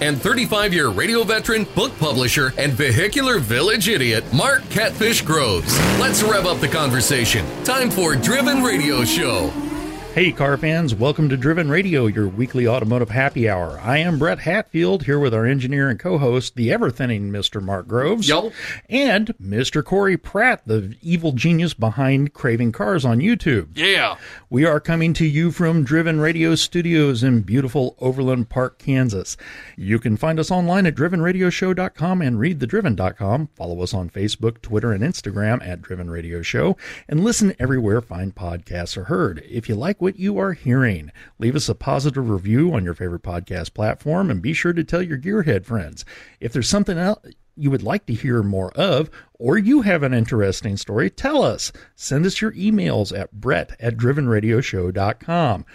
and 0.00 0.20
35 0.20 0.72
year 0.74 0.88
radio 0.88 1.24
veteran, 1.24 1.64
book 1.74 1.96
publisher, 1.98 2.52
and 2.58 2.72
vehicular 2.72 3.38
village 3.38 3.88
idiot, 3.88 4.24
Mark 4.32 4.68
Catfish 4.70 5.22
Groves. 5.22 5.78
Let's 5.98 6.22
rev 6.22 6.46
up 6.46 6.60
the 6.60 6.68
conversation. 6.68 7.44
Time 7.64 7.90
for 7.90 8.16
Driven 8.16 8.62
Radio 8.62 9.04
Show. 9.04 9.69
Hey, 10.12 10.32
car 10.32 10.56
fans, 10.56 10.92
welcome 10.92 11.28
to 11.28 11.36
Driven 11.36 11.70
Radio, 11.70 12.06
your 12.06 12.26
weekly 12.26 12.66
automotive 12.66 13.10
happy 13.10 13.48
hour. 13.48 13.78
I 13.80 13.98
am 13.98 14.18
Brett 14.18 14.40
Hatfield 14.40 15.04
here 15.04 15.20
with 15.20 15.32
our 15.32 15.46
engineer 15.46 15.88
and 15.88 16.00
co 16.00 16.18
host, 16.18 16.56
the 16.56 16.72
ever 16.72 16.90
thinning 16.90 17.30
Mr. 17.30 17.62
Mark 17.62 17.86
Groves. 17.86 18.28
Yo. 18.28 18.50
And 18.88 19.28
Mr. 19.38 19.84
Corey 19.84 20.16
Pratt, 20.16 20.62
the 20.66 20.96
evil 21.00 21.30
genius 21.30 21.74
behind 21.74 22.34
Craving 22.34 22.72
Cars 22.72 23.04
on 23.04 23.20
YouTube. 23.20 23.68
Yeah. 23.76 24.16
We 24.50 24.64
are 24.64 24.80
coming 24.80 25.14
to 25.14 25.24
you 25.24 25.52
from 25.52 25.84
Driven 25.84 26.18
Radio 26.18 26.56
Studios 26.56 27.22
in 27.22 27.42
beautiful 27.42 27.94
Overland 28.00 28.48
Park, 28.48 28.80
Kansas. 28.80 29.36
You 29.76 30.00
can 30.00 30.16
find 30.16 30.40
us 30.40 30.50
online 30.50 30.86
at 30.86 30.96
drivenradioshow.com 30.96 32.20
and 32.20 32.36
readthedriven.com. 32.36 33.48
Follow 33.54 33.80
us 33.80 33.94
on 33.94 34.10
Facebook, 34.10 34.60
Twitter, 34.60 34.92
and 34.92 35.04
Instagram 35.04 35.64
at 35.64 35.82
Driven 35.82 36.10
Radio 36.10 36.42
Show, 36.42 36.76
and 37.08 37.22
listen 37.22 37.54
everywhere 37.60 38.02
fine 38.02 38.32
podcasts 38.32 38.96
are 38.96 39.04
heard. 39.04 39.44
If 39.48 39.68
you 39.68 39.76
like 39.76 39.99
what 40.00 40.18
you 40.18 40.38
are 40.38 40.52
hearing, 40.52 41.10
leave 41.38 41.56
us 41.56 41.68
a 41.68 41.74
positive 41.74 42.28
review 42.28 42.72
on 42.74 42.84
your 42.84 42.94
favorite 42.94 43.22
podcast 43.22 43.74
platform 43.74 44.30
and 44.30 44.42
be 44.42 44.52
sure 44.52 44.72
to 44.72 44.84
tell 44.84 45.02
your 45.02 45.18
gearhead 45.18 45.64
friends. 45.64 46.04
If 46.40 46.52
there's 46.52 46.68
something 46.68 46.98
else 46.98 47.24
you 47.56 47.70
would 47.70 47.82
like 47.82 48.06
to 48.06 48.14
hear 48.14 48.42
more 48.42 48.72
of, 48.72 49.10
or 49.34 49.58
you 49.58 49.82
have 49.82 50.02
an 50.02 50.14
interesting 50.14 50.76
story, 50.76 51.10
tell 51.10 51.42
us. 51.42 51.72
Send 51.94 52.24
us 52.24 52.40
your 52.40 52.52
emails 52.52 53.16
at 53.18 53.32
brett 53.32 53.76
at 53.80 53.96
drivenradioshow.com. 53.96 55.66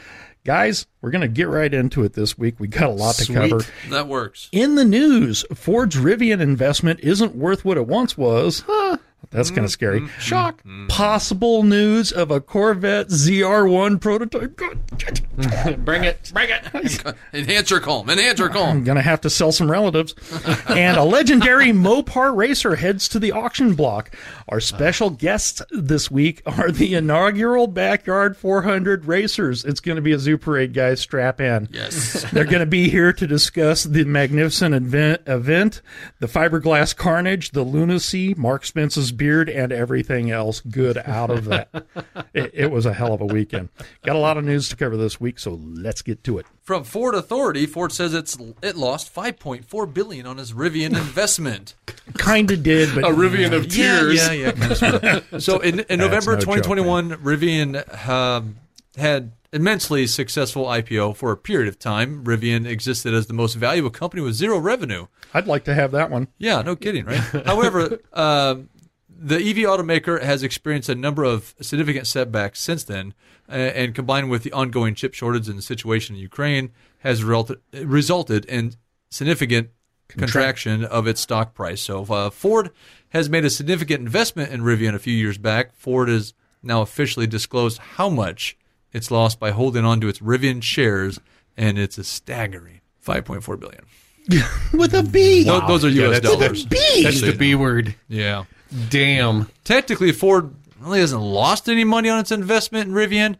Guys, 0.43 0.85
we're 1.01 1.09
going 1.11 1.21
to 1.21 1.27
get 1.27 1.47
right 1.47 1.73
into 1.73 2.03
it 2.03 2.13
this 2.13 2.37
week. 2.37 2.59
We 2.59 2.67
got 2.67 2.89
a 2.89 2.93
lot 2.93 3.15
to 3.15 3.33
cover. 3.33 3.61
That 3.89 4.07
works. 4.07 4.47
In 4.51 4.75
the 4.75 4.85
news, 4.85 5.43
Ford's 5.53 5.95
Rivian 5.95 6.39
investment 6.39 6.99
isn't 7.01 7.35
worth 7.35 7.65
what 7.65 7.77
it 7.77 7.87
once 7.87 8.15
was. 8.15 8.63
Huh, 8.67 8.97
that's 9.31 9.49
kind 9.49 9.59
of 9.59 9.65
mm-hmm. 9.65 9.69
scary. 9.69 10.01
Mm-hmm. 10.01 10.19
Shock. 10.19 10.59
Mm-hmm. 10.59 10.87
Possible 10.87 11.63
news 11.63 12.11
of 12.11 12.31
a 12.31 12.39
Corvette 12.39 13.07
ZR1 13.07 13.99
prototype. 13.99 14.55
Bring 15.85 16.03
it. 16.03 16.31
Bring 16.33 16.49
it. 16.49 17.15
Enhance 17.33 17.69
your 17.69 17.79
calm. 17.79 18.09
Enhance 18.09 18.39
your 18.39 18.49
I'm 18.49 18.53
calm. 18.53 18.83
going 18.83 18.95
to 18.95 19.01
have 19.01 19.21
to 19.21 19.29
sell 19.29 19.51
some 19.51 19.69
relatives. 19.69 20.15
and 20.69 20.97
a 20.97 21.03
legendary 21.03 21.67
Mopar 21.67 22.35
racer 22.35 22.75
heads 22.75 23.07
to 23.09 23.19
the 23.19 23.31
auction 23.31 23.75
block. 23.75 24.15
Our 24.47 24.59
special 24.59 25.09
guests 25.09 25.61
this 25.71 26.09
week 26.09 26.41
are 26.45 26.71
the 26.71 26.93
inaugural 26.93 27.67
Backyard 27.67 28.37
400 28.37 29.05
racers. 29.05 29.65
It's 29.65 29.79
going 29.79 29.95
to 29.95 30.01
be 30.01 30.11
a 30.11 30.19
zoo 30.19 30.37
parade, 30.37 30.73
guys. 30.73 31.01
Strap 31.01 31.41
in. 31.41 31.67
Yes. 31.71 32.25
They're 32.31 32.45
going 32.45 32.59
to 32.59 32.65
be 32.65 32.89
here 32.89 33.11
to 33.13 33.27
discuss 33.27 33.83
the 33.83 34.05
magnificent 34.05 34.73
event, 34.75 35.21
event, 35.25 35.81
the 36.19 36.27
fiberglass 36.27 36.95
carnage, 36.95 37.51
the 37.51 37.63
lunacy, 37.63 38.33
Mark 38.35 38.65
Spence's 38.65 39.11
beard, 39.17 39.49
and 39.49 39.71
everything 39.71 40.31
else 40.31 40.61
good 40.61 40.97
out 40.97 41.29
of 41.29 41.45
that. 41.45 41.69
it, 42.33 42.51
it 42.53 42.71
was 42.71 42.85
a 42.85 42.93
hell 42.93 43.13
of 43.13 43.21
a 43.21 43.25
weekend. 43.25 43.69
Got 44.03 44.15
a 44.15 44.19
lot 44.19 44.37
of 44.37 44.43
news 44.43 44.69
to 44.69 44.75
cover 44.75 44.97
this 44.97 45.19
week, 45.19 45.39
so 45.39 45.59
let's 45.61 46.01
get 46.01 46.23
to 46.25 46.37
it. 46.37 46.45
From 46.61 46.83
Ford 46.83 47.15
Authority, 47.15 47.65
Ford 47.65 47.91
says 47.91 48.13
it's 48.13 48.37
it 48.61 48.75
lost 48.75 49.13
5.4 49.13 49.93
billion 49.93 50.25
on 50.25 50.39
its 50.39 50.51
Rivian 50.51 50.87
investment. 50.97 51.75
Kind 52.17 52.51
of 52.51 52.63
did, 52.63 52.93
but 52.95 53.03
a 53.03 53.09
Rivian 53.09 53.53
of 53.53 53.69
tears. 53.69 54.15
Yeah, 54.15 54.31
yeah, 54.31 54.51
yeah. 54.55 54.73
sort 54.73 55.03
of. 55.03 55.43
So 55.43 55.59
in, 55.59 55.81
in 55.81 55.99
November 55.99 56.33
no 56.33 56.39
joke, 56.39 56.55
2021, 56.63 57.11
Rivian 57.17 58.07
um, 58.07 58.57
had 58.97 59.31
immensely 59.55 60.05
successful 60.05 60.65
IPO 60.65 61.15
for 61.15 61.31
a 61.31 61.37
period 61.37 61.67
of 61.67 61.79
time. 61.79 62.23
Rivian 62.25 62.65
existed 62.67 63.13
as 63.13 63.27
the 63.27 63.33
most 63.33 63.53
valuable 63.53 63.89
company 63.89 64.21
with 64.21 64.33
zero 64.33 64.57
revenue. 64.57 65.07
I'd 65.33 65.47
like 65.47 65.63
to 65.65 65.73
have 65.73 65.91
that 65.91 66.11
one. 66.11 66.27
Yeah, 66.37 66.61
no 66.61 66.75
kidding, 66.75 67.05
right? 67.05 67.19
However, 67.45 67.99
uh, 68.13 68.55
the 69.17 69.35
EV 69.37 69.57
automaker 69.67 70.21
has 70.21 70.43
experienced 70.43 70.89
a 70.89 70.95
number 70.95 71.23
of 71.23 71.53
significant 71.61 72.07
setbacks 72.07 72.59
since 72.59 72.83
then, 72.83 73.13
uh, 73.49 73.53
and 73.53 73.95
combined 73.95 74.29
with 74.29 74.43
the 74.43 74.51
ongoing 74.51 74.95
chip 74.95 75.13
shortage 75.13 75.47
and 75.47 75.57
the 75.57 75.61
situation 75.61 76.15
in 76.15 76.21
Ukraine, 76.21 76.71
has 76.99 77.23
resulted, 77.23 77.59
resulted 77.73 78.45
in 78.45 78.73
significant 79.09 79.69
contraction 80.07 80.83
of 80.83 81.07
its 81.07 81.21
stock 81.21 81.53
price. 81.53 81.81
So, 81.81 82.03
uh, 82.05 82.29
Ford 82.29 82.71
has 83.09 83.29
made 83.29 83.45
a 83.45 83.49
significant 83.49 84.01
investment 84.01 84.51
in 84.51 84.61
Rivian 84.61 84.93
a 84.93 84.99
few 84.99 85.13
years 85.13 85.37
back. 85.37 85.73
Ford 85.75 86.09
has 86.09 86.33
now 86.61 86.81
officially 86.81 87.27
disclosed 87.27 87.77
how 87.77 88.09
much 88.09 88.57
it's 88.91 89.09
lost 89.11 89.39
by 89.39 89.51
holding 89.51 89.85
on 89.85 90.01
to 90.01 90.07
its 90.07 90.19
Rivian 90.19 90.61
shares, 90.61 91.19
and 91.57 91.77
it's 91.77 91.97
a 91.97 92.03
staggering 92.03 92.81
5.4 93.05 93.59
billion. 93.59 93.85
With 94.73 94.93
a 94.95 95.03
B. 95.03 95.43
Tho- 95.43 95.67
Those 95.67 95.85
are 95.85 95.89
Yeah, 95.89 96.07
U.S. 96.07 96.21
that's- 96.21 96.39
dollars. 96.39 96.65
B. 96.65 97.03
That's 97.03 97.21
the 97.21 97.33
B 97.33 97.53
word. 97.55 97.95
Yeah. 98.07 98.45
Damn. 98.89 99.49
technically 99.63 100.11
Ford 100.11 100.53
really 100.79 100.99
hasn't 100.99 101.21
lost 101.21 101.67
any 101.69 101.83
money 101.83 102.09
on 102.09 102.19
its 102.19 102.31
investment 102.31 102.89
in 102.89 102.93
Rivian 102.95 103.37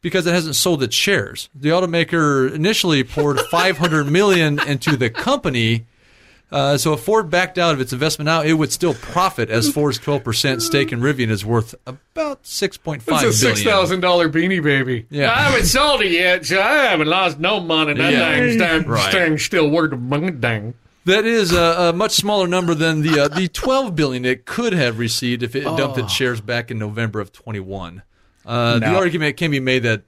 because 0.00 0.26
it 0.26 0.32
hasn't 0.32 0.56
sold 0.56 0.82
its 0.82 0.94
shares. 0.94 1.48
The 1.54 1.70
automaker 1.70 2.52
initially 2.52 3.04
poured 3.04 3.40
500 3.50 4.04
million 4.10 4.58
into 4.66 4.96
the 4.96 5.10
company. 5.10 5.86
Uh, 6.52 6.76
so 6.76 6.92
if 6.92 7.00
Ford 7.00 7.30
backed 7.30 7.58
out 7.58 7.74
of 7.74 7.80
its 7.80 7.92
investment 7.92 8.26
now, 8.26 8.42
it 8.42 8.52
would 8.52 8.70
still 8.70 8.94
profit 8.94 9.50
as 9.50 9.72
Ford's 9.72 9.98
12% 9.98 10.60
stake 10.60 10.92
in 10.92 11.00
Rivian 11.00 11.28
is 11.30 11.44
worth 11.44 11.74
about 11.86 12.44
6.5 12.44 13.02
It's 13.08 13.22
a 13.24 13.32
six 13.32 13.64
thousand 13.64 14.00
dollar 14.00 14.28
beanie 14.28 14.62
baby. 14.62 15.06
Yeah. 15.10 15.32
I 15.32 15.36
haven't 15.44 15.66
sold 15.66 16.02
it 16.02 16.12
yet, 16.12 16.46
so 16.46 16.60
I 16.60 16.84
haven't 16.84 17.08
lost 17.08 17.40
no 17.40 17.58
money. 17.60 17.94
That 17.94 18.12
Yeah. 18.12 18.34
thing's 18.36 18.56
dang, 18.56 18.84
Right. 18.86 19.10
still 19.38 19.68
worth 19.68 19.92
a. 19.94 20.30
Dang. 20.40 20.74
That 21.06 21.26
is 21.26 21.52
a, 21.52 21.90
a 21.90 21.92
much 21.92 22.12
smaller 22.12 22.46
number 22.46 22.74
than 22.74 23.02
the 23.02 23.20
uh, 23.24 23.28
the 23.28 23.48
12 23.48 23.94
billion 23.94 24.24
it 24.24 24.46
could 24.46 24.72
have 24.72 24.98
received 24.98 25.42
if 25.42 25.54
it 25.54 25.64
dumped 25.64 25.98
its 25.98 26.12
shares 26.12 26.40
back 26.40 26.70
in 26.70 26.78
November 26.78 27.20
of 27.20 27.30
21. 27.32 28.02
Uh, 28.46 28.78
the 28.78 28.86
argument 28.86 29.36
can 29.36 29.50
be 29.50 29.60
made 29.60 29.80
that 29.84 30.02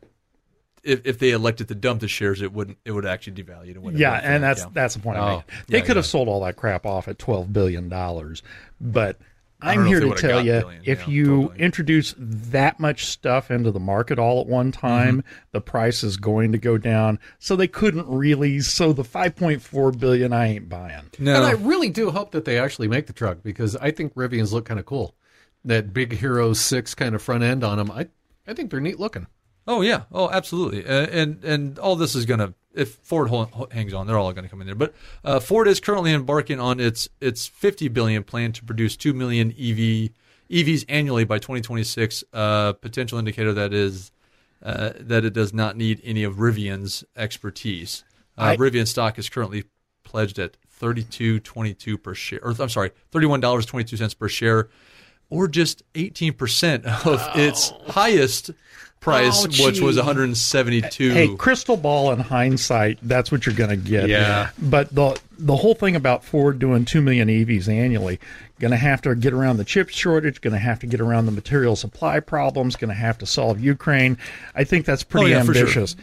if, 0.82 1.04
if 1.04 1.18
they 1.18 1.30
elected 1.32 1.68
to 1.68 1.74
dump 1.74 2.00
the 2.00 2.08
shares, 2.08 2.40
it 2.40 2.52
wouldn't 2.52 2.78
it 2.84 2.92
would 2.92 3.04
actually 3.04 3.42
devalue 3.42 3.70
it. 3.92 3.98
Yeah, 3.98 4.12
and 4.22 4.42
that's 4.42 4.60
Yeah. 4.62 4.66
that's 4.72 4.94
the 4.94 5.00
point 5.00 5.18
I 5.18 5.20
Oh, 5.20 5.36
made. 5.36 5.44
They 5.68 5.78
yeah, 5.78 5.84
could 5.84 5.96
have 5.96 6.06
sold 6.06 6.28
all 6.28 6.44
that 6.44 6.56
crap 6.56 6.86
off 6.86 7.08
at 7.08 7.18
twelve 7.18 7.52
billion 7.52 7.88
dollars, 7.88 8.42
but 8.80 9.18
I'm 9.60 9.86
here 9.86 10.00
to 10.00 10.14
tell 10.14 10.44
you, 10.44 10.60
billion, 10.60 10.82
if 10.84 11.00
yeah, 11.00 11.14
you 11.14 11.24
billion. 11.24 11.56
introduce 11.56 12.14
that 12.18 12.78
much 12.78 13.06
stuff 13.06 13.50
into 13.50 13.70
the 13.70 13.80
market 13.80 14.18
all 14.18 14.40
at 14.42 14.46
one 14.46 14.70
time, 14.72 15.18
Mm-hmm. 15.22 15.28
the 15.52 15.60
price 15.60 16.02
is 16.04 16.16
going 16.18 16.52
to 16.52 16.58
go 16.58 16.76
down. 16.78 17.18
So 17.38 17.56
they 17.56 17.66
couldn't 17.68 18.06
really. 18.08 18.60
So 18.60 18.92
the 18.92 19.02
5.4 19.02 19.98
billion, 19.98 20.32
I 20.32 20.46
ain't 20.48 20.68
buying. 20.68 21.10
no. 21.18 21.34
And 21.36 21.44
I 21.44 21.52
really 21.52 21.88
do 21.90 22.10
hope 22.10 22.32
that 22.32 22.44
they 22.44 22.58
actually 22.58 22.88
make 22.88 23.06
the 23.06 23.12
truck 23.12 23.38
because 23.42 23.76
I 23.76 23.90
think 23.90 24.14
Rivians 24.14 24.52
look 24.52 24.66
kind 24.66 24.78
of 24.80 24.86
cool. 24.86 25.14
That 25.64 25.92
big 25.92 26.12
Hero 26.12 26.52
Six 26.52 26.94
kind 26.94 27.14
of 27.14 27.22
front 27.22 27.42
end 27.42 27.64
on 27.64 27.78
them, 27.78 27.90
I 27.90 28.08
I 28.46 28.54
think 28.54 28.70
they're 28.70 28.80
neat 28.80 29.00
looking. 29.00 29.26
Oh 29.66 29.80
yeah, 29.80 30.02
oh 30.12 30.30
absolutely, 30.30 30.86
uh, 30.86 31.06
and 31.06 31.42
and 31.42 31.78
all 31.80 31.96
this 31.96 32.14
is 32.14 32.24
gonna 32.24 32.54
if 32.76 32.94
Ford 33.02 33.30
hangs 33.72 33.92
on, 33.94 34.06
they're 34.06 34.18
all 34.18 34.32
gonna 34.32 34.48
come 34.48 34.60
in 34.60 34.66
there. 34.66 34.76
But 34.76 34.94
uh, 35.24 35.40
Ford 35.40 35.66
is 35.68 35.80
currently 35.80 36.12
embarking 36.12 36.60
on 36.60 36.78
its 36.80 37.08
its 37.20 37.46
50 37.46 37.88
billion 37.88 38.22
plan 38.22 38.52
to 38.52 38.64
produce 38.64 38.96
two 38.96 39.12
million 39.12 39.50
EV 39.50 40.10
EVs 40.50 40.84
annually 40.88 41.24
by 41.24 41.38
2026. 41.38 42.22
Uh, 42.32 42.72
potential 42.74 43.18
indicator 43.18 43.52
that 43.52 43.72
is 43.72 44.12
uh, 44.62 44.90
that 45.00 45.24
it 45.24 45.32
does 45.32 45.52
not 45.52 45.76
need 45.76 46.00
any 46.04 46.22
of 46.24 46.36
Rivian's 46.36 47.04
expertise. 47.16 48.04
Uh, 48.38 48.42
I- 48.42 48.56
Rivian 48.56 48.86
stock 48.86 49.18
is 49.18 49.28
currently 49.28 49.64
pledged 50.04 50.38
at 50.38 50.56
32.22 50.80 52.02
per 52.02 52.14
share, 52.14 52.40
or 52.42 52.54
I'm 52.58 52.68
sorry, 52.68 52.90
31 53.10 53.40
dollars 53.40 53.66
22 53.66 53.96
cents 53.96 54.14
per 54.14 54.28
share, 54.28 54.68
or 55.30 55.48
just 55.48 55.82
18 55.94 56.32
percent 56.34 56.84
of 57.06 57.20
its 57.34 57.70
highest 57.88 58.50
price, 59.06 59.44
Oh, 59.44 59.66
which 59.66 59.80
was 59.80 59.96
172. 59.96 61.10
Hey, 61.12 61.34
crystal 61.36 61.76
ball 61.76 62.10
in 62.12 62.18
hindsight, 62.18 62.98
that's 63.02 63.30
what 63.30 63.46
you're 63.46 63.54
going 63.54 63.70
to 63.70 63.76
get. 63.76 64.08
Yeah. 64.08 64.50
But 64.58 64.94
the 64.94 65.18
the 65.38 65.54
whole 65.56 65.74
thing 65.74 65.94
about 65.96 66.24
Ford 66.24 66.58
doing 66.58 66.84
two 66.84 67.00
million 67.00 67.28
EVs 67.28 67.68
annually, 67.68 68.18
going 68.58 68.70
to 68.72 68.76
have 68.76 69.00
to 69.02 69.14
get 69.14 69.32
around 69.32 69.58
the 69.58 69.64
chip 69.64 69.88
shortage, 69.90 70.40
going 70.40 70.54
to 70.54 70.58
have 70.58 70.80
to 70.80 70.86
get 70.86 71.00
around 71.00 71.26
the 71.26 71.32
material 71.32 71.76
supply 71.76 72.20
problems, 72.20 72.74
going 72.74 72.88
to 72.88 72.94
have 72.94 73.18
to 73.18 73.26
solve 73.26 73.60
Ukraine. 73.60 74.18
I 74.54 74.64
think 74.64 74.86
that's 74.86 75.02
oh, 75.04 75.06
pretty 75.08 75.34
Oh, 75.34 75.38
yeah, 75.38 75.42
for 75.44 75.54
sure. 75.54 75.62
ambitious. 75.62 75.96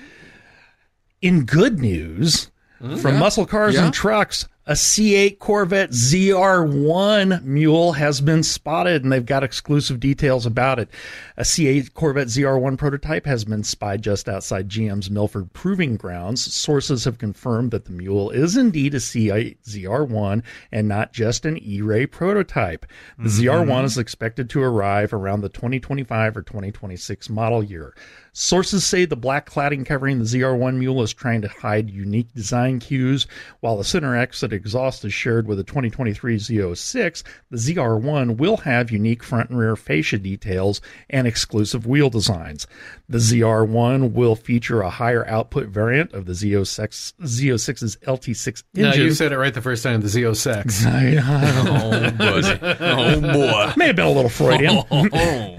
In 1.22 1.46
good 1.46 1.80
news. 1.80 2.50
Hmm? 2.80 2.96
From 2.98 3.18
muscle 3.18 3.46
cars 3.46 3.76
Yeah. 3.76 3.86
and 3.86 3.94
trucks, 3.94 4.48
A 4.66 4.74
C8 4.74 5.40
Corvette 5.40 5.90
ZR1 5.90 7.44
mule 7.44 7.92
has 7.92 8.22
been 8.22 8.44
spotted, 8.44 9.04
and 9.04 9.12
they've 9.12 9.26
got 9.26 9.44
exclusive 9.44 10.00
details 10.00 10.46
about 10.46 10.80
it. 10.80 10.88
A 11.36 11.42
C8 11.42 11.94
Corvette 11.94 12.28
ZR1 12.28 12.78
prototype 12.78 13.26
has 13.26 13.44
been 13.44 13.66
spied 13.66 14.02
just 14.02 14.30
outside 14.30 14.70
GM's 14.70 15.12
Milford 15.12 15.52
Proving 15.52 15.98
Grounds. 15.98 16.54
Sources 16.54 17.04
have 17.04 17.18
confirmed 17.18 17.72
that 17.72 17.84
the 17.84 17.92
mule 17.92 18.30
is 18.30 18.56
indeed 18.56 18.94
a 18.94 19.00
C8 19.00 19.58
ZR1 19.66 20.42
and 20.72 20.88
not 20.88 21.12
just 21.12 21.46
an 21.46 21.62
E-Ray 21.62 22.06
prototype. 22.06 22.86
The 23.18 23.28
mm-hmm. 23.28 23.70
ZR1 23.70 23.84
is 23.84 23.98
expected 23.98 24.50
to 24.52 24.62
arrive 24.64 25.12
around 25.12 25.42
the 25.42 25.50
2025 25.50 26.38
or 26.38 26.42
2026 26.42 27.30
model 27.30 27.62
year. 27.62 27.94
Sources 28.36 28.84
say 28.84 29.06
the 29.06 29.16
black 29.16 29.48
cladding 29.48 29.86
covering 29.86 30.18
the 30.18 30.26
ZR1 30.26 30.76
Mule 30.78 31.04
is 31.04 31.14
trying 31.14 31.42
to 31.44 31.48
hide 31.48 31.90
unique 31.92 32.34
design 32.34 32.80
cues, 32.80 33.28
while 33.60 33.78
the 33.78 33.84
center 33.84 34.16
exit 34.16 34.52
exhaust 34.52 35.06
is 35.06 35.14
shared 35.14 35.48
with 35.48 35.60
the 35.60 35.64
2023 35.64 36.38
Z06. 36.38 37.24
The 37.52 37.58
ZR1 37.58 38.38
will 38.38 38.58
have 38.58 38.90
unique 38.90 39.24
front 39.24 39.52
and 39.52 39.60
rear 39.60 39.76
fascia 39.76 40.18
details 40.18 40.82
and 41.12 41.28
exclusive 41.28 41.86
wheel 41.86 42.10
designs. 42.10 42.66
The 43.08 43.20
ZR1 43.20 44.14
will 44.14 44.36
feature 44.36 44.82
a 44.82 44.90
higher 44.90 45.28
output 45.28 45.68
variant 45.68 46.14
of 46.14 46.26
the 46.26 46.34
Z06, 46.34 47.14
Z06's 47.22 47.98
LT6 47.98 48.64
No, 48.74 48.88
engine. 48.88 49.04
you 49.04 49.14
said 49.14 49.32
it 49.32 49.38
right 49.38 49.54
the 49.54 49.62
first 49.62 49.84
time. 49.84 50.02
The 50.02 50.08
Z06. 50.08 50.86
I, 50.88 51.14
Oh, 52.10 52.12
buddy. 52.18 52.60
Oh, 52.84 53.22
boy. 53.22 53.74
may 53.78 53.88
have 53.88 53.96
been 53.96 54.06
a 54.08 54.12
little 54.12 54.30
Freudian. 54.30 54.84
Oh, 54.92 55.56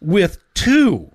with 0.00 0.38
two 0.54 1.10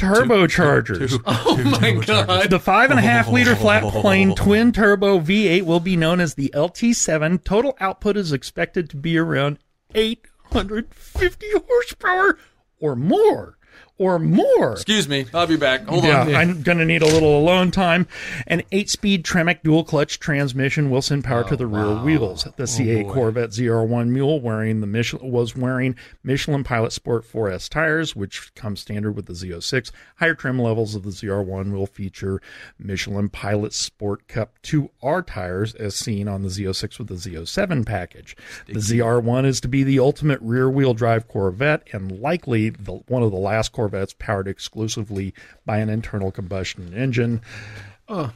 turbochargers. 0.00 1.20
oh 1.26 1.78
my 1.80 1.92
god! 2.04 2.50
The 2.50 2.58
five 2.58 2.90
and 2.90 2.98
a 2.98 3.02
half 3.02 3.28
liter 3.28 3.54
flat 3.54 3.82
plane 3.82 4.34
twin 4.34 4.72
turbo 4.72 5.20
V8 5.20 5.62
will 5.62 5.80
be 5.80 5.96
known 5.96 6.20
as 6.20 6.34
the 6.34 6.50
LT7. 6.54 7.44
Total 7.44 7.76
output 7.80 8.16
is 8.16 8.32
expected 8.32 8.88
to 8.90 8.96
be 8.96 9.18
around 9.18 9.58
850 9.94 11.46
horsepower 11.68 12.38
or 12.78 12.96
more. 12.96 13.56
Or 14.00 14.18
more. 14.18 14.72
Excuse 14.72 15.10
me. 15.10 15.26
I'll 15.34 15.46
be 15.46 15.58
back. 15.58 15.84
Hold 15.86 16.04
Yeah, 16.04 16.22
on. 16.22 16.34
I'm 16.34 16.62
going 16.62 16.78
to 16.78 16.86
need 16.86 17.02
a 17.02 17.06
little 17.06 17.38
alone 17.38 17.70
time. 17.70 18.06
An 18.46 18.62
eight 18.72 18.88
speed 18.88 19.26
Tremec 19.26 19.62
dual 19.62 19.84
clutch 19.84 20.18
transmission 20.18 20.88
will 20.88 21.02
send 21.02 21.22
power 21.22 21.44
to 21.44 21.54
the 21.54 21.64
oh, 21.64 21.66
rear 21.66 22.02
wheels. 22.02 22.44
The 22.56 22.62
C8 22.62 23.12
Corvette 23.12 23.50
ZR1 23.50 24.08
Mule 24.08 24.40
wearing 24.40 24.80
the 24.80 24.86
Michelin, 24.86 25.30
was 25.30 25.54
wearing 25.54 25.96
Michelin 26.22 26.64
Pilot 26.64 26.92
Sport 26.92 27.30
4S 27.30 27.68
tires, 27.68 28.16
which 28.16 28.54
come 28.54 28.74
standard 28.74 29.12
with 29.12 29.26
the 29.26 29.34
Z06. 29.34 29.90
Higher 30.16 30.34
trim 30.34 30.58
levels 30.58 30.94
of 30.94 31.02
the 31.02 31.10
ZR1 31.10 31.70
will 31.70 31.86
feature 31.86 32.40
Michelin 32.78 33.28
Pilot 33.28 33.74
Sport 33.74 34.26
Cup 34.28 34.54
2R 34.62 35.26
tires, 35.26 35.74
as 35.74 35.94
seen 35.94 36.26
on 36.26 36.40
the 36.40 36.48
Z06 36.48 36.98
with 36.98 37.08
the 37.08 37.16
Z07 37.16 37.84
package. 37.84 38.34
The 38.64 38.76
ZR1 38.76 39.44
is 39.44 39.60
to 39.60 39.68
be 39.68 39.82
the 39.82 40.00
ultimate 40.00 40.40
rear 40.40 40.70
wheel 40.70 40.94
drive 40.94 41.28
Corvette 41.28 41.86
and 41.92 42.18
likely 42.18 42.70
the, 42.70 42.92
one 42.92 43.22
of 43.22 43.30
the 43.30 43.36
last 43.36 43.72
Corvettes 43.72 43.89
powered 44.18 44.48
exclusively 44.48 45.34
by 45.66 45.78
an 45.78 45.88
internal 45.88 46.30
combustion 46.30 46.92
engine. 46.94 47.40
Oh. 48.08 48.32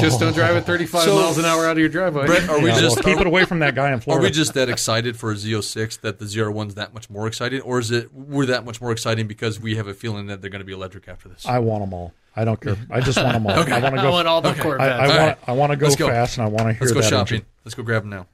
Just 0.00 0.18
don't 0.18 0.32
drive 0.34 0.56
at 0.56 0.64
35 0.64 1.02
So- 1.02 1.14
miles 1.20 1.38
an 1.38 1.44
hour 1.44 1.66
out 1.66 1.72
of 1.72 1.78
your 1.78 1.88
driveway. 1.88 2.26
Brett, 2.26 2.48
are 2.48 2.58
we 2.60 2.70
Yeah, 2.70 2.80
just 2.80 2.96
well, 2.96 3.14
keep 3.14 3.20
it 3.20 3.26
away 3.26 3.44
from 3.44 3.60
that 3.60 3.74
guy 3.74 3.92
in 3.92 4.00
Florida? 4.00 4.20
are 4.24 4.28
we 4.28 4.30
just 4.32 4.54
that 4.54 4.68
excited 4.68 5.16
for 5.16 5.30
a 5.30 5.34
Z06 5.34 6.00
that 6.00 6.18
the 6.18 6.24
ZR1's 6.24 6.74
that 6.74 6.92
much 6.92 7.08
more 7.08 7.26
exciting, 7.26 7.60
or 7.60 7.78
is 7.78 7.90
it 7.90 8.12
we're 8.12 8.46
that 8.46 8.64
much 8.64 8.80
more 8.80 8.90
exciting 8.90 9.26
because 9.28 9.60
we 9.60 9.76
have 9.76 9.86
a 9.86 9.94
feeling 9.94 10.26
that 10.26 10.40
they're 10.40 10.50
going 10.50 10.60
to 10.60 10.64
be 10.66 10.72
electric 10.72 11.06
after 11.08 11.28
this? 11.28 11.46
I 11.46 11.58
want 11.60 11.82
them 11.84 11.94
all. 11.94 12.12
I 12.34 12.44
don't 12.44 12.60
care. 12.60 12.76
I 12.90 13.00
just 13.00 13.18
want 13.22 13.34
them 13.34 13.46
all. 13.46 13.52
I 13.72 13.78
want 13.78 13.94
to 13.94 14.00
I 14.00 14.08
want 14.10 14.26
all 14.26 14.40
the 14.40 14.48
Okay. 14.50 14.60
I, 14.60 14.62
Corvettes. 14.62 14.82
I 14.90 15.02
All 15.04 15.08
want. 15.08 15.18
right. 15.20 15.38
I 15.46 15.52
want 15.52 15.70
to 15.72 15.76
go 15.76 15.94
go. 15.94 16.08
fast, 16.08 16.38
and 16.38 16.46
I 16.46 16.48
want 16.48 16.62
to 16.68 16.72
hear 16.72 16.78
that. 16.78 16.80
Let's 16.80 16.92
go 16.94 17.00
that 17.02 17.08
shopping. 17.10 17.34
engine. 17.36 17.46
Let's 17.64 17.74
go 17.74 17.82
grab 17.82 18.02
them 18.02 18.10
now. 18.10 18.26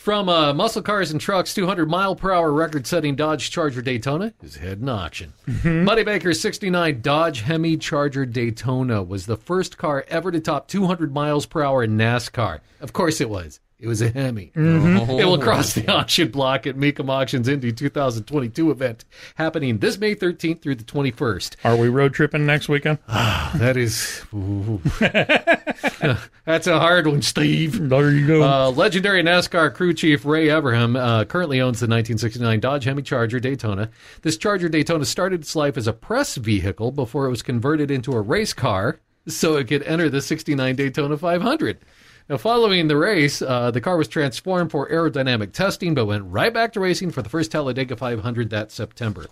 From 0.00 0.30
uh, 0.30 0.54
Muscle 0.54 0.80
Cars 0.80 1.10
and 1.10 1.20
Trucks, 1.20 1.52
200 1.52 1.86
mile 1.86 2.16
per 2.16 2.32
hour 2.32 2.50
record 2.50 2.86
setting 2.86 3.16
Dodge 3.16 3.50
Charger 3.50 3.82
Daytona 3.82 4.32
is 4.42 4.56
heading 4.56 4.88
auction. 4.88 5.34
Buddy 5.62 6.04
Baker's 6.04 6.40
69 6.40 7.02
Dodge 7.02 7.42
Hemi 7.42 7.76
Charger 7.76 8.24
Daytona 8.24 9.02
was 9.02 9.26
the 9.26 9.36
first 9.36 9.76
car 9.76 10.06
ever 10.08 10.32
to 10.32 10.40
top 10.40 10.68
200 10.68 11.12
miles 11.12 11.44
per 11.44 11.62
hour 11.62 11.84
in 11.84 11.98
NASCAR. 11.98 12.60
Of 12.80 12.94
course 12.94 13.20
it 13.20 13.28
was. 13.28 13.60
It 13.80 13.86
was 13.86 14.02
a 14.02 14.10
Hemi. 14.10 14.52
It 14.54 15.24
will 15.24 15.38
cross 15.38 15.72
the 15.72 15.90
auction 15.90 16.30
block 16.30 16.66
at 16.66 16.76
Mecum 16.76 17.08
Auctions 17.08 17.48
Indy 17.48 17.72
2022 17.72 18.70
event 18.70 19.06
happening 19.36 19.78
this 19.78 19.96
May 19.96 20.14
13th 20.14 20.60
through 20.60 20.74
the 20.74 20.84
21st. 20.84 21.56
Are 21.64 21.76
we 21.76 21.88
road 21.88 22.12
tripping 22.12 22.44
next 22.44 22.68
weekend? 22.68 22.98
That 23.54 23.76
is. 23.76 24.22
That's 26.44 26.66
a 26.66 26.78
hard 26.78 27.06
one, 27.06 27.22
Steve. 27.22 27.88
There 27.88 28.10
you 28.10 28.26
go. 28.26 28.42
Uh, 28.42 28.70
legendary 28.70 29.22
NASCAR 29.22 29.74
crew 29.74 29.92
chief 29.92 30.24
Ray 30.24 30.46
Evernham 30.46 30.96
uh, 30.96 31.24
currently 31.24 31.60
owns 31.60 31.80
the 31.80 31.86
1969 31.86 32.60
Dodge 32.60 32.84
Hemi 32.84 33.02
Charger 33.02 33.40
Daytona. 33.40 33.90
This 34.22 34.36
Charger 34.36 34.68
Daytona 34.68 35.04
started 35.04 35.40
its 35.40 35.56
life 35.56 35.76
as 35.76 35.88
a 35.88 35.92
press 35.92 36.36
vehicle 36.36 36.92
before 36.92 37.26
it 37.26 37.30
was 37.30 37.42
converted 37.42 37.90
into 37.90 38.12
a 38.12 38.20
race 38.20 38.52
car 38.52 39.00
so 39.26 39.56
it 39.56 39.68
could 39.68 39.82
enter 39.82 40.08
the 40.08 40.22
69 40.22 40.76
Daytona 40.76 41.16
500. 41.16 41.78
Now, 42.30 42.36
following 42.36 42.86
the 42.86 42.96
race, 42.96 43.42
uh, 43.42 43.72
the 43.72 43.80
car 43.80 43.96
was 43.96 44.06
transformed 44.06 44.70
for 44.70 44.88
aerodynamic 44.88 45.50
testing, 45.52 45.96
but 45.96 46.06
went 46.06 46.30
right 46.30 46.54
back 46.54 46.72
to 46.74 46.80
racing 46.80 47.10
for 47.10 47.22
the 47.22 47.28
first 47.28 47.50
Talladega 47.50 47.96
500 47.96 48.50
that 48.50 48.70
September. 48.70 49.26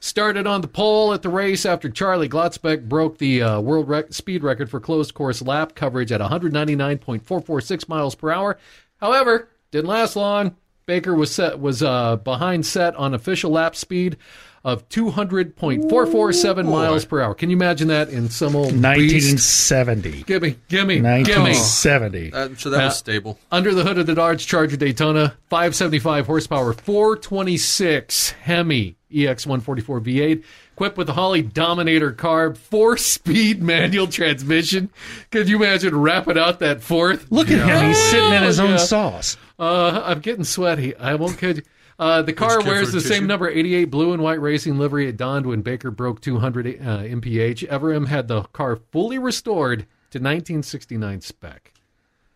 Started 0.00 0.46
on 0.46 0.60
the 0.60 0.68
pole 0.68 1.14
at 1.14 1.22
the 1.22 1.30
race 1.30 1.64
after 1.64 1.88
Charlie 1.88 2.28
Glotzbach 2.28 2.90
broke 2.90 3.16
the 3.16 3.40
uh, 3.40 3.60
world 3.62 3.88
rec- 3.88 4.12
speed 4.12 4.42
record 4.42 4.68
for 4.68 4.80
closed 4.80 5.14
course 5.14 5.40
lap 5.40 5.74
coverage 5.74 6.12
at 6.12 6.20
199.446 6.20 7.88
miles 7.88 8.14
per 8.14 8.30
hour. 8.30 8.58
However, 8.98 9.48
didn't 9.70 9.88
last 9.88 10.14
long. 10.14 10.56
Baker 10.84 11.14
was 11.14 11.34
set 11.34 11.58
was 11.58 11.82
uh, 11.82 12.16
behind 12.16 12.66
set 12.66 12.94
on 12.96 13.14
official 13.14 13.50
lap 13.50 13.74
speed 13.74 14.18
of 14.66 14.86
200.447 14.88 16.64
miles 16.68 17.04
per 17.04 17.20
hour. 17.20 17.34
Can 17.34 17.50
you 17.50 17.56
imagine 17.56 17.86
that 17.88 18.08
in 18.08 18.28
some 18.28 18.56
old 18.56 18.70
beast? 18.72 18.82
1970. 18.82 20.24
Gimme, 20.24 20.56
gimme, 20.68 20.94
gimme. 20.96 21.00
1970. 21.02 22.34
I'm 22.34 22.56
sure 22.56 22.72
that 22.72 22.80
Uh, 22.82 22.86
was 22.86 22.98
stable. 22.98 23.38
Under 23.52 23.72
the 23.72 23.84
hood 23.84 23.96
of 23.98 24.06
the 24.06 24.14
Dodge 24.16 24.44
Charger 24.46 24.76
Daytona, 24.76 25.34
575 25.50 26.26
horsepower, 26.26 26.72
426 26.72 28.30
Hemi 28.42 28.96
E 29.08 29.22
EX144 29.24 30.00
V8, 30.02 30.42
equipped 30.72 30.98
with 30.98 31.08
a 31.08 31.12
Holley 31.12 31.40
Dominator 31.42 32.12
carb, 32.12 32.56
four-speed 32.58 33.62
manual 33.72 34.08
transmission. 34.08 34.90
Could 35.30 35.48
you 35.48 35.56
imagine 35.56 35.96
wrapping 35.96 36.36
out 36.36 36.58
that 36.58 36.82
fourth? 36.82 37.30
Look 37.30 37.48
at 37.52 37.60
him. 37.68 37.86
He's 37.86 38.02
sitting 38.10 38.32
in 38.32 38.42
his 38.42 38.58
own 38.58 38.70
Yeah. 38.70 38.76
sauce. 38.78 39.36
Uh, 39.60 40.02
I'm 40.04 40.18
getting 40.18 40.42
sweaty. 40.44 40.96
I 40.96 41.14
won't 41.14 41.38
kid 41.38 41.58
you. 41.58 41.62
Uh, 41.98 42.22
the 42.22 42.32
car 42.32 42.62
wears 42.62 42.92
the 42.92 42.98
a 42.98 43.00
same 43.00 43.26
number 43.26 43.48
88 43.48 43.86
blue 43.86 44.12
and 44.12 44.22
white 44.22 44.40
racing 44.40 44.78
livery 44.78 45.08
it 45.08 45.16
donned 45.16 45.46
when 45.46 45.62
Baker 45.62 45.90
broke 45.90 46.20
200 46.20 46.66
uh, 46.80 47.02
mph. 47.04 47.62
Evernham 47.68 48.08
had 48.08 48.28
the 48.28 48.42
car 48.42 48.76
fully 48.76 49.18
restored 49.18 49.80
to 50.10 50.18
1969 50.18 51.22
spec. 51.22 51.72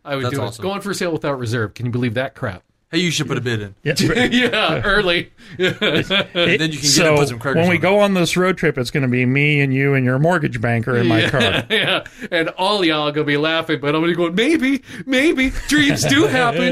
I 0.03 0.15
would 0.15 0.25
That's 0.25 0.35
do 0.35 0.41
awesome. 0.41 0.63
it. 0.63 0.67
Going 0.67 0.81
for 0.81 0.93
sale 0.93 1.11
without 1.11 1.37
reserve. 1.37 1.75
Can 1.75 1.85
you 1.85 1.91
believe 1.91 2.15
that 2.15 2.33
crap? 2.33 2.63
Hey, 2.91 2.97
you 2.97 3.09
should 3.09 3.27
put 3.27 3.37
a 3.37 3.41
bid 3.41 3.61
in. 3.61 3.75
Yeah. 3.83 3.93
yeah, 4.31 4.81
early. 4.83 5.31
Then 5.57 5.71
you 5.71 5.77
can 5.77 6.59
get 6.59 6.73
it 6.73 6.87
so 6.87 7.07
and 7.07 7.17
put 7.17 7.27
some 7.29 7.39
crackers 7.39 7.61
when 7.61 7.69
we 7.69 7.75
it. 7.75 7.81
go 7.81 7.99
on 7.99 8.15
this 8.15 8.35
road 8.35 8.57
trip, 8.57 8.77
it's 8.77 8.91
going 8.91 9.03
to 9.03 9.09
be 9.09 9.25
me 9.25 9.61
and 9.61 9.73
you 9.73 9.93
and 9.93 10.03
your 10.03 10.19
mortgage 10.19 10.59
banker 10.59 10.97
in 10.97 11.07
my 11.07 11.29
car. 11.29 11.41
yeah, 11.69 12.03
and 12.31 12.49
all 12.49 12.83
y'all 12.83 13.07
are 13.07 13.11
gonna 13.13 13.23
be 13.23 13.37
laughing, 13.37 13.79
but 13.79 13.95
I'm 13.95 14.01
gonna 14.01 14.13
go. 14.13 14.29
Maybe, 14.29 14.83
maybe 15.05 15.51
dreams 15.69 16.03
do 16.03 16.27
happen. 16.27 16.63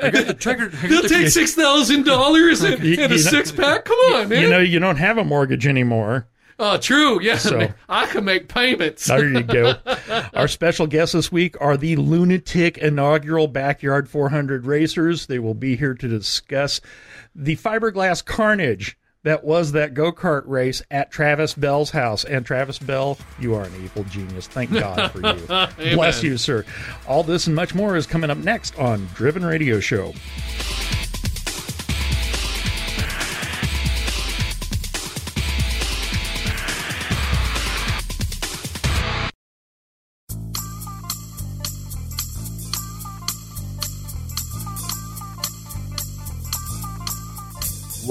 I 0.00 0.10
got 0.10 0.26
the 0.28 0.36
trigger. 0.38 0.68
They'll 0.68 1.02
the, 1.02 1.08
take 1.08 1.28
six 1.28 1.54
thousand 1.54 2.04
dollars 2.04 2.62
and 2.62 2.82
and 2.82 3.12
a 3.12 3.18
six 3.18 3.50
pack. 3.50 3.86
Come 3.86 3.98
on, 4.14 4.28
man. 4.28 4.42
You 4.42 4.48
know, 4.48 4.60
you 4.60 4.78
don't 4.78 4.96
have 4.96 5.18
a 5.18 5.24
mortgage 5.24 5.66
anymore. 5.66 6.28
Oh, 6.58 6.76
true. 6.78 7.20
Yeah, 7.20 7.38
So- 7.38 7.72
I 7.88 8.06
can 8.06 8.24
make 8.24 8.48
payments. 8.48 9.06
There 9.06 9.28
you 9.28 9.42
go. 9.42 9.74
Our 10.34 10.48
special 10.48 10.86
guests 10.86 11.12
this 11.14 11.30
week 11.32 11.56
are 11.60 11.76
the 11.76 11.96
Lunatic 11.96 12.78
inaugural 12.78 13.48
Backyard 13.48 14.08
400 14.08 14.66
racers. 14.66 15.26
They 15.26 15.38
will 15.38 15.54
be 15.54 15.76
here 15.76 15.94
to 15.94 16.08
discuss 16.08 16.80
the 17.34 17.56
fiberglass 17.56 18.24
carnage 18.24 18.96
that 19.24 19.42
was 19.42 19.72
that 19.72 19.94
go 19.94 20.12
kart 20.12 20.42
race 20.46 20.82
at 20.90 21.10
Travis 21.10 21.54
Bell's 21.54 21.90
house. 21.90 22.24
And 22.24 22.44
Travis 22.44 22.78
Bell, 22.78 23.18
you 23.40 23.54
are 23.54 23.64
an 23.64 23.72
evil 23.82 24.04
genius. 24.04 24.46
Thank 24.46 24.70
God 24.70 25.10
for 25.12 25.20
you. 25.20 25.94
Bless 25.96 26.22
you, 26.22 26.36
sir. 26.36 26.64
All 27.08 27.22
this 27.22 27.46
and 27.46 27.56
much 27.56 27.74
more 27.74 27.96
is 27.96 28.06
coming 28.06 28.28
up 28.30 28.38
next 28.38 28.78
on 28.78 29.08
Driven 29.14 29.44
Radio 29.44 29.80
Show. 29.80 30.12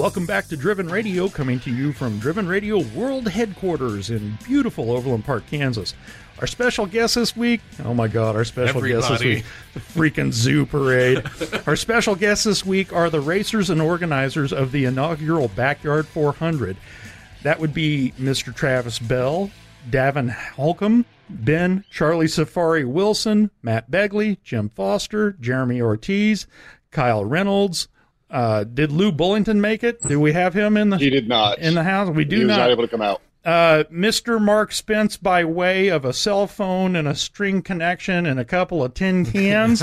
Welcome 0.04 0.26
back 0.26 0.48
to 0.48 0.56
Driven 0.58 0.90
Radio, 0.90 1.30
coming 1.30 1.58
to 1.60 1.74
you 1.74 1.94
from 1.94 2.18
Driven 2.18 2.46
Radio 2.46 2.82
World 2.94 3.26
Headquarters 3.26 4.10
in 4.10 4.36
beautiful 4.44 4.90
Overland 4.90 5.24
Park, 5.24 5.46
Kansas. 5.46 5.94
Our 6.40 6.46
special 6.46 6.84
guest 6.84 7.14
this 7.14 7.34
week, 7.34 7.62
oh 7.86 7.94
my 7.94 8.06
God, 8.06 8.36
our 8.36 8.44
special 8.44 8.82
guest 8.82 9.08
this 9.08 9.20
week, 9.22 9.44
the 9.72 9.80
freaking 9.80 10.30
zoo 10.30 10.66
parade. 10.66 11.24
our 11.66 11.74
special 11.74 12.16
guests 12.16 12.44
this 12.44 12.66
week 12.66 12.92
are 12.92 13.08
the 13.08 13.22
racers 13.22 13.70
and 13.70 13.80
organizers 13.80 14.52
of 14.52 14.72
the 14.72 14.84
inaugural 14.84 15.48
Backyard 15.48 16.06
400. 16.06 16.76
That 17.42 17.58
would 17.58 17.72
be 17.72 18.12
Mr. 18.20 18.54
Travis 18.54 18.98
Bell, 18.98 19.50
Davin 19.88 20.28
Holcomb, 20.28 21.06
Ben, 21.30 21.82
Charlie 21.90 22.28
Safari 22.28 22.84
Wilson, 22.84 23.50
Matt 23.62 23.90
Begley, 23.90 24.36
Jim 24.44 24.68
Foster, 24.68 25.32
Jeremy 25.40 25.80
Ortiz, 25.80 26.46
Kyle 26.90 27.24
Reynolds. 27.24 27.88
Uh, 28.30 28.64
did 28.64 28.90
Lou 28.90 29.12
Bullington 29.12 29.60
make 29.60 29.84
it? 29.84 30.00
Do 30.02 30.18
we 30.18 30.32
have 30.32 30.54
him 30.54 30.76
in 30.76 30.90
the 30.90 30.98
He 30.98 31.10
did 31.10 31.28
not. 31.28 31.58
in 31.58 31.74
the 31.74 31.84
house? 31.84 32.08
We 32.10 32.24
do 32.24 32.36
he 32.38 32.44
was 32.44 32.48
not. 32.56 32.58
not 32.58 32.70
able 32.70 32.82
to 32.84 32.88
come 32.88 33.02
out. 33.02 33.20
Uh, 33.44 33.84
Mr. 33.92 34.40
Mark 34.40 34.72
Spence 34.72 35.18
by 35.18 35.44
way 35.44 35.88
of 35.88 36.06
a 36.06 36.14
cell 36.14 36.46
phone 36.46 36.96
and 36.96 37.06
a 37.06 37.14
string 37.14 37.60
connection 37.60 38.24
and 38.24 38.40
a 38.40 38.44
couple 38.44 38.82
of 38.82 38.94
tin 38.94 39.26
cans. 39.30 39.82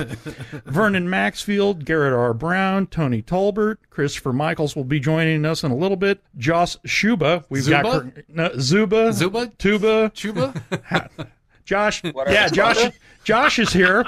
Vernon 0.65 1.07
Maxfield, 1.07 1.85
Garrett 1.85 2.11
R. 2.13 2.33
Brown, 2.33 2.87
Tony 2.87 3.21
Tolbert, 3.21 3.77
Christopher 3.91 4.33
Michaels 4.33 4.75
will 4.75 4.83
be 4.83 4.99
joining 4.99 5.45
us 5.45 5.63
in 5.63 5.69
a 5.69 5.75
little 5.75 5.95
bit. 5.95 6.23
Josh 6.37 6.75
Shuba, 6.85 7.45
we've 7.49 7.69
got 7.69 7.85
Zuba? 7.85 8.11
no, 8.29 8.51
Zuba, 8.57 9.13
Zuba? 9.13 9.51
Tuba, 9.59 10.09
Chuba? 10.15 11.19
Josh. 11.65 12.01
yeah, 12.27 12.47
Josh. 12.47 12.91
Josh 13.23 13.59
is 13.59 13.71
here. 13.71 14.05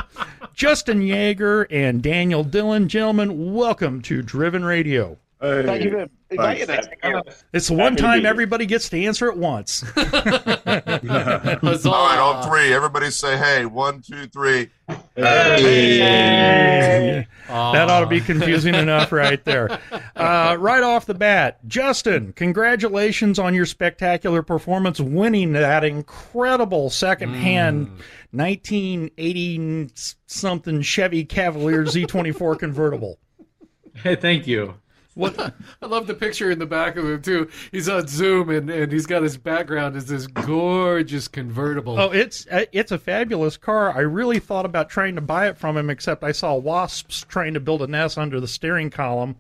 Justin 0.54 1.02
Yeager 1.02 1.66
and 1.70 2.02
Daniel 2.02 2.44
Dillon, 2.44 2.88
gentlemen, 2.88 3.54
welcome 3.54 4.02
to 4.04 4.22
Driven 4.22 4.64
Radio. 4.66 5.18
Thank 5.44 5.84
you 5.84 5.92
for 5.92 6.08
inviting 6.30 6.70
us. 6.70 6.88
It's 7.52 7.68
the 7.68 7.74
one 7.74 7.82
Happy 7.82 7.96
to 7.98 8.02
be 8.02 8.08
time 8.08 8.26
everybody 8.26 8.66
gets 8.66 8.88
to 8.90 9.04
answer 9.04 9.30
at 9.30 9.38
once. 9.38 9.82
Huzzah. 9.96 11.92
All 11.92 12.08
right, 12.08 12.18
on 12.18 12.48
three. 12.48 12.74
Everybody 12.74 13.12
say 13.12 13.38
hey. 13.38 13.66
One, 13.66 14.02
two, 14.02 14.28
three. 14.28 14.70
That 15.18 15.60
ought 17.90 18.00
to 18.00 18.08
be 18.08 18.22
confusing 18.22 18.74
enough 18.74 19.12
right 19.12 19.44
there. 19.44 19.82
Uh, 20.16 20.56
right 20.60 20.84
off 20.84 21.08
the 21.08 21.14
bat, 21.14 21.60
Justin, 21.68 22.32
congratulations 22.34 23.40
on 23.40 23.56
your 23.56 23.66
spectacular 23.66 24.44
performance, 24.44 25.00
winning 25.00 25.54
that 25.54 25.84
incredible 25.84 26.92
second-hand 26.92 27.88
1980 28.32 29.90
something 30.28 30.82
Chevy 30.82 31.26
Cavalier 31.26 31.84
Z24 31.84 32.60
convertible. 32.60 33.18
Hey, 33.96 34.16
thank 34.16 34.48
you. 34.48 34.76
What? 35.16 35.38
I 35.82 35.86
love 35.86 36.08
the 36.08 36.14
picture 36.14 36.50
in 36.52 36.60
the 36.60 36.66
back 36.66 36.96
of 36.96 37.06
him 37.06 37.22
too. 37.22 37.50
He's 37.72 37.90
on 37.90 38.08
Zoom 38.08 38.50
and, 38.50 38.70
and 38.70 38.92
he's 38.92 39.06
got 39.06 39.24
his 39.24 39.38
background 39.38 39.96
as 39.96 40.06
this 40.06 40.28
gorgeous 40.28 41.28
convertible. 41.28 42.00
Oh, 42.00 42.12
it's 42.12 42.48
uh, 42.48 42.66
it's 42.72 42.92
a 42.92 42.98
fabulous 42.98 43.58
car. 43.58 43.92
I 43.92 44.02
really 44.02 44.40
thought 44.40 44.66
about 44.66 44.90
trying 44.90 45.16
to 45.16 45.22
buy 45.22 45.48
it 45.48 45.58
from 45.58 45.78
him, 45.78 45.90
except 45.90 46.24
I 46.24 46.32
saw 46.32 46.56
wasps 46.56 47.26
trying 47.28 47.54
to 47.54 47.60
build 47.60 47.82
a 47.82 47.88
nest 47.88 48.18
under 48.18 48.40
the 48.40 48.48
steering 48.48 48.90
column. 48.90 49.36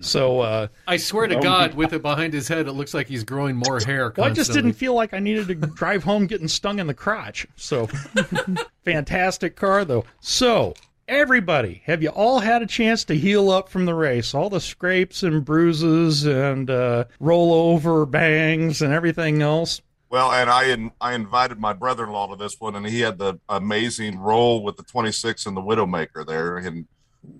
So 0.00 0.40
uh, 0.40 0.68
I 0.88 0.96
swear 0.96 1.26
to 1.26 1.38
God, 1.38 1.74
with 1.74 1.92
it 1.92 2.02
behind 2.02 2.32
his 2.32 2.48
head, 2.48 2.66
it 2.66 2.72
looks 2.72 2.94
like 2.94 3.08
he's 3.08 3.24
growing 3.24 3.56
more 3.56 3.78
hair. 3.78 4.12
Well, 4.16 4.26
I 4.26 4.30
just 4.30 4.52
didn't 4.52 4.72
feel 4.72 4.94
like 4.94 5.12
I 5.12 5.18
needed 5.18 5.48
to 5.48 5.54
drive 5.54 6.02
home 6.02 6.26
getting 6.26 6.48
stung 6.48 6.78
in 6.78 6.86
the 6.86 6.94
crotch. 6.94 7.46
So, 7.56 7.88
fantastic 8.84 9.54
car, 9.56 9.84
though. 9.84 10.04
So, 10.20 10.74
everybody, 11.08 11.82
have 11.84 12.02
you 12.02 12.10
all 12.10 12.40
had 12.40 12.62
a 12.62 12.66
chance 12.66 13.04
to 13.04 13.14
heal 13.16 13.50
up 13.50 13.68
from 13.68 13.84
the 13.84 13.94
race? 13.94 14.34
All 14.34 14.50
the 14.50 14.60
scrapes 14.60 15.22
and 15.22 15.44
bruises 15.44 16.24
and 16.24 16.70
uh, 16.70 17.04
rollover 17.20 18.10
bangs 18.10 18.82
and 18.82 18.92
everything 18.92 19.42
else? 19.42 19.80
Well, 20.10 20.30
and 20.30 20.50
I 20.50 20.64
in, 20.64 20.90
I 21.00 21.14
invited 21.14 21.58
my 21.58 21.72
brother-in-law 21.72 22.28
to 22.28 22.36
this 22.36 22.60
one, 22.60 22.76
and 22.76 22.86
he 22.86 23.00
had 23.00 23.18
the 23.18 23.38
amazing 23.48 24.18
roll 24.18 24.62
with 24.62 24.76
the 24.76 24.82
26 24.82 25.46
and 25.46 25.56
the 25.56 25.62
Widowmaker 25.62 26.26
there, 26.26 26.58
and 26.58 26.86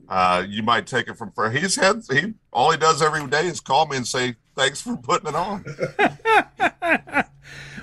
uh, 0.08 0.44
you 0.48 0.62
might 0.62 0.86
take 0.86 1.08
it 1.08 1.18
from 1.18 1.32
for 1.32 1.50
he's 1.50 1.76
had 1.76 2.02
he 2.10 2.34
all 2.52 2.70
he 2.70 2.76
does 2.76 3.02
every 3.02 3.26
day 3.26 3.46
is 3.46 3.60
call 3.60 3.86
me 3.86 3.96
and 3.96 4.06
say 4.06 4.36
thanks 4.54 4.80
for 4.80 4.96
putting 4.96 5.28
it 5.28 5.34
on. 5.34 5.64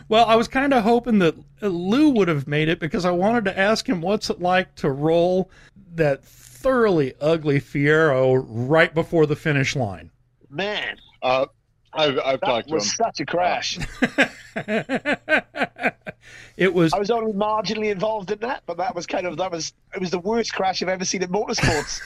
Well, 0.09 0.25
I 0.25 0.35
was 0.35 0.47
kind 0.47 0.73
of 0.73 0.83
hoping 0.83 1.19
that 1.19 1.35
Lou 1.61 2.09
would 2.09 2.27
have 2.27 2.47
made 2.47 2.67
it 2.67 2.79
because 2.79 3.05
I 3.05 3.11
wanted 3.11 3.45
to 3.45 3.57
ask 3.57 3.87
him 3.87 4.01
what's 4.01 4.29
it 4.29 4.41
like 4.41 4.73
to 4.75 4.89
roll 4.89 5.49
that 5.93 6.25
thoroughly 6.25 7.13
ugly 7.21 7.61
Fiero 7.61 8.43
right 8.47 8.93
before 8.93 9.25
the 9.27 9.35
finish 9.35 9.75
line. 9.75 10.09
Man, 10.49 10.97
Uh, 11.21 11.45
I've, 11.93 12.19
I've 12.19 12.39
that 12.39 12.45
talked 12.45 12.67
to 12.67 12.73
him. 12.73 12.75
was 12.75 12.95
such 12.95 13.19
a 13.19 13.25
crash. 13.25 13.79
it 16.57 16.73
was 16.73 16.93
I 16.93 16.99
was 16.99 17.09
only 17.09 17.33
marginally 17.33 17.91
involved 17.91 18.31
in 18.31 18.39
that, 18.39 18.63
but 18.65 18.77
that 18.77 18.95
was 18.95 19.07
kind 19.07 19.25
of 19.25 19.37
that 19.37 19.51
was 19.51 19.73
it 19.93 19.99
was 19.99 20.11
the 20.11 20.19
worst 20.19 20.53
crash 20.53 20.81
I've 20.81 20.89
ever 20.89 21.05
seen 21.05 21.23
in 21.23 21.29
motorsports. 21.29 22.01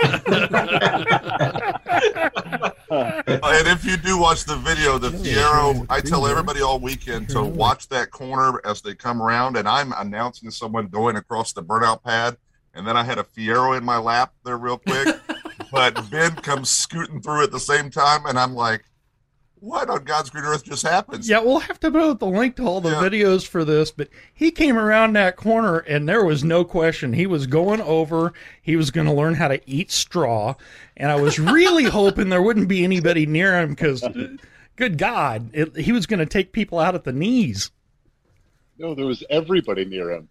and 2.90 3.68
if 3.68 3.84
you 3.84 3.96
do 3.96 4.18
watch 4.18 4.44
the 4.44 4.56
video, 4.56 4.98
the 4.98 5.10
Fiero, 5.10 5.86
I 5.90 6.00
tell 6.00 6.26
everybody 6.26 6.62
all 6.62 6.80
weekend 6.80 7.28
to 7.30 7.42
watch 7.42 7.88
that 7.88 8.10
corner 8.10 8.60
as 8.64 8.80
they 8.80 8.94
come 8.94 9.22
around, 9.22 9.56
and 9.56 9.68
I'm 9.68 9.92
announcing 9.96 10.50
someone 10.50 10.88
going 10.88 11.16
across 11.16 11.52
the 11.52 11.62
burnout 11.62 12.02
pad, 12.02 12.36
and 12.74 12.86
then 12.86 12.96
I 12.96 13.04
had 13.04 13.18
a 13.18 13.24
Fiero 13.24 13.76
in 13.76 13.84
my 13.84 13.98
lap 13.98 14.32
there 14.44 14.58
real 14.58 14.78
quick, 14.78 15.16
but 15.72 16.10
Ben 16.10 16.34
comes 16.36 16.70
scooting 16.70 17.20
through 17.20 17.44
at 17.44 17.52
the 17.52 17.60
same 17.60 17.90
time, 17.90 18.26
and 18.26 18.38
I'm 18.38 18.54
like, 18.54 18.84
"What 19.60 19.90
on 19.90 20.04
God's 20.04 20.30
green 20.30 20.44
earth 20.44 20.64
just 20.64 20.82
happens? 20.82 21.28
Yeah, 21.28 21.40
we'll 21.40 21.58
have 21.60 21.78
to 21.80 21.90
put 21.90 22.18
the 22.18 22.26
link 22.26 22.56
to 22.56 22.66
all 22.66 22.80
the 22.80 22.90
Yeah. 22.90 23.02
videos 23.02 23.46
for 23.46 23.64
this, 23.64 23.90
but 23.90 24.08
he 24.32 24.50
came 24.50 24.78
around 24.78 25.12
that 25.14 25.36
corner 25.36 25.78
and 25.80 26.08
there 26.08 26.24
was 26.24 26.42
no 26.42 26.64
question. 26.64 27.12
He 27.12 27.26
was 27.26 27.46
going 27.46 27.80
over, 27.82 28.32
he 28.62 28.76
was 28.76 28.90
going 28.90 29.06
to 29.06 29.12
learn 29.12 29.34
how 29.34 29.48
to 29.48 29.60
eat 29.68 29.90
straw, 29.90 30.54
and 30.96 31.10
I 31.10 31.16
was 31.16 31.38
really 31.38 31.84
hoping 31.84 32.28
there 32.30 32.42
wouldn't 32.42 32.68
be 32.68 32.84
anybody 32.84 33.26
near 33.26 33.58
him 33.60 33.70
because, 33.70 34.02
good 34.76 34.96
God, 34.98 35.50
it, 35.52 35.76
he 35.76 35.92
was 35.92 36.06
going 36.06 36.20
to 36.20 36.26
take 36.26 36.52
people 36.52 36.78
out 36.78 36.94
at 36.94 37.04
the 37.04 37.12
knees. 37.12 37.70
No, 38.78 38.94
there 38.94 39.06
was 39.06 39.22
everybody 39.28 39.84
near 39.84 40.10
him. 40.10 40.28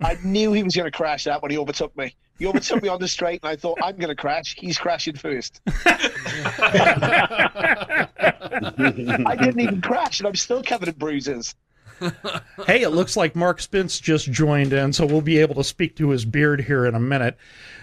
I 0.00 0.16
knew 0.24 0.52
he 0.52 0.62
was 0.62 0.76
going 0.76 0.90
to 0.90 0.96
crash 0.96 1.24
that 1.24 1.42
when 1.42 1.50
he 1.50 1.58
overtook 1.58 1.94
me. 1.96 2.14
He 2.38 2.46
overtook 2.46 2.84
me 2.84 2.88
on 2.88 3.00
the 3.00 3.08
straight, 3.08 3.40
and 3.42 3.50
I 3.50 3.56
thought 3.56 3.78
I'm 3.82 3.96
going 3.96 4.10
to 4.10 4.14
crash. 4.14 4.54
He's 4.56 4.78
crashing 4.78 5.16
first. 5.16 5.60
I 8.50 9.36
didn't 9.36 9.60
even 9.60 9.80
crash, 9.80 10.20
and 10.20 10.28
I'm 10.28 10.34
still 10.34 10.62
covered 10.62 10.88
in 10.88 10.94
bruises. 10.94 11.54
Hey, 12.66 12.82
it 12.82 12.90
looks 12.90 13.16
like 13.16 13.34
Mark 13.34 13.60
Spence 13.60 13.98
just 13.98 14.30
joined 14.30 14.72
in, 14.72 14.92
so 14.92 15.06
we'll 15.06 15.20
be 15.20 15.38
able 15.38 15.54
to 15.56 15.64
speak 15.64 15.96
to 15.96 16.10
his 16.10 16.24
beard 16.24 16.60
here 16.62 16.84
in 16.84 16.94
a 16.94 17.00
minute. 17.00 17.36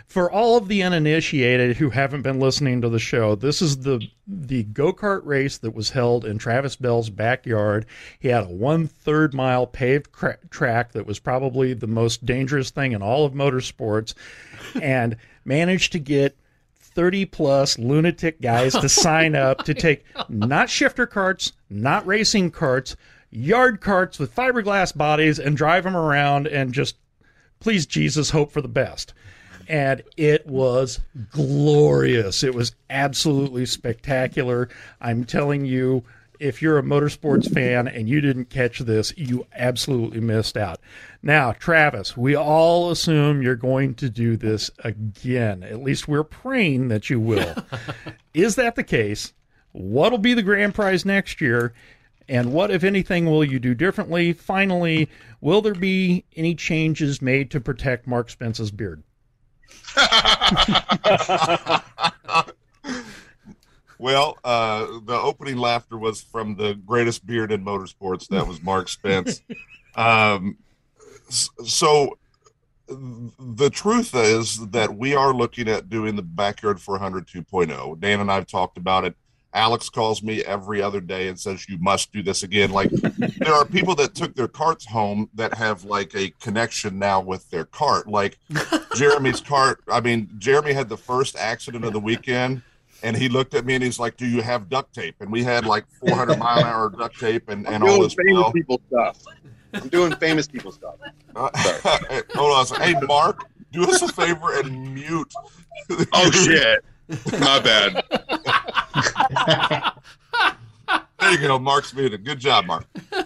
For 0.05 0.31
all 0.31 0.57
of 0.57 0.67
the 0.67 0.84
uninitiated 0.84 1.77
who 1.77 1.89
haven't 1.89 2.22
been 2.22 2.39
listening 2.39 2.81
to 2.81 2.89
the 2.89 3.00
show, 3.00 3.36
this 3.36 3.62
is 3.62 3.77
the 3.77 4.05
the 4.27 4.63
go 4.63 4.93
kart 4.93 5.25
race 5.25 5.57
that 5.60 5.74
was 5.74 5.89
held 5.89 6.25
in 6.25 6.38
Travis 6.38 6.75
Bell's 6.75 7.10
backyard. 7.10 7.86
He 8.19 8.27
had 8.27 8.43
a 8.43 8.50
one 8.50 8.88
third 8.88 9.34
mile 9.34 9.65
paved 9.65 10.12
cra- 10.12 10.38
track 10.50 10.91
that 10.91 11.07
was 11.07 11.19
probably 11.19 11.74
the 11.74 11.88
most 11.88 12.25
dangerous 12.25 12.69
thing 12.69 12.91
in 12.91 13.01
all 13.01 13.25
of 13.25 13.34
motorsports, 13.34 14.13
and 14.79 15.17
managed 15.45 15.93
to 15.93 16.00
get 16.00 16.38
30 16.96 17.25
plus 17.25 17.78
lunatic 17.78 18.42
guys 18.42 18.74
to 18.74 18.80
oh 18.84 18.88
sign 18.88 19.36
up 19.36 19.64
to 19.66 19.74
take 19.74 20.04
not 20.30 20.70
shifter 20.70 21.06
carts, 21.06 21.52
not 21.70 22.06
racing 22.08 22.52
carts, 22.52 22.96
yard 23.30 23.82
carts 23.82 24.18
with 24.18 24.34
fiberglass 24.34 24.96
bodies 24.96 25.38
and 25.38 25.58
drive 25.58 25.84
them 25.84 25.96
around 25.96 26.48
and 26.48 26.74
just 26.74 26.96
please 27.60 27.86
Jesus 27.86 28.30
hope 28.32 28.52
for 28.52 28.62
the 28.62 28.68
best. 28.68 29.14
And 29.68 30.04
it 30.16 30.46
was 30.46 31.00
glorious. 31.32 32.44
It 32.44 32.54
was 32.54 32.75
absolutely 32.90 33.66
spectacular. 33.66 34.70
I'm 35.02 35.24
telling 35.24 35.66
you, 35.66 36.04
if 36.40 36.62
you're 36.62 36.78
a 36.78 36.84
motorsports 36.84 37.52
fan 37.52 37.88
and 37.88 38.08
you 38.08 38.22
didn't 38.22 38.50
catch 38.50 38.80
this, 38.80 39.14
you 39.18 39.48
absolutely 39.54 40.20
missed 40.20 40.58
out. 40.58 40.80
Now, 41.25 41.53
Travis, 41.53 42.15
we 42.15 42.36
all 42.36 42.91
assume 42.91 43.41
you're 43.41 43.55
going 43.55 43.96
to 43.96 44.12
do 44.12 44.38
this 44.38 44.70
again. 44.84 45.63
At 45.63 45.82
least 45.82 46.08
we're 46.08 46.24
praying 46.24 46.89
that 46.89 47.10
you 47.10 47.20
will. 47.20 47.55
Is 48.36 48.55
that 48.58 48.75
the 48.75 48.84
case? 48.84 49.34
What'll 49.72 50.20
be 50.20 50.36
the 50.36 50.44
grand 50.44 50.75
prize 50.75 51.03
next 51.03 51.41
year? 51.41 51.74
And 52.29 52.53
what, 52.53 52.70
if 52.70 52.84
anything, 52.84 53.25
will 53.25 53.44
you 53.44 53.60
do 53.60 53.74
differently? 53.74 54.34
Finally, 54.34 55.10
will 55.41 55.63
there 55.63 55.74
be 55.74 56.25
any 56.36 56.53
changes 56.53 57.24
made 57.24 57.50
to 57.51 57.60
protect 57.60 58.05
Mark 58.05 58.29
Spence's 58.29 58.70
beard? 58.70 59.01
Well, 63.98 64.38
uh, 64.44 65.00
the 65.05 65.17
opening 65.17 65.55
laughter 65.58 65.98
was 65.98 66.22
from 66.22 66.55
the 66.58 66.74
greatest 66.75 67.25
beard 67.25 67.51
in 67.51 67.63
motorsports. 67.63 68.27
That 68.27 68.46
was 68.46 68.62
Mark 68.62 68.89
Spence. 68.89 69.41
um, 69.96 70.58
s- 70.60 70.64
so 71.29 72.17
the 72.88 73.70
truth 73.70 74.13
is 74.13 74.67
that 74.70 74.96
we 74.96 75.15
are 75.15 75.34
looking 75.34 75.67
at 75.67 75.89
doing 75.89 76.15
the 76.15 76.22
backyard 76.22 76.79
400 76.79 77.27
2.0. 77.27 78.00
Dan 78.00 78.20
and 78.20 78.32
I've 78.32 78.48
talked 78.48 78.77
about 78.77 79.05
it. 79.05 79.15
Alex 79.53 79.89
calls 79.89 80.22
me 80.22 80.44
every 80.44 80.82
other 80.82 81.00
day 81.00 81.29
and 81.29 81.39
says 81.39 81.67
you 81.70 81.77
must 81.79 82.12
do 82.12 82.22
this 82.22 82.44
again. 82.44 82.72
Like 82.72 82.89
there 83.38 83.53
are 83.53 83.65
people 83.65 83.96
that 83.96 84.13
took 84.13 84.36
their 84.36 84.50
carts 84.50 84.86
home 84.86 85.29
that 85.34 85.53
have 85.53 85.86
like 85.86 86.13
a 86.13 86.29
connection 86.41 87.00
now 87.00 87.22
with 87.22 87.50
their 87.50 87.63
cart. 87.65 88.08
Like 88.08 88.38
Jeremy's 88.96 89.39
cart. 89.39 89.82
I 89.89 90.01
mean, 90.01 90.29
Jeremy 90.38 90.74
had 90.74 90.89
the 90.89 90.98
first 90.98 91.38
accident 91.38 91.86
of 91.86 91.94
the 91.94 92.01
weekend, 92.01 92.62
and 93.01 93.15
he 93.15 93.29
looked 93.29 93.53
at 93.53 93.65
me 93.65 93.75
and 93.75 93.84
he's 93.84 93.98
like, 93.98 94.17
"Do 94.17 94.27
you 94.27 94.41
have 94.41 94.67
duct 94.70 94.94
tape?" 94.94 95.15
And 95.22 95.32
we 95.32 95.41
had 95.41 95.65
like 95.65 95.86
400 96.01 96.38
mile 96.38 96.60
an 96.60 96.65
hour 96.65 96.89
duct 96.89 97.17
tape 97.17 97.48
and 97.48 97.65
and 97.65 97.82
all 97.82 98.01
this. 98.01 98.13
famous 98.13 98.34
well. 98.34 98.51
people 98.51 98.82
stuff. 98.89 99.20
I'm 99.75 99.89
doing 99.89 100.15
famous 100.15 100.48
people 100.48 100.72
stuff. 100.72 100.96
Uh, 101.36 101.50
hold 102.36 102.53
on. 102.53 102.63
a 102.63 102.65
second. 102.65 102.84
Hey, 102.84 102.96
Mark, 103.05 103.46
do 103.72 103.84
us 103.84 104.01
a 104.01 104.08
favor 104.08 104.60
and 104.60 104.94
mute. 104.94 105.34
Oh 106.13 106.32
shit! 106.46 106.84
My 107.39 107.60
bad. 107.60 108.03
There 111.20 111.32
you 111.32 111.38
go. 111.39 111.58
Mark's 111.58 111.94
muted. 111.94 112.24
Good 112.24 112.39
job, 112.39 112.65
Mark. 112.65 112.86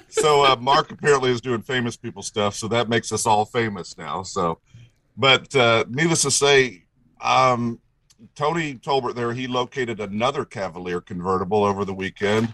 So 0.09 0.45
uh, 0.45 0.55
Mark 0.55 0.91
apparently 0.91 1.31
is 1.31 1.41
doing 1.41 1.61
famous 1.61 1.97
people 1.97 2.23
stuff, 2.23 2.55
so 2.55 2.67
that 2.69 2.87
makes 2.89 3.11
us 3.11 3.25
all 3.25 3.45
famous 3.45 3.97
now. 3.97 4.23
So, 4.23 4.59
but 5.17 5.53
uh, 5.55 5.85
needless 5.89 6.21
to 6.23 6.31
say, 6.31 6.85
um, 7.21 7.79
Tony 8.35 8.75
Tolbert 8.75 9.15
there 9.15 9.33
he 9.33 9.47
located 9.47 9.99
another 9.99 10.45
Cavalier 10.45 11.01
convertible 11.01 11.63
over 11.63 11.85
the 11.85 11.93
weekend. 11.93 12.53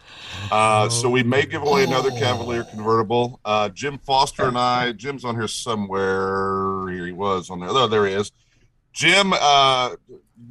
Uh, 0.52 0.90
so 0.90 1.10
we 1.10 1.24
may 1.24 1.46
give 1.46 1.64
away 1.64 1.84
another 1.84 2.12
Cavalier 2.12 2.64
convertible. 2.64 3.40
Uh, 3.46 3.70
Jim 3.70 3.98
Foster 3.98 4.48
and 4.48 4.58
I, 4.58 4.92
Jim's 4.92 5.26
on 5.26 5.36
here 5.36 5.48
somewhere. 5.48 6.90
Here 6.90 7.06
he 7.06 7.12
was 7.12 7.50
on 7.50 7.60
there. 7.60 7.70
Oh, 7.70 7.88
there 7.88 8.06
he 8.06 8.14
is. 8.14 8.32
Jim, 8.94 9.34
uh, 9.34 9.96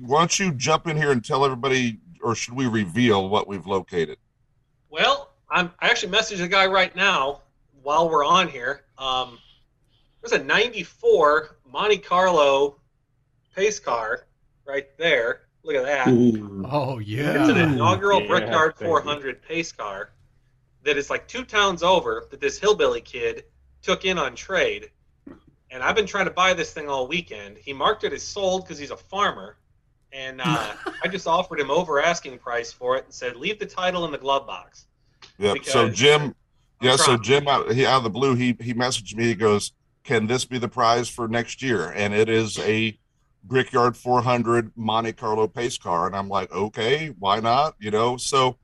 why 0.00 0.18
don't 0.18 0.38
you 0.38 0.52
jump 0.52 0.86
in 0.86 0.96
here 0.96 1.12
and 1.12 1.24
tell 1.24 1.44
everybody, 1.44 1.98
or 2.22 2.34
should 2.34 2.54
we 2.54 2.66
reveal 2.66 3.28
what 3.28 3.48
we've 3.48 3.66
located? 3.66 4.18
Well, 4.90 5.30
I'm 5.50 5.72
I 5.80 5.88
actually 5.88 6.12
messaged 6.12 6.42
a 6.42 6.48
guy 6.48 6.66
right 6.66 6.94
now 6.94 7.40
while 7.82 8.08
we're 8.08 8.24
on 8.24 8.48
here. 8.48 8.82
Um, 8.98 9.38
there's 10.20 10.32
a 10.32 10.44
'94 10.44 11.56
Monte 11.70 11.98
Carlo 11.98 12.80
pace 13.54 13.78
car 13.78 14.26
right 14.66 14.86
there. 14.98 15.42
Look 15.62 15.76
at 15.76 15.84
that. 15.84 16.08
Oh 16.70 16.98
yeah. 16.98 17.40
It's 17.40 17.50
an 17.50 17.56
inaugural 17.56 18.20
Yeah, 18.22 18.28
Brickyard 18.28 18.74
baby. 18.78 18.88
400 18.88 19.42
pace 19.42 19.72
car 19.72 20.10
that 20.82 20.96
is 20.96 21.08
like 21.08 21.26
two 21.26 21.44
towns 21.44 21.82
over 21.82 22.26
that 22.30 22.40
this 22.40 22.58
hillbilly 22.58 23.00
kid 23.00 23.44
took 23.82 24.04
in 24.04 24.18
on 24.18 24.34
trade. 24.34 24.90
And 25.70 25.82
I've 25.82 25.96
been 25.96 26.06
trying 26.06 26.26
to 26.26 26.30
buy 26.30 26.54
this 26.54 26.72
thing 26.72 26.88
all 26.88 27.08
weekend. 27.08 27.56
He 27.56 27.72
marked 27.72 28.04
it 28.04 28.12
as 28.12 28.22
sold 28.22 28.64
because 28.64 28.78
he's 28.78 28.90
a 28.90 28.96
farmer. 28.96 29.56
And 30.12 30.40
uh, 30.40 30.74
I 31.02 31.08
just 31.08 31.26
offered 31.26 31.58
him 31.58 31.70
over 31.70 32.00
asking 32.00 32.38
price 32.38 32.70
for 32.70 32.96
it 32.96 33.04
and 33.04 33.12
said, 33.12 33.36
leave 33.36 33.58
the 33.58 33.66
title 33.66 34.04
in 34.04 34.12
the 34.12 34.18
glove 34.18 34.46
box. 34.46 34.86
Yep. 35.38 35.64
So 35.64 35.88
Jim, 35.88 36.22
I'm 36.22 36.34
yeah. 36.80 36.96
So. 36.96 37.16
Jim, 37.16 37.48
out, 37.48 37.72
he 37.72 37.86
out 37.86 37.98
of 37.98 38.04
the 38.04 38.10
blue, 38.10 38.34
he 38.34 38.56
he 38.60 38.74
messaged 38.74 39.16
me. 39.16 39.24
He 39.24 39.34
goes, 39.34 39.72
"Can 40.04 40.26
this 40.26 40.44
be 40.44 40.58
the 40.58 40.68
prize 40.68 41.08
for 41.08 41.26
next 41.26 41.62
year?" 41.62 41.90
And 41.90 42.14
it 42.14 42.28
is 42.28 42.58
a 42.58 42.96
Brickyard 43.44 43.96
400 43.96 44.72
Monte 44.76 45.12
Carlo 45.12 45.46
pace 45.46 45.78
car, 45.78 46.06
and 46.06 46.16
I'm 46.16 46.28
like, 46.28 46.50
okay, 46.52 47.14
why 47.18 47.40
not? 47.40 47.74
You 47.78 47.90
know. 47.90 48.16
So, 48.16 48.56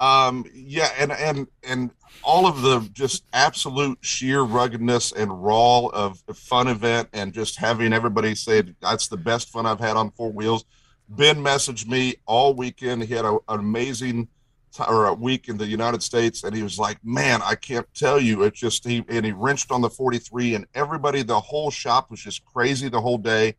um, 0.00 0.44
yeah, 0.52 0.90
and 0.98 1.12
and 1.12 1.46
and 1.62 1.90
all 2.22 2.46
of 2.46 2.62
the 2.62 2.88
just 2.92 3.24
absolute 3.32 3.98
sheer 4.02 4.42
ruggedness 4.42 5.12
and 5.12 5.42
raw 5.42 5.86
of 5.86 6.22
a 6.28 6.34
fun 6.34 6.68
event, 6.68 7.08
and 7.12 7.32
just 7.32 7.58
having 7.58 7.92
everybody 7.92 8.34
say 8.34 8.62
that's 8.80 9.08
the 9.08 9.16
best 9.16 9.50
fun 9.50 9.66
I've 9.66 9.80
had 9.80 9.96
on 9.96 10.10
four 10.10 10.30
wheels. 10.30 10.64
Ben 11.08 11.36
messaged 11.36 11.88
me 11.88 12.16
all 12.26 12.54
weekend. 12.54 13.02
He 13.04 13.14
had 13.14 13.24
a, 13.24 13.38
an 13.48 13.60
amazing 13.60 14.28
t- 14.72 14.84
or 14.88 15.06
a 15.06 15.14
week 15.14 15.48
in 15.48 15.56
the 15.56 15.66
United 15.66 16.02
States, 16.02 16.44
and 16.44 16.54
he 16.54 16.62
was 16.62 16.78
like, 16.78 16.98
"Man, 17.02 17.40
I 17.42 17.54
can't 17.54 17.86
tell 17.94 18.20
you. 18.20 18.42
It's 18.42 18.60
just 18.60 18.86
he 18.86 19.04
and 19.08 19.24
he 19.24 19.32
wrenched 19.32 19.70
on 19.70 19.80
the 19.80 19.90
43, 19.90 20.54
and 20.54 20.66
everybody, 20.74 21.22
the 21.22 21.40
whole 21.40 21.70
shop 21.70 22.10
was 22.10 22.20
just 22.20 22.44
crazy 22.44 22.88
the 22.88 23.00
whole 23.00 23.18
day, 23.18 23.54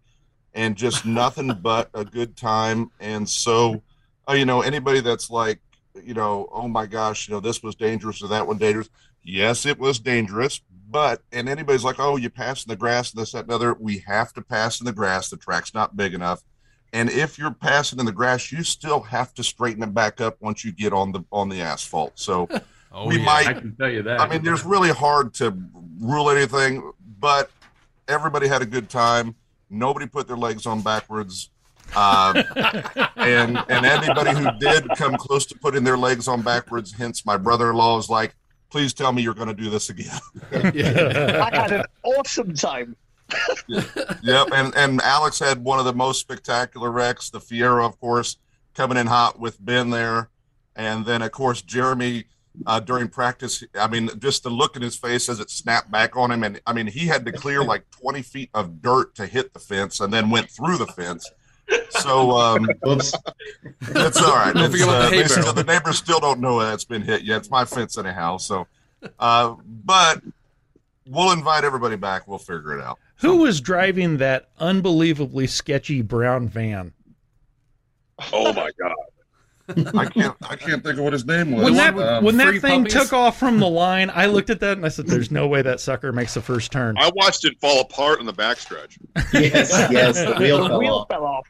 and 0.53 0.75
just 0.75 1.05
nothing 1.05 1.53
but 1.61 1.89
a 1.93 2.05
good 2.05 2.35
time. 2.35 2.91
And 2.99 3.27
so, 3.27 3.81
uh, 4.29 4.33
you 4.33 4.45
know, 4.45 4.61
anybody 4.61 4.99
that's 4.99 5.29
like, 5.29 5.59
you 6.01 6.13
know, 6.13 6.49
oh 6.51 6.67
my 6.67 6.85
gosh, 6.85 7.27
you 7.27 7.33
know, 7.33 7.39
this 7.39 7.63
was 7.63 7.75
dangerous 7.75 8.21
or 8.21 8.27
that 8.29 8.47
one 8.47 8.57
dangerous. 8.57 8.89
Yes, 9.23 9.65
it 9.65 9.79
was 9.79 9.99
dangerous, 9.99 10.61
but 10.89 11.21
and 11.31 11.47
anybody's 11.47 11.83
like, 11.83 11.99
oh, 11.99 12.17
you 12.17 12.29
pass 12.29 12.65
in 12.65 12.69
the 12.69 12.75
grass 12.75 13.13
and 13.13 13.21
this 13.21 13.31
that 13.31 13.45
and 13.45 13.51
other. 13.51 13.73
We 13.73 13.99
have 13.99 14.33
to 14.33 14.41
pass 14.41 14.79
in 14.79 14.85
the 14.85 14.91
grass. 14.91 15.29
The 15.29 15.37
track's 15.37 15.73
not 15.73 15.95
big 15.95 16.13
enough. 16.13 16.43
And 16.91 17.09
if 17.09 17.39
you're 17.39 17.51
passing 17.53 17.99
in 17.99 18.05
the 18.05 18.11
grass, 18.11 18.51
you 18.51 18.63
still 18.63 18.99
have 19.01 19.33
to 19.35 19.43
straighten 19.43 19.81
it 19.81 19.93
back 19.93 20.21
up 20.21 20.37
once 20.41 20.63
you 20.63 20.71
get 20.71 20.93
on 20.93 21.11
the 21.11 21.23
on 21.31 21.49
the 21.49 21.61
asphalt. 21.61 22.13
So 22.15 22.47
Oh, 22.93 23.07
we 23.07 23.17
yeah. 23.17 23.25
might 23.25 23.47
I 23.47 23.53
can 23.53 23.75
tell 23.75 23.89
you 23.89 24.03
that. 24.03 24.21
I 24.21 24.29
mean, 24.29 24.43
there's 24.43 24.63
really 24.63 24.91
hard 24.91 25.33
to 25.35 25.57
rule 25.99 26.29
anything, 26.29 26.91
but 27.19 27.49
everybody 28.07 28.47
had 28.47 28.61
a 28.61 28.67
good 28.67 28.87
time. 28.87 29.35
Nobody 29.73 30.07
put 30.07 30.27
their 30.27 30.37
legs 30.37 30.65
on 30.65 30.81
backwards. 30.81 31.49
Um, 31.95 32.37
and 33.17 33.57
and 33.69 33.85
anybody 33.85 34.31
who 34.31 34.49
did 34.59 34.87
come 34.95 35.15
close 35.15 35.45
to 35.47 35.57
putting 35.57 35.83
their 35.83 35.97
legs 35.97 36.27
on 36.27 36.41
backwards, 36.41 36.93
hence 36.93 37.25
my 37.25 37.37
brother-in-law 37.37 37.99
is 37.99 38.09
like, 38.09 38.35
please 38.69 38.93
tell 38.93 39.11
me 39.11 39.21
you're 39.21 39.33
going 39.33 39.49
to 39.49 39.53
do 39.53 39.69
this 39.69 39.89
again. 39.89 40.19
I 40.51 41.49
had 41.53 41.71
an 41.71 41.83
awesome 42.03 42.53
time. 42.53 42.95
yep, 43.67 44.47
and 44.53 44.75
and 44.75 45.01
Alex 45.01 45.39
had 45.39 45.63
one 45.63 45.79
of 45.79 45.85
the 45.85 45.93
most 45.93 46.19
spectacular 46.19 46.91
wrecks, 46.91 47.29
the 47.29 47.39
Fiero, 47.39 47.85
of 47.85 47.99
course, 47.99 48.37
coming 48.73 48.97
in 48.97 49.07
hot 49.07 49.39
with 49.39 49.63
Ben 49.63 49.89
there, 49.89 50.29
and 50.75 51.05
then 51.05 51.21
of 51.21 51.31
course 51.31 51.61
Jeremy 51.61 52.25
uh, 52.65 52.79
during 52.79 53.07
practice. 53.07 53.63
I 53.75 53.87
mean, 53.87 54.09
just 54.19 54.43
the 54.43 54.49
look 54.49 54.75
in 54.75 54.81
his 54.81 54.95
face 54.95 55.29
as 55.29 55.39
it 55.39 55.49
snapped 55.49 55.89
back 55.91 56.15
on 56.15 56.31
him, 56.31 56.43
and 56.43 56.61
I 56.67 56.73
mean 56.73 56.87
he 56.87 57.07
had 57.07 57.25
to 57.25 57.31
clear 57.31 57.63
like 57.63 57.89
twenty 57.91 58.21
feet 58.21 58.49
of 58.53 58.81
dirt 58.81 59.15
to 59.15 59.25
hit 59.25 59.53
the 59.53 59.59
fence, 59.59 59.99
and 59.99 60.13
then 60.13 60.29
went 60.29 60.49
through 60.49 60.77
the 60.77 60.87
fence. 60.87 61.29
So 61.91 62.31
um, 62.31 62.67
Oops. 62.87 63.13
it's 63.81 64.21
all 64.21 64.35
right. 64.35 64.53
It's, 64.55 64.71
forget 64.71 64.87
about 64.87 64.99
the 64.99 65.05
uh, 65.07 65.09
hay 65.09 65.21
they 65.21 65.27
still- 65.27 65.43
barrel. 65.43 65.53
the 65.53 65.63
neighbors 65.63 65.97
still 65.97 66.19
don't 66.19 66.39
know 66.39 66.59
that's 66.59 66.85
been 66.85 67.01
hit 67.01 67.23
yet. 67.23 67.37
It's 67.37 67.49
my 67.49 67.65
fence 67.65 67.97
anyhow. 67.97 68.37
So, 68.37 68.67
uh, 69.17 69.55
but 69.65 70.21
we'll 71.07 71.31
invite 71.31 71.63
everybody 71.63 71.95
back. 71.95 72.27
We'll 72.27 72.37
figure 72.37 72.77
it 72.77 72.83
out. 72.83 72.99
Who 73.17 73.37
was 73.37 73.61
driving 73.61 74.17
that 74.17 74.49
unbelievably 74.59 75.47
sketchy 75.47 76.01
brown 76.01 76.49
van? 76.49 76.91
Oh 78.33 78.51
my 78.53 78.69
god! 78.79 78.93
I 79.97 80.05
can't. 80.05 80.35
I 80.49 80.55
can't 80.55 80.83
think 80.83 80.97
of 80.97 81.03
what 81.03 81.13
his 81.13 81.25
name 81.25 81.51
was. 81.51 81.63
When 81.63 81.73
that 81.75 81.97
Um, 81.97 82.23
when 82.23 82.37
that 82.37 82.59
thing 82.61 82.83
puppies? 82.85 82.93
took 82.93 83.13
off 83.13 83.37
from 83.39 83.59
the 83.59 83.67
line, 83.69 84.11
I 84.13 84.25
looked 84.27 84.49
at 84.49 84.59
that 84.61 84.77
and 84.77 84.85
I 84.85 84.89
said, 84.89 85.07
"There's 85.07 85.31
no 85.31 85.47
way 85.47 85.61
that 85.61 85.79
sucker 85.79 86.11
makes 86.11 86.33
the 86.33 86.41
first 86.41 86.71
turn." 86.71 86.97
I 86.97 87.11
watched 87.15 87.45
it 87.45 87.59
fall 87.59 87.81
apart 87.81 88.19
in 88.19 88.25
the 88.25 88.33
backstretch. 88.33 88.97
yes, 89.33 89.71
yes, 89.91 90.15
the 90.23 90.35
wheel 90.39 90.63
The 90.63 90.69
fell 90.69 90.79
wheel 90.79 90.93
off. 90.95 91.07
fell 91.09 91.25
off. 91.25 91.47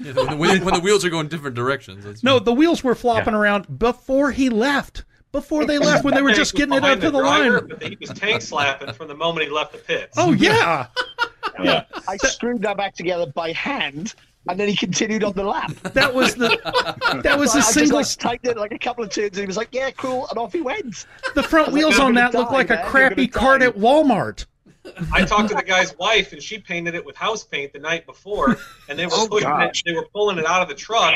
Yeah, 0.00 0.12
when, 0.14 0.26
the, 0.26 0.36
when, 0.36 0.64
when 0.64 0.74
the 0.74 0.80
wheels 0.80 1.04
are 1.04 1.10
going 1.10 1.28
different 1.28 1.54
directions. 1.56 2.04
That's 2.04 2.22
No, 2.24 2.38
the 2.38 2.52
wheels 2.52 2.82
were 2.82 2.94
flopping 2.94 3.34
around 3.34 3.78
before 3.78 4.30
he 4.32 4.48
left. 4.50 5.04
Before 5.30 5.66
they 5.66 5.76
left, 5.78 6.04
when 6.04 6.14
they 6.14 6.22
were 6.22 6.32
just 6.34 6.54
getting 6.54 6.74
it 6.74 6.82
up 6.82 7.00
to 7.00 7.10
the 7.10 7.20
driver, 7.20 7.60
line. 7.60 7.68
But 7.68 7.82
he 7.82 7.98
was 8.00 8.10
tank 8.10 8.40
slapping 8.42 8.92
from 8.94 9.08
the 9.08 9.14
moment 9.14 9.46
he 9.46 9.52
left 9.52 9.72
the 9.72 9.78
pits. 9.78 10.14
Oh 10.16 10.32
yeah, 10.32 10.86
Yeah. 11.62 11.84
I 12.08 12.16
screwed 12.16 12.62
that 12.62 12.76
back 12.78 12.94
together 12.94 13.26
by 13.26 13.52
hand, 13.52 14.14
and 14.48 14.58
then 14.58 14.68
he 14.68 14.76
continued 14.76 15.22
on 15.24 15.32
the 15.34 15.44
lap. 15.44 15.70
that 15.94 16.12
was 16.14 16.34
the 16.34 16.48
that 17.22 17.38
was 17.38 17.52
So 17.52 17.58
a 17.58 17.60
I 17.60 17.62
just 17.62 17.74
single. 17.74 17.96
like 17.98 18.06
tightened 18.18 18.56
it 18.56 18.58
like 18.58 18.72
a 18.72 18.78
couple 18.78 19.04
of 19.04 19.10
turns, 19.10 19.30
and 19.36 19.38
he 19.38 19.46
was 19.46 19.56
like, 19.56 19.68
"Yeah, 19.72 19.90
cool," 19.92 20.26
and 20.30 20.38
off 20.38 20.52
he 20.52 20.60
went. 20.60 21.06
The 21.34 21.42
front 21.42 21.68
I 21.68 21.70
was 21.72 21.82
like, 21.82 21.88
wheels 21.90 21.98
on 22.00 22.14
that 22.14 22.34
looked 22.34 22.50
die, 22.50 22.56
like 22.56 22.70
a 22.70 22.74
man. 22.74 22.82
You're 22.82 22.90
crappy 22.90 23.28
cart 23.28 23.62
at 23.62 23.74
Walmart. 23.76 24.46
I 25.12 25.22
talked 25.26 25.50
to 25.50 25.54
the 25.54 25.62
guy's 25.62 25.94
wife, 25.98 26.32
and 26.32 26.42
she 26.42 26.58
painted 26.58 26.94
it 26.94 27.04
with 27.04 27.14
house 27.14 27.44
paint 27.44 27.74
the 27.74 27.78
night 27.78 28.06
before, 28.06 28.56
and 28.88 28.98
they 28.98 29.04
were 29.06 29.12
Oh, 29.14 29.28
pushing 29.28 29.50
it, 29.60 29.82
they 29.84 29.92
were 29.92 30.06
pulling 30.14 30.38
it 30.38 30.46
out 30.46 30.62
of 30.62 30.68
the 30.68 30.74
truck, 30.74 31.14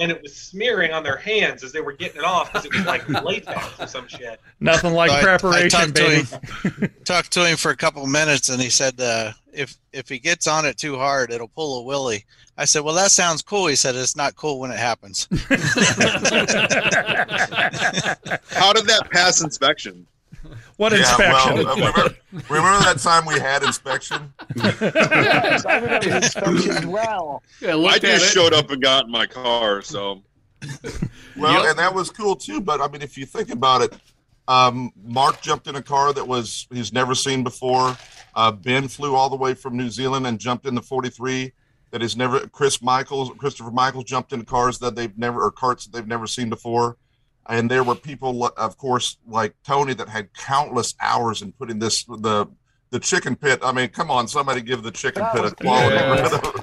and 0.00 0.10
it 0.10 0.20
was 0.20 0.34
smearing 0.34 0.90
on 0.90 1.04
their 1.04 1.16
hands 1.18 1.62
as 1.62 1.70
they 1.70 1.80
were 1.80 1.92
getting 1.92 2.16
it 2.16 2.24
off 2.24 2.52
because 2.52 2.64
it 2.66 2.74
was 2.74 2.84
like 2.86 3.08
latex 3.22 3.78
or 3.78 3.86
some 3.86 4.08
shit. 4.08 4.40
Nothing 4.58 4.94
like 4.94 5.12
I- 5.12 5.20
I 5.20 5.22
preparation, 5.22 5.70
talked 5.70 5.94
to 5.94 6.10
him- 6.10 6.90
talked 7.04 7.30
to 7.34 7.46
him 7.46 7.56
for 7.56 7.70
a 7.70 7.76
couple 7.76 8.02
of 8.02 8.08
minutes, 8.08 8.48
and 8.48 8.60
he 8.60 8.68
said, 8.70 9.00
uh, 9.00 9.30
"If 9.54 9.76
if 9.92 10.08
he 10.08 10.18
gets 10.18 10.46
on 10.46 10.64
it 10.64 10.76
too 10.76 10.96
hard, 10.96 11.30
it'll 11.30 11.48
pull 11.48 11.78
a 11.78 11.82
willy." 11.82 12.24
I 12.56 12.64
said, 12.64 12.82
"Well, 12.82 12.94
that 12.94 13.10
sounds 13.10 13.42
cool." 13.42 13.66
He 13.66 13.76
said, 13.76 13.94
"It's 13.96 14.16
not 14.16 14.36
cool 14.36 14.60
when 14.60 14.70
it 14.70 14.78
happens." 14.78 15.28
How 18.50 18.72
did 18.72 18.86
that 18.86 19.08
pass 19.10 19.42
inspection? 19.42 20.06
What 20.76 20.92
yeah, 20.92 20.98
inspection? 20.98 21.54
well, 21.64 21.76
remember, 21.76 22.14
remember 22.50 22.84
that 22.84 22.98
time 22.98 23.24
we 23.26 23.38
had 23.40 23.62
inspection? 23.62 24.32
Yes, 24.56 25.64
I 25.66 25.78
remember 25.78 26.88
well. 26.88 27.42
Yeah, 27.60 27.76
I 27.76 27.98
just 27.98 28.32
showed 28.32 28.52
up 28.52 28.70
and 28.70 28.82
got 28.82 29.06
in 29.06 29.10
my 29.10 29.26
car, 29.26 29.80
so 29.82 30.22
Well, 31.36 31.66
and 31.66 31.78
that 31.78 31.94
was 31.94 32.10
cool 32.10 32.36
too. 32.36 32.60
But 32.60 32.80
I 32.80 32.88
mean, 32.88 33.02
if 33.02 33.16
you 33.18 33.26
think 33.26 33.50
about 33.50 33.82
it, 33.82 33.94
um, 34.48 34.92
Mark 35.02 35.40
jumped 35.40 35.66
in 35.66 35.76
a 35.76 35.82
car 35.82 36.12
that 36.12 36.26
was 36.26 36.66
he's 36.70 36.92
never 36.92 37.14
seen 37.14 37.42
before. 37.42 37.96
Uh, 38.36 38.50
ben 38.52 38.88
flew 38.88 39.14
all 39.14 39.28
the 39.30 39.36
way 39.36 39.54
from 39.54 39.76
New 39.76 39.88
Zealand 39.90 40.26
and 40.26 40.38
jumped 40.38 40.66
in 40.66 40.74
the 40.74 40.82
43. 40.82 41.52
That 41.90 42.02
is 42.02 42.16
never 42.16 42.40
Chris 42.48 42.82
Michaels, 42.82 43.30
Christopher 43.38 43.70
Michaels 43.70 44.04
jumped 44.04 44.32
in 44.32 44.44
cars 44.44 44.80
that 44.80 44.96
they've 44.96 45.16
never 45.16 45.40
or 45.42 45.52
carts 45.52 45.84
that 45.86 45.92
they've 45.92 46.06
never 46.08 46.26
seen 46.26 46.50
before. 46.50 46.96
And 47.46 47.70
there 47.70 47.84
were 47.84 47.94
people, 47.94 48.46
of 48.56 48.76
course, 48.78 49.18
like 49.28 49.54
Tony, 49.64 49.94
that 49.94 50.08
had 50.08 50.32
countless 50.34 50.94
hours 51.00 51.42
in 51.42 51.52
putting 51.52 51.78
this 51.78 52.02
the 52.04 52.46
the 52.90 52.98
chicken 52.98 53.36
pit. 53.36 53.60
I 53.62 53.70
mean, 53.70 53.88
come 53.90 54.10
on, 54.10 54.26
somebody 54.26 54.60
give 54.60 54.82
the 54.82 54.90
chicken 54.90 55.24
pit 55.32 55.44
a 55.44 55.50
quality. 55.54 55.96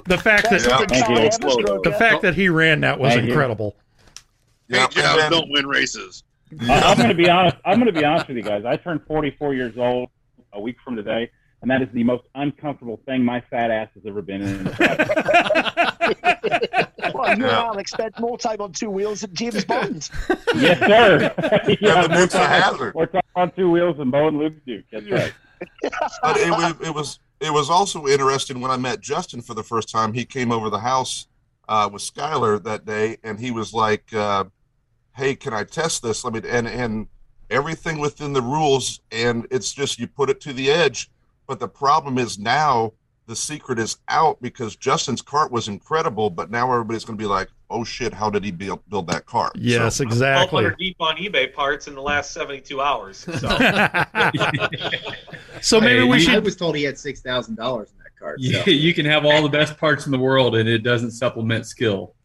The 0.06 0.18
fact 0.18 0.50
that 0.50 0.66
Yeah. 0.68 0.86
Thank 0.88 1.10
you. 1.10 1.82
the 1.84 1.96
fact 1.98 2.22
that 2.24 2.36
he 2.36 2.50
ran 2.50 2.82
that 2.82 3.00
was 3.00 3.14
Thank 3.14 3.24
you. 3.26 3.30
incredible. 3.32 3.76
Yeah, 4.68 4.88
Hey, 4.92 5.30
don't 5.30 5.50
win 5.52 5.66
races. 5.68 6.24
I- 6.70 6.80
I'm 6.82 6.98
going 6.98 7.10
to 7.10 7.16
be 7.16 7.30
honest. 7.30 7.56
I'm 7.64 7.76
going 7.80 7.94
to 7.94 7.98
be 7.98 8.04
honest 8.06 8.28
with 8.28 8.38
you 8.38 8.44
guys. 8.44 8.66
I 8.66 8.76
turned 8.76 9.02
44 9.08 9.54
years 9.54 9.78
old 9.78 10.10
a 10.54 10.60
week 10.60 10.78
from 10.84 10.96
today, 10.96 11.30
and 11.62 11.70
that 11.72 11.82
is 11.82 11.88
the 11.94 12.04
most 12.04 12.24
uncomfortable 12.36 13.00
thing 13.06 13.24
my 13.24 13.42
fat 13.50 13.72
ass 13.72 13.90
has 13.96 14.04
ever 14.06 14.22
been 14.22 14.42
in. 14.42 14.66
Well, 17.14 17.26
you 17.38 17.44
and 17.46 17.52
Yeah. 17.52 17.64
Alex 17.66 17.92
spent 17.92 18.18
more 18.20 18.38
time 18.38 18.62
on 18.62 18.72
two 18.72 18.90
wheels 18.90 19.22
than 19.22 19.34
James 19.36 19.66
Bond. 19.66 20.10
yes, 20.56 20.80
sir. 20.80 21.34
Yeah, 21.82 22.04
the 22.04 22.10
more 22.10 22.18
Dukes 22.20 22.36
of 22.36 22.42
time- 22.42 22.62
Hazzard. 22.62 22.96
More 22.96 23.08
time 23.08 23.22
on 23.36 23.52
two 23.52 23.70
wheels 23.70 23.98
than 23.98 24.12
Bo 24.12 24.28
and 24.28 24.38
Luke 24.38 24.54
Duke. 24.66 24.86
That's 24.92 25.10
right. 25.10 25.34
but 26.24 26.38
it 26.38 26.50
was 26.52 26.74
it 26.88 26.94
was 26.94 27.20
it 27.40 27.52
was 27.52 27.70
also 27.70 28.08
interesting 28.08 28.62
when 28.62 28.72
I 28.72 28.78
met 28.78 29.02
Justin 29.02 29.42
for 29.42 29.54
the 29.54 29.64
first 29.64 29.90
time. 29.90 30.14
He 30.14 30.26
came 30.26 30.52
over 30.52 30.70
the 30.70 30.80
house 30.80 31.28
uh, 31.68 31.90
with 31.92 32.02
Skylar 32.02 32.64
that 32.64 32.86
day, 32.86 33.18
and 33.24 33.40
he 33.40 33.52
was 33.52 33.74
like, 33.74 34.14
uh, 34.14 34.46
"Hey, 35.16 35.36
can 35.36 35.54
I 35.54 35.64
test 35.64 36.02
this? 36.04 36.24
Let 36.24 36.34
me." 36.34 36.42
And 36.50 36.68
and 36.68 37.08
everything 37.50 38.00
within 38.00 38.32
the 38.34 38.42
rules, 38.42 39.02
and 39.12 39.48
it's 39.52 39.74
just 39.74 40.00
you 40.00 40.08
put 40.08 40.30
it 40.30 40.40
to 40.42 40.54
the 40.54 40.72
edge. 40.72 41.10
But 41.48 41.60
the 41.60 41.68
problem 41.68 42.18
is 42.18 42.40
now 42.40 42.94
the 43.28 43.36
secret 43.36 43.78
is 43.80 43.98
out 44.08 44.42
because 44.42 44.76
Justin's 44.76 45.22
cart 45.22 45.52
was 45.52 45.68
incredible, 45.68 46.30
but 46.30 46.50
now 46.52 46.72
everybody's 46.72 47.04
going 47.06 47.18
to 47.18 47.22
be 47.22 47.28
like, 47.28 47.50
"Oh 47.70 47.84
shit, 47.84 48.14
how 48.14 48.30
did 48.30 48.44
he 48.44 48.52
build 48.52 48.82
build 48.90 49.08
that 49.08 49.26
cart?" 49.26 49.52
Yes, 49.56 49.98
So- 49.98 50.04
exactly. 50.04 50.64
1,200 50.64 50.78
deep 50.78 50.96
on 51.00 51.16
eBay 51.18 51.54
parts 51.54 51.88
in 51.88 51.96
the 51.96 52.02
last 52.02 52.32
72 52.32 52.82
hours. 52.82 53.26
So. 53.40 53.48
So 55.62 55.80
maybe 55.80 56.04
we 56.04 56.18
I 56.18 56.20
should. 56.20 56.44
was 56.44 56.56
told 56.56 56.76
he 56.76 56.82
had 56.84 56.98
six 56.98 57.22
thousand 57.22 57.56
dollars 57.56 57.92
in 57.92 57.98
that 58.00 58.18
cart. 58.20 58.40
You, 58.40 58.56
So. 58.64 58.72
you 58.72 58.94
can 58.96 59.06
have 59.06 59.26
all 59.26 59.44
the 59.44 59.50
best 59.50 59.78
parts 59.78 60.06
in 60.08 60.12
the 60.12 60.18
world, 60.18 60.56
and 60.56 60.68
it 60.68 60.80
doesn't 60.80 61.12
supplement 61.12 61.68
skill. 61.68 62.16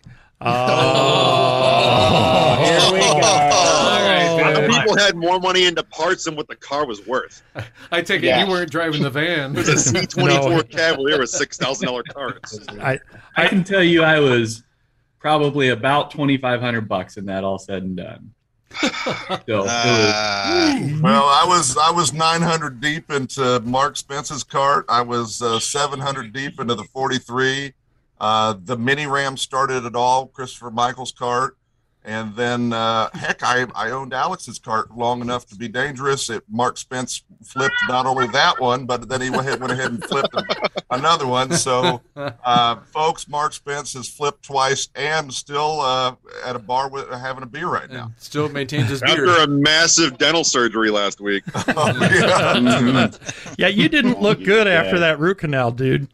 Oh, 0.41 0.47
Here 2.65 2.93
we 2.93 3.01
go. 3.01 3.76
Other 4.47 4.69
people 4.69 4.97
had 4.97 5.17
more 5.17 5.39
money 5.41 5.67
into 5.67 5.83
parts 5.85 6.25
than 6.25 6.37
what 6.37 6.49
the 6.49 6.57
car 6.57 6.87
was 6.87 7.07
worth. 7.07 7.43
I 7.91 8.03
take 8.03 8.23
it 8.23 8.27
Yeah. 8.27 8.45
you 8.45 8.51
weren't 8.51 8.71
driving 8.71 9.03
the 9.03 9.11
van. 9.11 9.53
It 9.57 9.59
was 9.67 9.69
a 9.69 9.73
C24 10.01 10.71
Cavalier 10.71 11.19
with 11.19 11.31
six 11.31 11.57
thousand 11.57 11.87
dollar 11.87 12.03
carts. 12.03 12.59
I, 12.81 12.99
I 13.37 13.49
can 13.49 13.65
tell 13.65 13.83
you, 13.83 14.03
I 14.03 14.21
was 14.21 14.63
probably 15.19 15.71
about 15.71 16.11
twenty 16.11 16.37
five 16.37 16.61
hundred 16.61 16.89
bucks, 16.89 17.17
and 17.17 17.29
that 17.29 17.45
all 17.45 17.59
said 17.59 17.83
and 17.83 17.97
done. 17.97 18.33
So 19.49 19.65
Uh, 19.67 20.89
Well, 21.01 21.25
I 21.25 21.45
was 21.47 21.77
I 21.79 21.91
was 21.91 22.13
900 22.13 22.81
deep 22.81 23.11
into 23.11 23.61
Mark 23.61 23.97
Spence's 23.97 24.45
cart. 24.45 24.85
I 24.89 25.01
was 25.03 25.41
uh, 25.41 25.59
700 25.59 26.33
deep 26.33 26.61
into 26.61 26.75
the 26.75 26.85
43. 26.85 27.73
Uh, 28.21 28.55
the 28.65 28.77
mini 28.77 29.07
Ram 29.07 29.37
started 29.37 29.85
it 29.87 29.95
all. 29.95 30.27
Christopher 30.27 30.71
Michael's 30.71 31.13
cart, 31.13 31.57
and 32.07 32.35
then 32.37 32.73
uh, 32.73 33.11
heck, 33.13 33.43
I 33.43 33.67
I 33.75 33.91
owned 33.91 34.15
Alex's 34.15 34.61
cart 34.61 34.97
long 34.97 35.21
enough 35.21 35.45
to 35.47 35.57
be 35.57 35.67
dangerous. 35.67 36.31
It 36.31 36.45
Mark 36.49 36.79
Spence 36.79 37.25
flipped 37.45 37.75
not 37.89 38.07
only 38.07 38.29
that 38.29 38.61
one, 38.61 38.87
but 38.87 39.09
then 39.09 39.21
he 39.21 39.29
went 39.29 39.43
ahead, 39.47 39.61
went 39.61 39.73
ahead 39.73 39.91
and 39.91 40.05
flipped 40.05 40.35
another 40.91 41.27
one. 41.27 41.53
So, 41.53 42.01
uh, 42.17 42.77
folks, 42.93 43.29
Mark 43.29 43.53
Spence 43.53 43.93
has 43.95 44.09
flipped 44.09 44.45
twice 44.45 44.89
and 44.95 45.33
still 45.35 45.81
uh, 45.81 46.15
at 46.45 46.55
a 46.55 46.61
bar 46.61 46.89
with 46.89 47.11
having 47.11 47.43
a 47.43 47.47
beer 47.47 47.67
right 47.67 47.91
now. 47.91 48.13
Still 48.19 48.49
maintains 48.49 48.89
his 48.89 49.03
After 49.03 49.27
a 49.27 49.49
massive 49.49 50.17
dental 50.17 50.45
surgery 50.45 50.91
last 50.91 51.21
week. 51.21 51.43
Yeah. 51.77 53.11
yeah, 53.59 53.69
you 53.69 53.89
didn't 53.89 54.21
look 54.21 54.43
good 54.43 54.67
after 54.67 54.99
that 55.01 55.19
root 55.19 55.39
canal, 55.39 55.71
dude. 55.71 56.09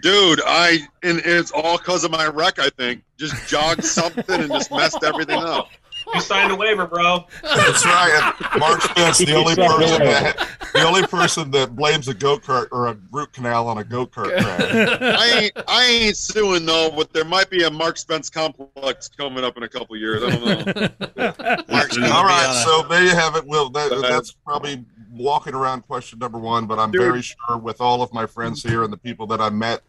Dude, 0.00 0.40
I 0.44 0.86
and 1.02 1.20
it's 1.24 1.50
all 1.50 1.78
because 1.78 2.04
of 2.04 2.10
my 2.10 2.26
wreck. 2.26 2.58
I 2.58 2.70
think 2.70 3.02
just 3.16 3.48
jogged 3.48 3.84
something 3.84 4.40
and 4.40 4.50
just 4.50 4.70
messed 4.70 5.02
everything 5.02 5.38
up. 5.38 5.68
You 6.14 6.20
signed 6.20 6.52
a 6.52 6.56
waiver, 6.56 6.86
bro. 6.86 7.24
That's 7.42 7.84
right. 7.84 8.34
And 8.52 8.60
Mark 8.60 8.80
Spence, 8.82 9.18
the 9.18 9.32
only 9.34 9.54
person 9.56 9.98
that 10.04 10.48
the 10.72 10.82
only 10.86 11.06
person 11.06 11.50
that 11.52 11.74
blames 11.76 12.08
a 12.08 12.14
go 12.14 12.38
kart 12.38 12.68
or 12.72 12.86
a 12.88 12.96
root 13.12 13.32
canal 13.32 13.68
on 13.68 13.78
a 13.78 13.84
go 13.84 14.06
kart 14.06 14.36
crash. 14.40 15.00
I 15.00 15.40
ain't 15.40 15.52
I 15.68 15.84
ain't 15.84 16.16
suing 16.16 16.66
though, 16.66 16.90
but 16.90 17.12
there 17.12 17.24
might 17.24 17.50
be 17.50 17.64
a 17.64 17.70
Mark 17.70 17.96
Spence 17.98 18.30
complex 18.30 19.08
coming 19.08 19.44
up 19.44 19.56
in 19.56 19.62
a 19.62 19.68
couple 19.68 19.96
years. 19.96 20.22
I 20.22 20.30
don't 20.30 20.44
know. 20.66 21.64
Mark's 21.68 21.96
gonna 21.96 22.12
All 22.12 22.22
be 22.22 22.28
right, 22.28 22.46
on 22.48 22.56
a- 22.56 22.62
so 22.64 22.82
there 22.88 23.02
you 23.04 23.10
have 23.10 23.36
it. 23.36 23.46
Will 23.46 23.70
that, 23.70 23.90
that's 24.02 24.32
probably 24.32 24.84
walking 25.10 25.54
around 25.54 25.82
question 25.82 26.18
number 26.18 26.38
one, 26.38 26.66
but 26.66 26.78
I'm 26.78 26.90
Dude. 26.90 27.00
very 27.02 27.22
sure 27.22 27.56
with 27.58 27.80
all 27.80 28.02
of 28.02 28.12
my 28.12 28.26
friends 28.26 28.62
here 28.62 28.82
and 28.82 28.92
the 28.92 28.96
people 28.96 29.26
that 29.28 29.40
I 29.40 29.48
met. 29.50 29.82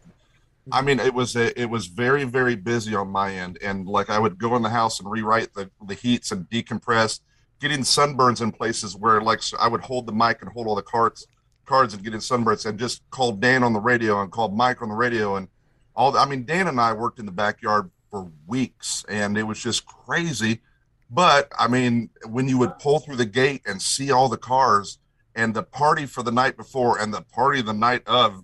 I 0.72 0.82
mean, 0.82 0.98
it 0.98 1.14
was 1.14 1.36
a, 1.36 1.58
it 1.60 1.70
was 1.70 1.86
very 1.86 2.24
very 2.24 2.56
busy 2.56 2.94
on 2.94 3.08
my 3.08 3.32
end, 3.32 3.58
and 3.62 3.86
like 3.86 4.10
I 4.10 4.18
would 4.18 4.38
go 4.38 4.56
in 4.56 4.62
the 4.62 4.70
house 4.70 5.00
and 5.00 5.10
rewrite 5.10 5.54
the 5.54 5.70
the 5.86 5.94
heats 5.94 6.32
and 6.32 6.48
decompress, 6.50 7.20
getting 7.60 7.80
sunburns 7.80 8.42
in 8.42 8.52
places 8.52 8.96
where 8.96 9.20
like 9.20 9.42
so 9.42 9.56
I 9.58 9.68
would 9.68 9.82
hold 9.82 10.06
the 10.06 10.12
mic 10.12 10.42
and 10.42 10.50
hold 10.50 10.66
all 10.66 10.74
the 10.74 10.82
cards 10.82 11.26
cards 11.66 11.92
and 11.92 12.02
getting 12.02 12.20
sunburns, 12.20 12.64
and 12.64 12.78
just 12.78 13.02
call 13.10 13.32
Dan 13.32 13.62
on 13.62 13.72
the 13.72 13.80
radio 13.80 14.22
and 14.22 14.30
call 14.30 14.48
Mike 14.48 14.80
on 14.80 14.88
the 14.88 14.94
radio 14.94 15.36
and 15.36 15.48
all. 15.94 16.12
The, 16.12 16.18
I 16.18 16.26
mean, 16.26 16.44
Dan 16.44 16.68
and 16.68 16.80
I 16.80 16.92
worked 16.92 17.18
in 17.18 17.26
the 17.26 17.32
backyard 17.32 17.90
for 18.10 18.30
weeks, 18.46 19.04
and 19.08 19.36
it 19.36 19.42
was 19.42 19.60
just 19.62 19.84
crazy. 19.84 20.62
But 21.10 21.52
I 21.58 21.68
mean, 21.68 22.10
when 22.24 22.48
you 22.48 22.58
would 22.58 22.78
pull 22.78 23.00
through 23.00 23.16
the 23.16 23.26
gate 23.26 23.62
and 23.66 23.80
see 23.80 24.10
all 24.10 24.28
the 24.28 24.36
cars 24.36 24.98
and 25.34 25.54
the 25.54 25.62
party 25.62 26.06
for 26.06 26.22
the 26.22 26.32
night 26.32 26.56
before 26.56 26.98
and 26.98 27.12
the 27.12 27.22
party 27.22 27.62
the 27.62 27.74
night 27.74 28.02
of, 28.06 28.42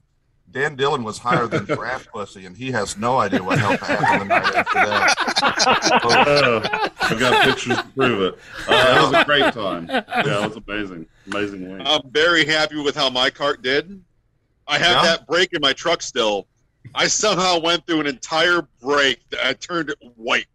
Dan 0.52 0.76
Dillon 0.76 1.02
was 1.02 1.18
higher 1.18 1.46
than 1.46 1.64
Draft 1.66 2.08
Pussy, 2.12 2.46
and 2.46 2.56
he 2.56 2.70
has 2.72 2.96
no 2.96 3.18
idea 3.18 3.42
what 3.42 3.58
hell 3.58 3.76
happened 3.78 4.22
the 4.30 4.34
night 4.34 4.54
after 4.54 4.78
that. 4.86 6.02
Uh, 6.04 6.88
I've 7.00 7.18
got 7.18 7.44
pictures 7.44 7.76
to 7.76 7.84
prove 7.96 8.22
it. 8.22 8.38
Uh, 8.68 8.96
it 8.98 9.02
was 9.12 9.22
a 9.22 9.24
great 9.24 9.52
time. 9.54 9.86
Yeah, 9.88 10.44
it 10.44 10.48
was 10.48 10.56
amazing. 10.66 11.06
Amazing 11.26 11.72
week. 11.78 11.82
I'm 11.86 12.10
very 12.10 12.44
happy 12.44 12.80
with 12.80 12.94
how 12.94 13.10
my 13.10 13.30
cart 13.30 13.62
did. 13.62 14.02
I 14.66 14.78
have 14.78 14.96
Yeah? 14.96 15.02
that 15.16 15.26
brake 15.26 15.52
in 15.52 15.60
my 15.60 15.72
truck 15.72 16.02
still. 16.02 16.46
I 16.94 17.06
somehow 17.08 17.58
went 17.60 17.86
through 17.86 18.00
an 18.00 18.06
entire 18.06 18.62
brake 18.80 19.20
that 19.30 19.44
I 19.46 19.52
turned 19.54 19.90
it 19.90 19.98
white. 20.16 20.46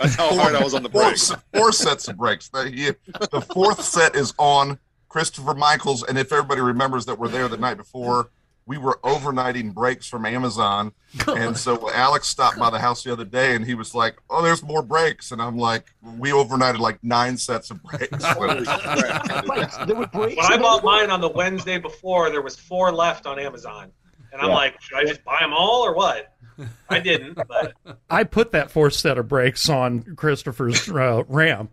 That's 0.00 0.14
how 0.16 0.34
hard 0.36 0.54
I 0.54 0.62
was 0.62 0.74
on 0.74 0.82
the 0.82 0.88
brakes. 0.88 1.32
four 1.54 1.70
sets 1.72 2.08
of 2.08 2.16
brakes. 2.16 2.48
The, 2.48 2.96
the 3.30 3.40
fourth 3.40 3.82
set 3.82 4.16
is 4.16 4.34
on 4.38 4.78
Christopher 5.08 5.54
Michaels, 5.54 6.02
and 6.02 6.18
if 6.18 6.32
everybody 6.32 6.60
remembers 6.60 7.06
that 7.06 7.18
we're 7.18 7.28
there 7.28 7.48
the 7.48 7.56
night 7.56 7.76
before, 7.76 8.30
we 8.66 8.78
were 8.78 8.98
overnighting 9.04 9.72
brakes 9.72 10.08
from 10.08 10.26
Amazon, 10.26 10.92
and 11.28 11.56
so 11.56 11.88
Alex 11.94 12.26
stopped 12.28 12.58
by 12.58 12.68
the 12.68 12.78
house 12.80 13.04
the 13.04 13.12
other 13.12 13.24
day, 13.24 13.54
and 13.54 13.64
he 13.64 13.74
was 13.74 13.94
like, 13.94 14.16
"Oh, 14.28 14.42
there's 14.42 14.62
more 14.62 14.82
brakes," 14.82 15.30
and 15.32 15.40
I'm 15.40 15.56
like, 15.56 15.86
"We 16.02 16.30
overnighted 16.30 16.78
like 16.78 17.02
nine 17.04 17.36
sets 17.36 17.70
of 17.70 17.82
brakes." 17.82 18.24
Holy 18.24 18.64
crap. 18.64 19.86
There 19.86 19.94
were 19.96 20.06
breaks 20.08 20.36
When 20.36 20.52
I 20.52 20.56
bought 20.58 20.82
mine 20.84 21.10
on 21.10 21.20
the 21.20 21.28
Wednesday 21.28 21.78
before, 21.78 22.30
there 22.30 22.42
was 22.42 22.56
four 22.56 22.92
left 22.92 23.26
on 23.26 23.38
Amazon, 23.38 23.92
and 24.32 24.42
I'm 24.42 24.48
Yeah. 24.48 24.54
like, 24.54 24.80
should 24.80 24.98
I 24.98 25.04
just 25.04 25.22
buy 25.24 25.38
them 25.40 25.52
all 25.52 25.82
or 25.86 25.94
what? 25.94 26.32
I 26.88 26.98
didn't, 27.00 27.34
but 27.48 27.74
I 28.10 28.24
put 28.24 28.52
that 28.52 28.70
fourth 28.70 28.94
set 28.94 29.18
of 29.18 29.28
brakes 29.28 29.68
on 29.68 30.02
Christopher's 30.16 30.88
uh, 30.90 31.22
Ram. 31.28 31.68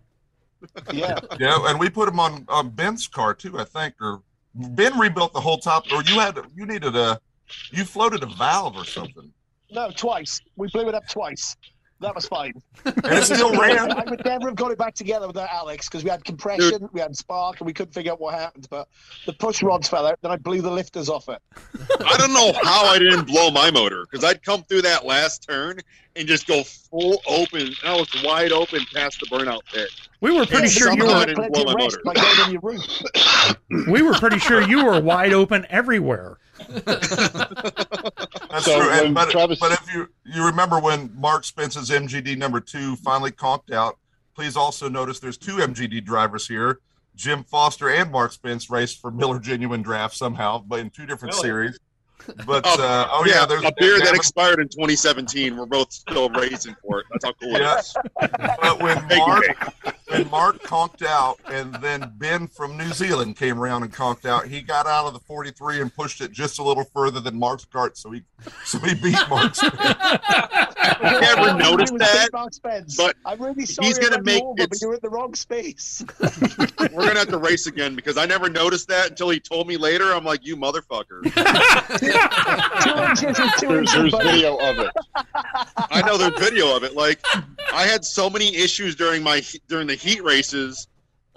Yeah. 0.92 1.18
yeah, 1.40 1.58
and 1.70 1.80
we 1.80 1.90
put 1.90 2.06
them 2.06 2.20
on 2.20 2.44
on 2.48 2.70
Ben's 2.70 3.08
car 3.08 3.34
too, 3.34 3.58
I 3.58 3.64
think, 3.64 3.94
or 4.00 4.22
Ben 4.54 4.98
rebuilt 4.98 5.32
the 5.32 5.40
whole 5.40 5.58
top, 5.58 5.84
or 5.92 6.02
you 6.02 6.18
had 6.20 6.38
you 6.54 6.66
needed 6.66 6.94
a 6.94 7.18
you 7.70 7.84
floated 7.84 8.22
a 8.22 8.26
valve 8.26 8.76
or 8.76 8.84
something. 8.84 9.32
No, 9.70 9.90
twice. 9.90 10.40
We 10.56 10.68
blew 10.68 10.88
it 10.88 10.94
up 10.94 11.08
twice. 11.08 11.56
That 12.00 12.14
was 12.14 12.26
fine. 12.26 12.52
And 12.84 12.94
it 13.18 13.24
still 13.24 13.52
ran. 13.60 13.90
I 13.92 14.04
would 14.04 14.24
never 14.24 14.48
have 14.48 14.56
got 14.56 14.70
it 14.70 14.78
back 14.78 14.94
together 14.94 15.26
without 15.26 15.48
Alex 15.50 15.88
because 15.88 16.04
we 16.04 16.10
had 16.10 16.22
compression, 16.24 16.88
we 16.92 17.00
had 17.00 17.16
spark, 17.16 17.60
and 17.60 17.66
we 17.66 17.72
couldn't 17.72 17.92
figure 17.94 18.12
out 18.12 18.20
what 18.20 18.34
happened. 18.34 18.66
But 18.68 18.88
the 19.26 19.32
push 19.32 19.62
rods 19.62 19.88
fell 19.88 20.06
out, 20.06 20.18
then 20.20 20.30
I 20.30 20.36
blew 20.36 20.60
the 20.60 20.70
lifters 20.70 21.08
off 21.08 21.28
it. 21.30 21.40
I 22.06 22.16
don't 22.18 22.32
know 22.34 22.52
how 22.62 22.84
I 22.86 22.98
didn't 22.98 23.26
blow 23.26 23.50
my 23.50 23.70
motor 23.70 24.04
because 24.10 24.24
I'd 24.24 24.42
come 24.42 24.62
through 24.64 24.82
that 24.82 25.06
last 25.06 25.46
turn 25.48 25.80
and 26.16 26.28
just 26.28 26.46
go 26.46 26.62
full 26.62 27.22
open. 27.26 27.62
And 27.62 27.76
I 27.84 27.96
was 27.96 28.08
wide 28.22 28.52
open 28.52 28.80
past 28.92 29.20
the 29.20 29.26
burnout 29.26 29.60
pit. 29.72 29.88
We 30.20 30.30
were 30.32 30.44
pretty 30.46 30.66
Yeah, 30.68 30.72
sure 30.72 30.92
you 30.94 31.06
were. 31.06 31.24
didn't 31.26 31.52
blow 31.52 31.64
my 31.64 31.74
motor. 31.74 32.00
by 32.04 32.14
going 32.14 32.46
in 32.46 32.52
your 32.52 32.60
roof. 32.62 32.82
We 33.88 34.02
were 34.02 34.14
pretty 34.14 34.38
sure 34.38 34.62
you 34.62 34.84
were 34.84 35.00
wide 35.00 35.32
open 35.32 35.66
everywhere. 35.68 36.38
That's 36.68 38.64
So 38.66 38.80
true. 38.80 38.90
And, 38.90 39.14
but, 39.14 39.30
Travis- 39.30 39.58
but 39.58 39.72
if 39.72 39.92
you 39.92 40.08
you 40.24 40.44
remember 40.44 40.78
when 40.80 41.10
Mark 41.16 41.44
Spence's 41.44 41.90
MGD 41.90 42.36
number 42.38 42.60
two 42.60 42.96
finally 42.96 43.30
conked 43.30 43.72
out, 43.72 43.98
please 44.34 44.56
also 44.56 44.88
notice 44.88 45.18
there's 45.20 45.38
two 45.38 45.56
MGD 45.56 46.04
drivers 46.04 46.46
here. 46.48 46.80
Jim 47.16 47.44
Foster 47.44 47.90
and 47.90 48.10
Mark 48.10 48.32
Spence 48.32 48.68
raced 48.70 49.00
for 49.00 49.10
Miller 49.10 49.38
Genuine 49.38 49.82
Draft 49.82 50.16
somehow, 50.16 50.58
but 50.66 50.80
in 50.80 50.90
two 50.90 51.06
different 51.06 51.34
Really? 51.34 51.42
series. 51.46 51.78
But 52.46 52.62
Oh, 52.64 52.82
uh, 52.82 53.08
oh 53.10 53.24
yeah, 53.26 53.44
there's 53.44 53.64
a 53.64 53.72
beer 53.78 53.98
that 53.98 54.14
expired 54.14 54.58
in 54.58 54.68
2017. 54.68 55.56
We're 55.56 55.66
both 55.66 55.92
still 55.92 56.30
racing 56.30 56.74
for 56.80 57.00
it. 57.00 57.06
That's 57.10 57.24
how 57.26 57.32
cool 57.34 57.50
Yes. 57.52 57.94
it 58.22 58.30
is. 58.30 58.30
But 58.62 58.80
when 58.82 59.06
Mark 59.18 59.44
When 60.14 60.30
Mark 60.30 60.62
conked 60.62 61.02
out, 61.02 61.40
and 61.46 61.74
then 61.74 62.12
Ben 62.18 62.46
from 62.46 62.76
New 62.76 62.92
Zealand 62.92 63.34
came 63.36 63.58
around 63.58 63.82
and 63.82 63.92
conked 63.92 64.24
out, 64.26 64.46
he 64.46 64.62
got 64.62 64.86
out 64.86 65.06
of 65.06 65.12
the 65.12 65.18
43 65.18 65.80
and 65.80 65.92
pushed 65.92 66.20
it 66.20 66.30
just 66.30 66.60
a 66.60 66.62
little 66.62 66.84
further 66.84 67.18
than 67.18 67.36
Mark's 67.36 67.64
cart, 67.64 67.98
so 67.98 68.12
he 68.12 68.22
so 68.64 68.78
he 68.80 68.94
beat 68.94 69.16
Mark's. 69.28 69.60
I 69.62 71.18
never 71.20 71.54
noticed 71.58 71.96
that, 71.98 72.30
Mark 72.32 72.52
Spence. 72.54 72.96
but 72.96 73.16
I'm 73.24 73.40
really 73.40 73.66
sorry. 73.66 73.88
he's 73.88 73.98
gonna 73.98 74.16
went 74.16 74.24
make 74.26 74.42
over, 74.42 74.54
but 74.68 74.80
you're 74.80 74.94
in 74.94 75.00
the 75.02 75.08
wrong 75.10 75.34
space. 75.34 76.04
We're 76.20 77.06
gonna 77.06 77.18
have 77.18 77.28
to 77.28 77.38
race 77.38 77.66
again 77.66 77.94
because 77.94 78.16
I 78.18 78.26
never 78.26 78.48
noticed 78.48 78.88
that 78.88 79.10
until 79.10 79.30
he 79.30 79.40
told 79.40 79.66
me 79.68 79.76
later. 79.76 80.12
I'm 80.12 80.24
like, 80.24 80.44
you 80.46 80.56
motherfucker. 80.56 81.22
two 82.82 83.24
inches 83.24 83.38
is 83.38 83.52
two 83.60 83.68
There's- 83.68 83.78
inches. 83.78 83.94
there's 83.94 84.12
buddy. 84.12 84.30
video 84.30 84.56
of 84.56 84.78
it. 84.78 84.90
I 85.90 86.02
know 86.06 86.16
there's 86.18 86.38
video 86.38 86.76
of 86.76 86.84
it. 86.84 86.94
Like, 86.94 87.20
I 87.72 87.84
had 87.84 88.04
so 88.04 88.28
many 88.30 88.54
issues 88.56 88.94
during 88.94 89.22
my 89.22 89.42
during 89.68 89.86
the 89.86 89.94
heat 89.94 90.22
races 90.22 90.88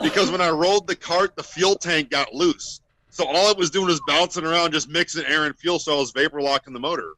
because 0.02 0.30
when 0.32 0.42
I 0.42 0.50
rolled 0.50 0.88
the 0.88 0.96
cart, 0.96 1.36
the 1.36 1.44
fuel 1.44 1.76
tank 1.76 2.10
got 2.10 2.34
loose. 2.34 2.82
So 3.18 3.26
all 3.26 3.50
it 3.50 3.58
was 3.58 3.72
doing 3.72 3.88
was 3.88 4.00
bouncing 4.06 4.46
around, 4.46 4.74
just 4.74 4.90
mixing 4.90 5.26
air 5.26 5.46
and 5.46 5.58
fuel, 5.58 5.80
so 5.80 5.96
I 5.96 6.00
was 6.00 6.12
vapor 6.12 6.40
locking 6.40 6.72
the 6.72 6.80
motor. 6.80 7.14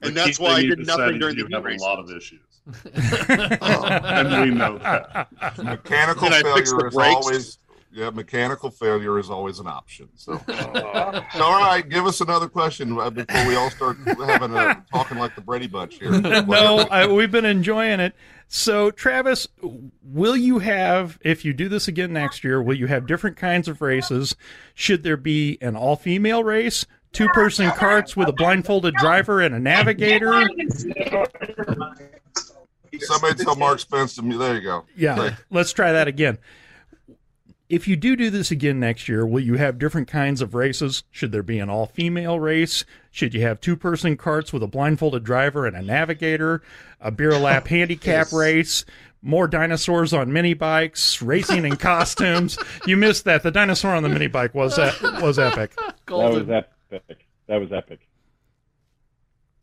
The 0.00 0.08
And 0.08 0.16
that's 0.16 0.40
why 0.40 0.52
I 0.52 0.58
you 0.60 0.74
did 0.74 0.86
nothing 0.86 1.18
during 1.18 1.34
the 1.34 1.42
you 1.42 1.46
heat 1.48 1.54
have 1.56 1.64
races. 1.64 1.82
a 1.82 1.84
lot 1.84 1.98
of 1.98 2.10
issues. 2.10 2.40
and 2.94 4.50
we 4.50 4.56
know 4.56 4.78
that. 4.78 5.28
Mechanical 5.62 6.30
Can 6.30 6.42
failure 6.42 6.64
the 6.64 6.86
is 6.86 6.94
brakes? 6.94 7.14
always 7.16 7.58
yeah, 7.92 8.08
mechanical 8.10 8.70
failure 8.70 9.18
is 9.18 9.28
always 9.28 9.58
an 9.58 9.66
option. 9.66 10.08
So, 10.16 10.32
all 10.48 11.60
right, 11.60 11.82
give 11.86 12.06
us 12.06 12.20
another 12.22 12.48
question 12.48 12.98
uh, 12.98 13.08
before 13.10 13.46
we 13.46 13.56
all 13.56 13.70
start 13.70 13.96
having 14.06 14.54
a 14.54 14.84
talking 14.92 15.16
like 15.18 15.34
the 15.34 15.40
Brady 15.42 15.66
Bunch 15.66 15.98
here. 15.98 16.10
no, 16.10 16.78
I, 16.90 17.06
we've 17.06 17.30
been 17.30 17.46
enjoying 17.46 18.00
it. 18.00 18.14
So, 18.48 18.90
Travis, 18.90 19.48
will 20.02 20.36
you 20.36 20.60
have, 20.60 21.18
if 21.22 21.44
you 21.44 21.52
do 21.52 21.68
this 21.68 21.88
again 21.88 22.12
next 22.12 22.44
year, 22.44 22.62
will 22.62 22.76
you 22.76 22.86
have 22.86 23.06
different 23.06 23.36
kinds 23.36 23.66
of 23.66 23.82
races? 23.82 24.36
Should 24.74 25.02
there 25.02 25.16
be 25.16 25.58
an 25.60 25.74
all 25.74 25.96
female 25.96 26.44
race, 26.44 26.86
two 27.12 27.28
person 27.28 27.70
carts 27.72 28.16
with 28.16 28.28
a 28.28 28.32
blindfolded 28.32 28.94
driver 28.94 29.40
and 29.40 29.54
a 29.54 29.58
navigator? 29.58 30.48
Somebody 33.00 33.42
tell 33.44 33.56
Mark 33.56 33.80
Spence 33.80 34.14
to 34.14 34.22
me. 34.22 34.36
There 34.36 34.54
you 34.54 34.62
go. 34.62 34.84
Yeah, 34.96 35.34
let's 35.50 35.72
try 35.72 35.92
that 35.92 36.08
again. 36.08 36.38
If 37.68 37.88
you 37.88 37.96
do 37.96 38.14
do 38.14 38.30
this 38.30 38.52
again 38.52 38.78
next 38.78 39.08
year, 39.08 39.26
will 39.26 39.40
you 39.40 39.54
have 39.54 39.78
different 39.78 40.06
kinds 40.06 40.40
of 40.40 40.54
races? 40.54 41.02
Should 41.10 41.32
there 41.32 41.42
be 41.42 41.58
an 41.58 41.68
all 41.68 41.86
female 41.86 42.38
race? 42.38 42.84
Should 43.10 43.34
you 43.34 43.42
have 43.42 43.60
two 43.60 43.76
person 43.76 44.16
carts 44.16 44.52
with 44.52 44.62
a 44.62 44.68
blindfolded 44.68 45.24
driver 45.24 45.66
and 45.66 45.76
a 45.76 45.82
navigator? 45.82 46.62
A 47.00 47.10
beer 47.10 47.32
lap 47.38 47.66
handicap 47.66 48.32
race? 48.32 48.84
More 49.20 49.48
dinosaurs 49.48 50.12
on 50.12 50.32
mini 50.32 50.54
bikes, 50.54 51.20
racing 51.20 51.64
in 51.64 51.76
costumes. 51.78 52.56
You 52.86 52.96
missed 52.96 53.24
that. 53.24 53.42
The 53.42 53.50
dinosaur 53.50 53.96
on 53.96 54.04
the 54.04 54.08
mini 54.08 54.28
bike 54.28 54.54
was 54.54 54.76
that 54.76 55.00
was 55.20 55.38
epic. 55.38 55.76
That 56.06 56.32
was 56.32 56.48
epic. 56.48 57.26
That 57.48 57.60
was 57.60 57.72
epic. 57.72 58.06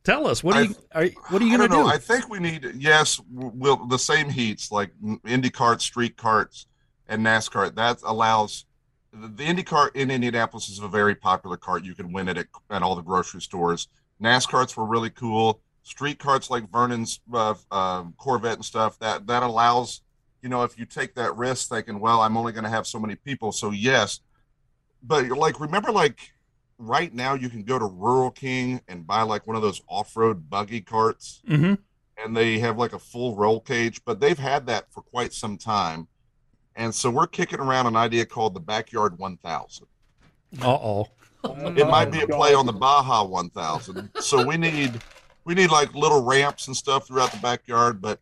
Tell 0.04 0.28
us 0.28 0.44
what 0.44 0.58
are 0.58 0.64
you 0.66 0.76
are, 0.92 1.06
what 1.30 1.42
are 1.42 1.46
you 1.46 1.58
going 1.58 1.70
to 1.70 1.74
don't 1.74 1.86
know. 1.86 1.90
do? 1.90 1.96
I 1.96 1.98
think 1.98 2.30
we 2.30 2.40
need 2.40 2.70
yes, 2.76 3.22
will 3.32 3.88
the 3.88 3.98
same 3.98 4.28
heats 4.28 4.70
like 4.70 4.92
Indy 5.26 5.50
carts, 5.50 5.86
street 5.86 6.18
carts, 6.18 6.68
and 7.08 7.26
NASCAR. 7.26 7.74
That 7.76 8.00
allows 8.04 8.66
the, 9.12 9.28
the 9.28 9.44
Indy 9.44 9.64
cart 9.64 9.96
in 9.96 10.10
Indianapolis 10.12 10.70
is 10.70 10.80
a 10.80 10.88
very 10.88 11.16
popular 11.16 11.58
cart. 11.58 11.84
You 11.84 11.96
can 11.96 12.12
win 12.12 12.28
it 12.28 12.38
at, 12.38 12.48
at 12.70 12.82
all 12.82 12.96
the 12.96 13.02
grocery 13.02 13.42
stores. 13.42 13.88
NASCARs 14.22 14.76
were 14.78 14.86
really 14.86 15.10
cool. 15.10 15.62
Street 15.84 16.18
carts 16.18 16.50
like 16.50 16.72
Vernon's 16.72 17.20
uh, 17.34 17.56
uh, 17.72 18.04
Corvette 18.18 18.56
and 18.56 18.66
stuff. 18.66 18.98
That 19.00 19.28
that 19.28 19.44
allows 19.44 20.02
you 20.42 20.50
know 20.50 20.64
if 20.64 20.78
you 20.80 20.86
take 20.86 21.16
that 21.16 21.36
risk, 21.36 21.70
thinking, 21.70 22.00
well, 22.00 22.22
I'm 22.22 22.38
only 22.38 22.54
going 22.54 22.64
to 22.64 22.70
have 22.70 22.88
so 22.88 23.00
many 23.00 23.16
people. 23.16 23.52
So 23.52 23.72
yes, 23.72 24.22
but 25.02 25.28
like 25.30 25.60
remember 25.60 25.92
like 25.92 26.32
right 26.78 27.14
now 27.14 27.34
you 27.34 27.50
can 27.50 27.64
go 27.64 27.78
to 27.78 27.86
Rural 27.86 28.32
King 28.32 28.82
and 28.88 29.06
buy 29.06 29.22
like 29.22 29.46
one 29.46 29.56
of 29.56 29.62
those 29.62 29.82
off-road 29.88 30.50
buggy 30.50 30.82
carts 30.82 31.42
Mm-hmm. 31.48 31.76
and 32.24 32.36
they 32.36 32.60
have 32.60 32.78
like 32.78 32.94
a 32.94 33.00
full 33.00 33.36
roll 33.36 33.60
cage, 33.60 34.02
but 34.06 34.20
they've 34.20 34.40
had 34.40 34.66
that 34.68 34.92
for 34.92 35.02
quite 35.02 35.34
some 35.34 35.58
time. 35.58 36.08
And 36.76 36.94
so 36.94 37.10
we're 37.10 37.28
kicking 37.28 37.60
around 37.60 37.88
an 37.88 37.96
idea 37.96 38.26
called 38.26 38.54
the 38.54 38.60
Backyard 38.60 39.18
1000. 39.18 39.88
Uh 40.62 40.68
oh. 40.68 41.08
It 41.44 41.88
might 41.88 42.12
be 42.12 42.22
a 42.22 42.28
play 42.28 42.54
on 42.54 42.66
the 42.66 42.74
Baja 42.74 43.26
1000. 43.26 44.10
So 44.20 44.46
we 44.46 44.58
need 44.58 45.02
we 45.46 45.54
need 45.54 45.72
like 45.72 45.94
little 45.94 46.24
ramps 46.24 46.68
and 46.68 46.76
stuff 46.76 47.08
throughout 47.08 47.32
the 47.32 47.40
backyard, 47.40 48.02
but 48.02 48.20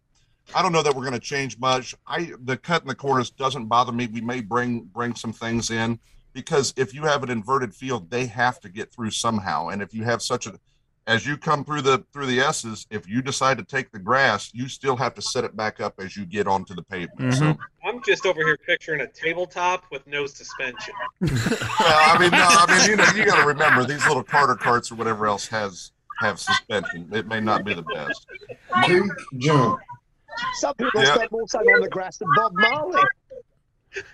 I 0.55 0.61
don't 0.61 0.71
know 0.71 0.81
that 0.81 0.93
we're 0.95 1.03
going 1.03 1.13
to 1.13 1.19
change 1.19 1.59
much. 1.59 1.95
I 2.07 2.31
the 2.43 2.57
cut 2.57 2.81
in 2.81 2.87
the 2.87 2.95
corners 2.95 3.29
doesn't 3.29 3.67
bother 3.67 3.91
me. 3.91 4.07
We 4.07 4.21
may 4.21 4.41
bring 4.41 4.81
bring 4.85 5.15
some 5.15 5.33
things 5.33 5.69
in 5.69 5.99
because 6.33 6.73
if 6.77 6.93
you 6.93 7.03
have 7.03 7.23
an 7.23 7.29
inverted 7.29 7.75
field, 7.75 8.09
they 8.09 8.25
have 8.25 8.59
to 8.61 8.69
get 8.69 8.91
through 8.91 9.11
somehow. 9.11 9.69
And 9.69 9.81
if 9.81 9.93
you 9.93 10.03
have 10.03 10.21
such 10.21 10.47
a 10.47 10.59
as 11.07 11.25
you 11.25 11.37
come 11.37 11.65
through 11.65 11.81
the 11.81 12.03
through 12.13 12.27
the 12.27 12.39
S's, 12.39 12.85
if 12.89 13.07
you 13.07 13.21
decide 13.21 13.57
to 13.57 13.63
take 13.63 13.91
the 13.91 13.99
grass, 13.99 14.51
you 14.53 14.67
still 14.67 14.95
have 14.95 15.13
to 15.15 15.21
set 15.21 15.43
it 15.43 15.55
back 15.55 15.79
up 15.79 15.95
as 15.99 16.15
you 16.15 16.25
get 16.25 16.47
onto 16.47 16.73
the 16.73 16.83
pavement. 16.83 17.33
Mm-hmm. 17.33 17.51
So 17.51 17.57
I'm 17.83 18.01
just 18.03 18.25
over 18.25 18.39
here 18.39 18.57
picturing 18.65 19.01
a 19.01 19.07
tabletop 19.07 19.85
with 19.91 20.05
no 20.07 20.25
suspension. 20.27 20.93
well, 21.21 21.31
I 21.79 22.17
mean, 22.19 22.31
no, 22.31 22.45
I 22.49 22.77
mean, 22.79 22.89
you 22.89 22.95
know, 22.95 23.05
you 23.15 23.25
got 23.25 23.41
to 23.41 23.47
remember 23.47 23.83
these 23.83 24.05
little 24.07 24.23
Carter 24.23 24.55
carts 24.55 24.91
or 24.91 24.95
whatever 24.95 25.25
else 25.25 25.47
has 25.47 25.91
have 26.19 26.39
suspension. 26.39 27.09
It 27.11 27.27
may 27.27 27.41
not 27.41 27.65
be 27.65 27.73
the 27.73 27.81
best. 27.83 28.27
jump. 29.39 29.79
Some 30.53 30.73
people 30.75 31.01
Yeah. 31.01 31.15
spend 31.15 31.31
more 31.31 31.47
time 31.47 31.61
on 31.61 31.81
the 31.81 31.89
grass 31.89 32.17
than 32.17 32.27
Bob 32.35 32.53
Marley. 32.53 33.01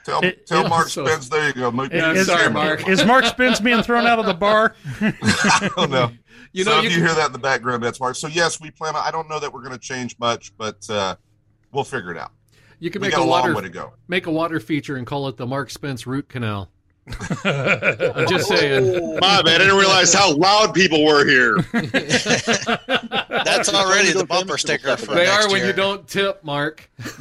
Tell 0.06 0.22
It- 0.24 0.46
tell 0.48 0.66
it- 0.66 0.70
Mark 0.70 0.88
so- 0.90 1.06
Spence. 1.06 1.30
There 1.30 1.48
you 1.48 1.54
go. 1.54 1.72
Moot- 1.72 1.94
is, 1.94 2.28
is 2.88 3.06
Mark 3.06 3.26
Spence 3.26 3.60
being 3.60 3.82
thrown 3.84 4.08
out 4.08 4.18
of 4.20 4.26
the 4.26 4.34
bar? 4.34 4.76
I 5.02 5.70
don't 5.76 5.92
know. 5.92 6.12
You 6.54 6.64
so 6.64 6.72
know, 6.72 6.78
if 6.80 6.84
you 6.86 6.90
you 6.90 6.96
can- 6.98 7.06
hear 7.06 7.16
that 7.16 7.28
in 7.28 7.32
the 7.34 7.40
background, 7.40 7.84
that's 7.84 8.00
Mark. 8.00 8.16
So 8.16 8.28
yes, 8.28 8.60
we 8.60 8.72
plan. 8.72 8.96
I 8.96 9.12
don't 9.12 9.30
know 9.30 9.40
that 9.40 9.52
we're 9.54 9.62
going 9.62 9.74
to 9.74 9.80
change 9.80 10.16
much, 10.20 10.52
but 10.58 10.78
uh, 10.90 11.16
we'll 11.72 11.84
figure 11.84 12.12
it 12.12 12.18
out. 12.18 12.32
You 12.80 12.90
can 12.90 13.02
We 13.02 13.08
make 13.10 13.16
got 13.16 13.22
a 13.22 13.24
a 13.24 13.26
long 13.30 13.42
water 13.42 13.56
way 13.56 13.62
to 13.64 13.70
go. 13.70 13.94
make 14.08 14.28
a 14.28 14.32
water 14.32 14.60
feature 14.60 14.96
and 14.98 15.06
call 15.06 15.28
it 15.28 15.38
the 15.38 15.46
Mark 15.48 15.70
Spence 15.70 16.06
Root 16.08 16.30
Canal. 16.30 16.70
I'm 17.46 18.28
just 18.28 18.50
saying. 18.50 19.16
My 19.22 19.42
bad. 19.42 19.56
I 19.56 19.58
didn't 19.60 19.78
realize 19.78 20.14
how 20.14 20.36
loud 20.36 20.74
people 20.74 21.06
were 21.06 21.26
here. 21.26 21.58
That's 21.72 23.74
already 23.74 24.12
the 24.12 24.26
bumper 24.28 24.58
sticker 24.58 24.98
for 24.98 25.16
They 25.16 25.26
next 25.26 25.26
one. 25.26 25.26
They 25.26 25.28
are 25.28 25.48
when 25.50 25.58
year. 25.60 25.68
you 25.68 25.74
don't 25.74 26.06
tip, 26.08 26.44
Mark. 26.44 26.90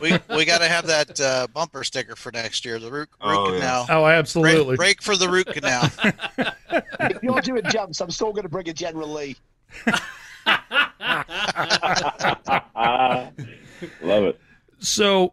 we 0.00 0.16
we 0.34 0.44
got 0.44 0.58
to 0.58 0.68
have 0.68 0.86
that 0.86 1.20
uh, 1.20 1.46
bumper 1.52 1.82
sticker 1.84 2.14
for 2.16 2.30
next 2.32 2.64
year. 2.64 2.78
The 2.78 2.90
root, 2.90 3.08
root 3.08 3.10
Oh, 3.22 3.52
yeah. 3.52 3.58
canal. 3.58 3.86
Oh, 3.90 4.06
absolutely. 4.06 4.76
Break, 4.76 4.98
break 4.98 5.02
for 5.02 5.16
the 5.16 5.28
root 5.28 5.46
canal. 5.48 5.90
If 7.00 7.22
you're 7.22 7.40
doing 7.40 7.62
jumps, 7.70 8.00
I'm 8.00 8.10
still 8.10 8.30
going 8.32 8.44
to 8.44 8.48
bring 8.48 8.68
a 8.68 8.72
General 8.72 9.12
Lee. 9.12 9.36
Love 14.02 14.24
it. 14.24 14.40
So, 14.80 15.32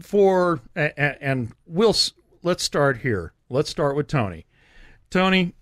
for 0.00 0.60
a- 0.76 0.92
a- 0.96 1.22
and 1.22 1.52
we'll 1.66 1.90
s- 1.90 2.12
let's 2.46 2.62
start 2.62 2.98
here. 2.98 3.32
Let's 3.50 3.68
start 3.68 3.96
with 3.96 4.06
Tony. 4.06 4.46
Tony, 5.10 5.52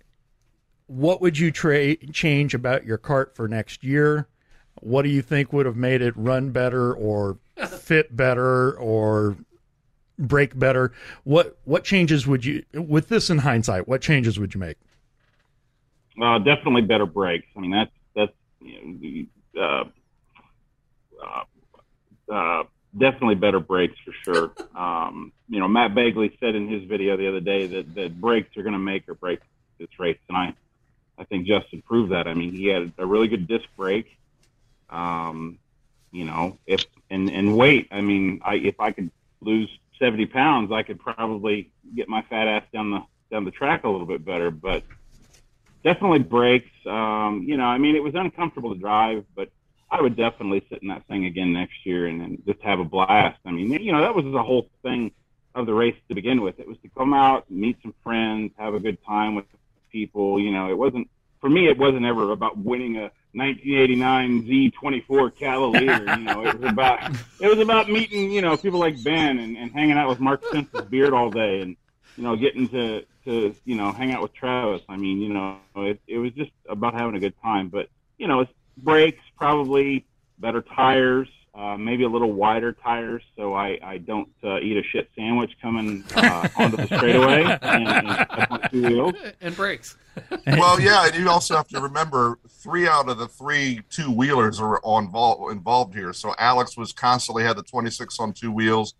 what 0.86 1.22
would 1.22 1.38
you 1.38 1.50
tra- 1.50 1.96
change 2.12 2.54
about 2.54 2.84
your 2.84 2.98
cart 2.98 3.34
for 3.34 3.48
next 3.48 3.82
year? 3.82 4.28
What 4.80 5.02
do 5.02 5.08
you 5.08 5.22
think 5.22 5.52
would 5.52 5.64
have 5.64 5.76
made 5.76 6.02
it 6.02 6.14
run 6.14 6.50
better 6.50 6.92
or 6.92 7.38
fit 7.68 8.14
better 8.14 8.78
or 8.78 9.38
break 10.18 10.58
better? 10.58 10.92
What 11.24 11.56
what 11.64 11.84
changes 11.84 12.26
would 12.26 12.44
you 12.44 12.64
with 12.74 13.08
this 13.08 13.30
in 13.30 13.38
hindsight? 13.38 13.88
What 13.88 14.02
changes 14.02 14.38
would 14.38 14.54
you 14.54 14.60
make? 14.60 14.76
Uh, 16.22 16.38
definitely 16.38 16.82
better 16.82 17.06
brakes. 17.06 17.46
I 17.56 17.60
mean, 17.60 17.70
that's 17.70 17.90
that's 18.14 18.32
you 18.60 18.84
know, 18.84 18.98
the, 19.00 19.60
uh, 19.60 19.84
uh, 21.24 22.32
uh, 22.32 22.64
definitely 22.96 23.34
better 23.34 23.60
brakes 23.60 23.96
for 24.04 24.12
sure. 24.24 24.52
Um, 24.74 25.32
you 25.48 25.60
know, 25.60 25.68
Matt 25.68 25.94
Bagley 25.94 26.36
said 26.40 26.56
in 26.56 26.68
his 26.68 26.82
video 26.82 27.16
the 27.16 27.28
other 27.28 27.38
day 27.38 27.68
that 27.68 27.94
that 27.94 28.20
brakes 28.20 28.56
are 28.56 28.62
going 28.64 28.72
to 28.72 28.78
make 28.78 29.08
or 29.08 29.14
break 29.14 29.38
this 29.78 29.88
race, 30.00 30.18
and 30.28 30.36
I 30.36 30.52
I 31.16 31.22
think 31.22 31.46
Justin 31.46 31.80
proved 31.82 32.10
that. 32.10 32.26
I 32.26 32.34
mean, 32.34 32.52
he 32.52 32.66
had 32.66 32.92
a 32.98 33.06
really 33.06 33.28
good 33.28 33.46
disc 33.46 33.66
brake. 33.76 34.18
Um, 34.90 35.60
you 36.10 36.24
know, 36.24 36.58
if 36.66 36.84
and 37.08 37.30
and 37.30 37.56
weight. 37.56 37.88
I 37.92 38.00
mean, 38.00 38.40
I 38.44 38.56
if 38.56 38.80
I 38.80 38.90
could 38.90 39.12
lose 39.40 39.70
seventy 39.98 40.26
pounds, 40.26 40.72
I 40.72 40.82
could 40.82 40.98
probably 40.98 41.70
get 41.94 42.08
my 42.08 42.22
fat 42.22 42.48
ass 42.48 42.64
down 42.72 42.90
the 42.90 43.02
down 43.30 43.44
the 43.44 43.52
track 43.52 43.84
a 43.84 43.88
little 43.88 44.06
bit 44.06 44.24
better, 44.24 44.50
but 44.50 44.82
definitely 45.84 46.20
brakes. 46.20 46.70
Um, 46.84 47.44
you 47.46 47.56
know, 47.56 47.64
I 47.64 47.78
mean, 47.78 47.94
it 47.94 48.02
was 48.02 48.14
uncomfortable 48.14 48.74
to 48.74 48.80
drive, 48.80 49.24
but 49.36 49.50
I 49.94 50.02
would 50.02 50.16
definitely 50.16 50.60
sit 50.68 50.82
in 50.82 50.88
that 50.88 51.06
thing 51.06 51.24
again 51.24 51.52
next 51.52 51.86
year 51.86 52.06
and, 52.06 52.20
and 52.20 52.42
just 52.44 52.60
have 52.62 52.80
a 52.80 52.84
blast. 52.84 53.38
I 53.46 53.52
mean, 53.52 53.70
you 53.70 53.92
know, 53.92 54.00
that 54.00 54.12
was 54.12 54.24
the 54.24 54.42
whole 54.42 54.68
thing 54.82 55.12
of 55.54 55.66
the 55.66 55.72
race 55.72 55.94
to 56.08 56.16
begin 56.16 56.42
with. 56.42 56.58
It 56.58 56.66
was 56.66 56.76
to 56.82 56.88
come 56.98 57.14
out, 57.14 57.48
meet 57.48 57.76
some 57.80 57.94
friends, 58.02 58.50
have 58.58 58.74
a 58.74 58.80
good 58.80 58.98
time 59.06 59.36
with 59.36 59.44
people. 59.92 60.40
You 60.40 60.50
know, 60.50 60.68
it 60.68 60.76
wasn't 60.76 61.08
for 61.40 61.48
me. 61.48 61.68
It 61.68 61.78
wasn't 61.78 62.06
ever 62.06 62.32
about 62.32 62.58
winning 62.58 62.96
a 62.96 63.12
1989 63.34 64.72
Z24 64.82 65.36
Cavalier. 65.36 66.18
You 66.18 66.24
know, 66.24 66.44
it 66.44 66.58
was 66.58 66.68
about 66.68 67.12
it 67.40 67.46
was 67.46 67.60
about 67.60 67.88
meeting 67.88 68.32
you 68.32 68.42
know 68.42 68.56
people 68.56 68.80
like 68.80 69.00
Ben 69.04 69.38
and, 69.38 69.56
and 69.56 69.70
hanging 69.70 69.96
out 69.96 70.08
with 70.08 70.18
Mark 70.18 70.42
Simpson's 70.50 70.88
beard 70.88 71.12
all 71.12 71.30
day 71.30 71.60
and 71.60 71.76
you 72.16 72.24
know 72.24 72.34
getting 72.34 72.68
to 72.70 73.04
to 73.26 73.54
you 73.64 73.76
know 73.76 73.92
hang 73.92 74.10
out 74.10 74.22
with 74.22 74.34
Travis. 74.34 74.82
I 74.88 74.96
mean, 74.96 75.20
you 75.20 75.32
know, 75.32 75.58
it, 75.76 76.00
it 76.08 76.18
was 76.18 76.32
just 76.32 76.50
about 76.68 76.94
having 76.94 77.14
a 77.14 77.20
good 77.20 77.40
time. 77.40 77.68
But 77.68 77.88
you 78.18 78.26
know, 78.26 78.40
it's 78.40 78.52
brakes 78.76 79.22
probably 79.36 80.06
better 80.38 80.62
tires. 80.62 81.28
Uh, 81.54 81.76
maybe 81.76 82.02
a 82.02 82.08
little 82.08 82.32
wider 82.32 82.72
tires, 82.72 83.22
so 83.36 83.54
I, 83.54 83.78
I 83.80 83.98
don't 83.98 84.28
uh, 84.42 84.58
eat 84.58 84.76
a 84.76 84.82
shit 84.82 85.08
sandwich 85.14 85.52
coming 85.62 86.02
uh, 86.16 86.48
onto 86.56 86.76
the 86.78 86.86
straightaway 86.86 87.44
and, 87.62 87.88
and 87.88 88.70
two 88.72 88.82
wheels. 88.82 89.14
and 89.40 89.54
brakes. 89.54 89.96
well, 90.48 90.80
yeah, 90.80 91.06
and 91.06 91.14
you 91.14 91.28
also 91.30 91.54
have 91.54 91.68
to 91.68 91.80
remember 91.80 92.40
three 92.48 92.88
out 92.88 93.08
of 93.08 93.18
the 93.18 93.28
three 93.28 93.82
two 93.88 94.10
wheelers 94.10 94.58
are 94.60 94.80
on 94.82 95.12
vol- 95.12 95.50
involved 95.50 95.94
here. 95.94 96.12
So 96.12 96.34
Alex 96.40 96.76
was 96.76 96.92
constantly 96.92 97.44
had 97.44 97.56
the 97.56 97.62
26 97.62 98.18
on 98.18 98.32
two 98.32 98.50
wheels. 98.50 98.94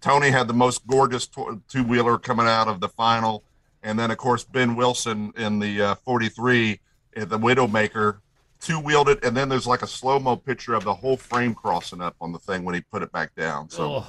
Tony 0.00 0.30
had 0.30 0.48
the 0.48 0.54
most 0.54 0.84
gorgeous 0.88 1.28
tw- 1.28 1.60
two 1.68 1.84
wheeler 1.84 2.18
coming 2.18 2.46
out 2.46 2.66
of 2.66 2.80
the 2.80 2.88
final, 2.88 3.44
and 3.84 3.96
then 3.96 4.10
of 4.10 4.18
course 4.18 4.42
Ben 4.42 4.74
Wilson 4.74 5.32
in 5.36 5.60
the 5.60 5.80
uh, 5.80 5.94
43, 5.94 6.80
uh, 7.16 7.24
the 7.24 7.38
Widowmaker, 7.38 8.18
two 8.60 8.78
wheeled 8.78 9.08
it, 9.08 9.24
and 9.24 9.36
then 9.36 9.48
there's 9.48 9.66
like 9.66 9.82
a 9.82 9.86
slow 9.86 10.18
mo 10.18 10.36
picture 10.36 10.74
of 10.74 10.84
the 10.84 10.94
whole 10.94 11.16
frame 11.16 11.54
crossing 11.54 12.00
up 12.00 12.14
on 12.20 12.32
the 12.32 12.38
thing 12.38 12.64
when 12.64 12.74
he 12.74 12.80
put 12.80 13.02
it 13.02 13.10
back 13.12 13.34
down. 13.34 13.68
So. 13.68 14.04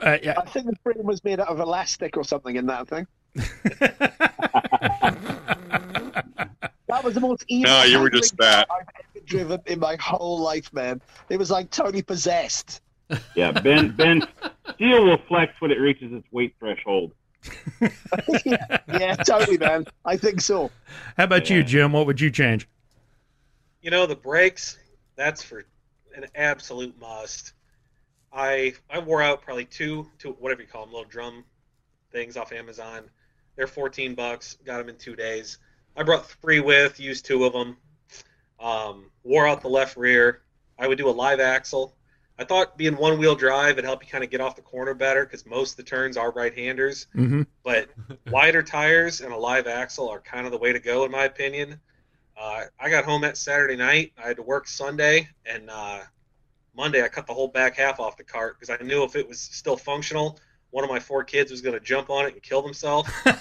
Uh, 0.00 0.18
yeah. 0.22 0.34
I 0.36 0.44
think 0.50 0.66
the 0.66 0.76
frame 0.82 1.04
was 1.04 1.22
made 1.22 1.38
out 1.38 1.48
of 1.48 1.60
elastic 1.60 2.16
or 2.16 2.24
something 2.24 2.56
in 2.56 2.66
that 2.66 2.88
thing. 2.88 3.06
that 6.88 7.02
was 7.02 7.14
the 7.14 7.20
most 7.20 7.44
evil. 7.48 7.70
No, 7.70 7.84
you 7.84 8.00
were 8.00 8.10
just 8.10 8.34
handling 8.38 8.66
fat. 8.66 8.68
car 8.68 8.78
I've 8.80 8.88
ever 9.16 9.24
driven 9.24 9.60
in 9.66 9.78
my 9.78 9.96
whole 10.00 10.40
life, 10.40 10.72
man. 10.72 11.00
It 11.28 11.36
was 11.38 11.50
like 11.50 11.70
totally 11.70 12.02
possessed. 12.02 12.80
Yeah, 13.34 13.52
Ben 13.52 13.94
Ben 13.94 14.22
steel 14.74 15.04
will 15.04 15.18
flex 15.28 15.52
when 15.60 15.70
it 15.70 15.78
reaches 15.78 16.12
its 16.12 16.26
weight 16.32 16.54
threshold. 16.58 17.12
yeah, 18.44 19.14
totally, 19.26 19.58
man. 19.58 19.86
I 20.04 20.16
think 20.16 20.40
so. 20.40 20.70
How 21.16 21.24
about 21.24 21.50
you, 21.50 21.62
Jim? 21.62 21.92
What 21.92 22.06
would 22.06 22.20
you 22.20 22.30
change? 22.30 22.66
You 23.84 23.90
know, 23.90 24.06
the 24.06 24.16
brakes, 24.16 24.78
that's 25.14 25.42
for 25.42 25.66
an 26.16 26.24
absolute 26.34 26.98
must. 26.98 27.52
I 28.32 28.72
I 28.88 29.00
wore 29.00 29.20
out 29.20 29.42
probably 29.42 29.66
two, 29.66 30.10
two 30.18 30.30
whatever 30.38 30.62
you 30.62 30.68
call 30.68 30.86
them, 30.86 30.94
little 30.94 31.06
drum 31.06 31.44
things 32.10 32.38
off 32.38 32.50
Amazon. 32.50 33.02
They're 33.56 33.66
14 33.66 34.14
bucks. 34.14 34.56
Got 34.64 34.78
them 34.78 34.88
in 34.88 34.96
two 34.96 35.14
days. 35.14 35.58
I 35.94 36.02
brought 36.02 36.24
three 36.24 36.60
with, 36.60 36.98
used 36.98 37.26
two 37.26 37.44
of 37.44 37.52
them. 37.52 37.76
Um, 38.58 39.10
wore 39.22 39.46
out 39.46 39.60
the 39.60 39.68
left 39.68 39.98
rear. 39.98 40.40
I 40.78 40.88
would 40.88 40.96
do 40.96 41.10
a 41.10 41.10
live 41.10 41.38
axle. 41.38 41.94
I 42.38 42.44
thought 42.44 42.78
being 42.78 42.96
one 42.96 43.18
wheel 43.18 43.34
drive 43.34 43.76
would 43.76 43.84
help 43.84 44.02
you 44.02 44.08
kind 44.08 44.24
of 44.24 44.30
get 44.30 44.40
off 44.40 44.56
the 44.56 44.62
corner 44.62 44.94
better 44.94 45.26
because 45.26 45.44
most 45.44 45.72
of 45.72 45.76
the 45.76 45.82
turns 45.82 46.16
are 46.16 46.30
right 46.30 46.56
handers. 46.56 47.06
Mm-hmm. 47.14 47.42
But 47.62 47.90
wider 48.30 48.62
tires 48.62 49.20
and 49.20 49.30
a 49.30 49.36
live 49.36 49.66
axle 49.66 50.08
are 50.08 50.20
kind 50.20 50.46
of 50.46 50.52
the 50.52 50.58
way 50.58 50.72
to 50.72 50.80
go, 50.80 51.04
in 51.04 51.10
my 51.10 51.24
opinion. 51.24 51.80
Uh, 52.36 52.64
I 52.80 52.90
got 52.90 53.04
home 53.04 53.22
that 53.22 53.36
Saturday 53.36 53.76
night. 53.76 54.12
I 54.22 54.28
had 54.28 54.36
to 54.36 54.42
work 54.42 54.66
Sunday, 54.66 55.28
and 55.46 55.70
uh, 55.70 56.00
Monday 56.76 57.02
I 57.02 57.08
cut 57.08 57.26
the 57.26 57.34
whole 57.34 57.48
back 57.48 57.76
half 57.76 58.00
off 58.00 58.16
the 58.16 58.24
cart 58.24 58.58
because 58.58 58.70
I 58.70 58.82
knew 58.84 59.04
if 59.04 59.16
it 59.16 59.28
was 59.28 59.40
still 59.40 59.76
functional, 59.76 60.38
one 60.70 60.82
of 60.82 60.90
my 60.90 60.98
four 60.98 61.22
kids 61.22 61.50
was 61.50 61.60
going 61.60 61.74
to 61.74 61.80
jump 61.80 62.10
on 62.10 62.26
it 62.26 62.34
and 62.34 62.42
kill 62.42 62.62
themselves. 62.62 63.08
uh, 63.26 63.32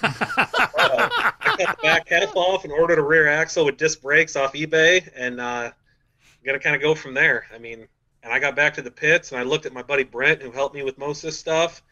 I 0.78 1.34
cut 1.42 1.58
the 1.58 1.78
back 1.82 2.08
half 2.08 2.36
off 2.36 2.64
and 2.64 2.72
ordered 2.72 3.00
a 3.00 3.04
rear 3.04 3.28
axle 3.28 3.66
with 3.66 3.78
disc 3.78 4.02
brakes 4.02 4.36
off 4.36 4.54
eBay, 4.54 5.10
and 5.16 5.42
uh, 5.42 5.72
I'm 5.72 6.46
going 6.46 6.60
to 6.60 6.64
kind 6.64 6.76
of 6.76 6.82
go 6.82 6.94
from 6.94 7.16
there. 7.16 7.48
I 7.54 7.58
mean, 7.58 7.88
and 8.24 8.32
I 8.32 8.40
got 8.40 8.56
back 8.56 8.74
to 8.76 8.82
the 8.82 8.92
pits 8.92 9.32
and 9.32 9.40
I 9.40 9.44
looked 9.44 9.66
at 9.66 9.74
my 9.74 9.84
buddy 9.84 10.04
Brent, 10.04 10.42
who 10.42 10.52
helped 10.52 10.76
me 10.76 10.84
with 10.84 10.98
most 10.98 11.24
of 11.24 11.28
this 11.28 11.38
stuff. 11.38 11.84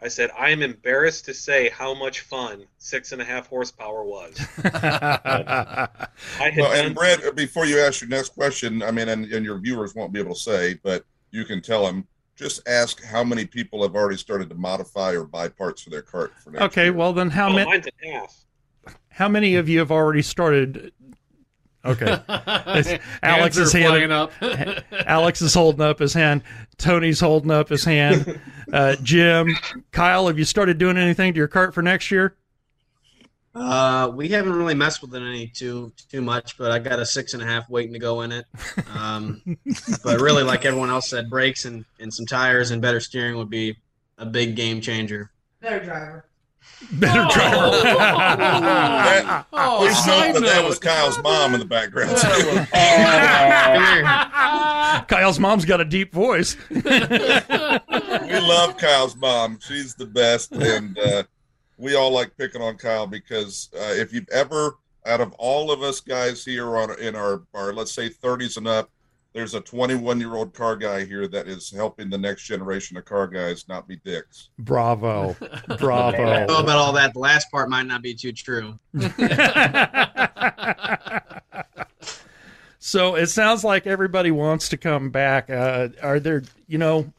I 0.00 0.06
said, 0.08 0.30
I 0.38 0.50
am 0.50 0.62
embarrassed 0.62 1.24
to 1.24 1.34
say 1.34 1.70
how 1.70 1.92
much 1.92 2.20
fun 2.20 2.64
six 2.78 3.10
and 3.12 3.20
a 3.20 3.24
half 3.24 3.48
horsepower 3.48 4.04
was. 4.04 4.38
I 4.64 5.88
had 6.38 6.56
Well, 6.56 6.70
done- 6.70 6.86
and 6.86 6.94
Brad, 6.94 7.34
before 7.34 7.66
you 7.66 7.80
ask 7.80 8.00
your 8.00 8.08
next 8.10 8.30
question, 8.30 8.82
I 8.82 8.90
mean, 8.92 9.08
and, 9.08 9.24
and 9.32 9.44
your 9.44 9.58
viewers 9.58 9.94
won't 9.94 10.12
be 10.12 10.20
able 10.20 10.34
to 10.34 10.40
say, 10.40 10.78
but 10.82 11.04
you 11.30 11.44
can 11.44 11.60
tell 11.60 11.84
them. 11.84 12.06
Just 12.36 12.68
ask 12.68 13.02
how 13.02 13.24
many 13.24 13.44
people 13.44 13.82
have 13.82 13.96
already 13.96 14.16
started 14.16 14.48
to 14.50 14.54
modify 14.54 15.10
or 15.10 15.24
buy 15.24 15.48
parts 15.48 15.82
for 15.82 15.90
their 15.90 16.02
cart 16.02 16.32
for 16.38 16.52
next 16.52 16.62
Okay, 16.66 16.90
well 16.90 17.12
then, 17.12 17.30
how 17.30 17.48
oh, 17.48 17.52
many? 17.52 17.68
mine's 17.68 17.86
in 18.00 18.12
half. 18.12 18.44
How 19.10 19.26
many 19.26 19.56
of 19.56 19.68
you 19.68 19.80
have 19.80 19.90
already 19.90 20.22
started? 20.22 20.92
Okay, 21.88 22.20
Alex 22.28 22.88
Hands 23.22 23.56
is 23.56 23.74
are 23.74 23.78
handing, 23.78 24.12
up. 24.12 24.32
Alex 25.06 25.40
is 25.40 25.54
holding 25.54 25.80
up 25.80 25.98
his 25.98 26.12
hand. 26.12 26.42
Tony's 26.76 27.18
holding 27.18 27.50
up 27.50 27.68
his 27.68 27.84
hand. 27.84 28.40
Uh, 28.70 28.94
Jim, 29.02 29.48
Kyle, 29.92 30.26
have 30.26 30.38
you 30.38 30.44
started 30.44 30.76
doing 30.76 30.98
anything 30.98 31.32
to 31.32 31.38
your 31.38 31.48
cart 31.48 31.72
for 31.72 31.80
next 31.80 32.10
year? 32.10 32.36
Uh, 33.54 34.12
we 34.14 34.28
haven't 34.28 34.52
really 34.52 34.74
messed 34.74 35.00
with 35.00 35.14
it 35.14 35.22
any 35.22 35.46
too 35.46 35.90
too 36.10 36.20
much, 36.20 36.58
but 36.58 36.70
I 36.70 36.78
got 36.78 36.98
a 36.98 37.06
six 37.06 37.32
and 37.32 37.42
a 37.42 37.46
half 37.46 37.70
waiting 37.70 37.94
to 37.94 37.98
go 37.98 38.20
in 38.20 38.30
it. 38.30 38.44
Um, 38.94 39.40
but 40.04 40.20
really, 40.20 40.42
like 40.42 40.66
everyone 40.66 40.90
else 40.90 41.08
said, 41.08 41.30
brakes 41.30 41.64
and, 41.64 41.86
and 41.98 42.12
some 42.12 42.26
tires 42.26 42.70
and 42.70 42.82
better 42.82 43.00
steering 43.00 43.38
would 43.38 43.48
be 43.48 43.74
a 44.18 44.26
big 44.26 44.54
game 44.54 44.82
changer. 44.82 45.30
Better 45.62 45.82
driver. 45.82 46.27
Better 46.92 47.22
That- 47.34 49.46
Oh, 49.52 49.78
please 49.80 50.06
note 50.06 50.32
that 50.34 50.42
that 50.42 50.64
was 50.64 50.78
Kyle's 50.78 51.20
mom 51.22 51.54
in 51.54 51.60
the 51.60 51.66
background. 51.66 52.16
Kyle's 55.08 55.38
mom's 55.40 55.64
got 55.64 55.80
a 55.80 55.84
deep 55.84 56.12
voice. 56.12 56.56
we 56.70 56.80
love 58.40 58.76
Kyle's 58.76 59.16
mom. 59.16 59.58
She's 59.60 59.94
the 59.94 60.06
best, 60.06 60.52
and 60.52 60.98
uh, 60.98 61.22
we 61.76 61.94
all 61.96 62.10
like 62.10 62.36
picking 62.36 62.62
on 62.62 62.76
Kyle 62.76 63.06
because 63.06 63.70
uh, 63.74 63.92
if 63.94 64.12
you've 64.12 64.28
ever, 64.30 64.76
out 65.06 65.20
of 65.20 65.32
all 65.34 65.70
of 65.70 65.82
us 65.82 66.00
guys 66.00 66.44
here 66.44 66.76
on 66.76 66.98
in 67.00 67.16
our, 67.16 67.42
our 67.54 67.72
let's 67.72 67.92
say 67.92 68.08
30s 68.08 68.56
and 68.56 68.68
up, 68.68 68.90
there's 69.32 69.54
a 69.54 69.60
21 69.60 70.20
year 70.20 70.34
old 70.34 70.54
car 70.54 70.76
guy 70.76 71.04
here 71.04 71.28
that 71.28 71.48
is 71.48 71.70
helping 71.70 72.10
the 72.10 72.18
next 72.18 72.44
generation 72.44 72.96
of 72.96 73.04
car 73.04 73.26
guys 73.26 73.66
not 73.68 73.86
be 73.86 73.96
dicks. 74.04 74.50
Bravo, 74.58 75.36
I 75.40 75.46
don't 75.46 75.68
know 75.68 75.76
bravo. 75.76 76.44
about 76.44 76.78
all 76.78 76.92
that. 76.94 77.12
The 77.12 77.20
last 77.20 77.50
part 77.50 77.68
might 77.68 77.86
not 77.86 78.02
be 78.02 78.14
too 78.14 78.32
true. 78.32 78.78
So 82.88 83.16
it 83.16 83.26
sounds 83.26 83.64
like 83.64 83.86
everybody 83.86 84.30
wants 84.30 84.70
to 84.70 84.76
come 84.76 85.10
back. 85.10 85.50
Uh, 85.50 85.88
are 86.02 86.18
there, 86.18 86.42
you 86.68 86.78
know, 86.78 87.12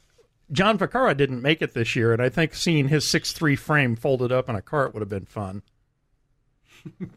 John 0.52 0.80
Vaccaro 0.80 1.15
didn't 1.15 1.43
make 1.43 1.62
it 1.62 1.76
this 1.76 1.95
year, 1.95 2.12
and 2.12 2.22
I 2.22 2.30
think 2.30 2.56
seeing 2.56 2.88
his 2.88 3.08
six 3.08 3.34
three 3.34 3.56
frame 3.56 3.95
folded 3.95 4.32
up 4.32 4.50
in 4.50 4.56
a 4.56 4.63
cart 4.63 4.93
would 4.93 5.02
have 5.02 5.10
been 5.10 5.26
fun. 5.26 5.62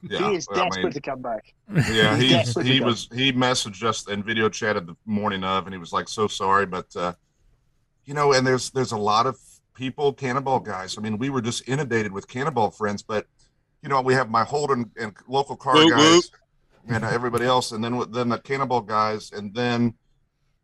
Yeah, 0.02 0.30
he 0.30 0.36
is 0.36 0.46
I 0.50 0.56
mean- 0.58 0.68
desperate 0.70 0.94
to 0.94 1.00
come 1.00 1.22
back. 1.22 1.54
Yeah, 1.90 2.16
He's 2.16 2.54
he's, 2.54 2.60
he 2.66 2.78
come. 2.78 2.88
was 2.88 3.08
he 3.14 3.32
messaged 3.32 3.82
us 3.82 4.06
and 4.06 4.24
video 4.24 4.48
chatted 4.48 4.86
the 4.86 4.96
morning 5.06 5.42
of, 5.44 5.66
and 5.66 5.74
he 5.74 5.78
was 5.78 5.92
like, 5.92 6.08
"So 6.08 6.26
sorry, 6.28 6.66
but 6.66 6.94
uh, 6.96 7.12
you 8.04 8.14
know." 8.14 8.32
And 8.32 8.46
there's 8.46 8.70
there's 8.70 8.92
a 8.92 8.96
lot 8.98 9.26
of 9.26 9.38
people, 9.74 10.12
Cannonball 10.12 10.60
guys. 10.60 10.98
I 10.98 11.00
mean, 11.00 11.16
we 11.18 11.30
were 11.30 11.40
just 11.40 11.66
inundated 11.68 12.12
with 12.12 12.28
Cannonball 12.28 12.70
friends, 12.72 13.02
but 13.02 13.26
you 13.82 13.88
know, 13.88 14.00
we 14.02 14.14
have 14.14 14.30
my 14.30 14.44
Holden 14.44 14.90
and 15.00 15.14
local 15.28 15.56
car 15.56 15.74
Whoop, 15.74 15.90
guys 15.90 16.30
whoop. 16.84 16.94
and 16.94 17.04
everybody 17.04 17.46
else, 17.46 17.72
and 17.72 17.82
then 17.82 18.02
then 18.10 18.28
the 18.28 18.38
Cannonball 18.38 18.82
guys, 18.82 19.32
and 19.32 19.54
then 19.54 19.94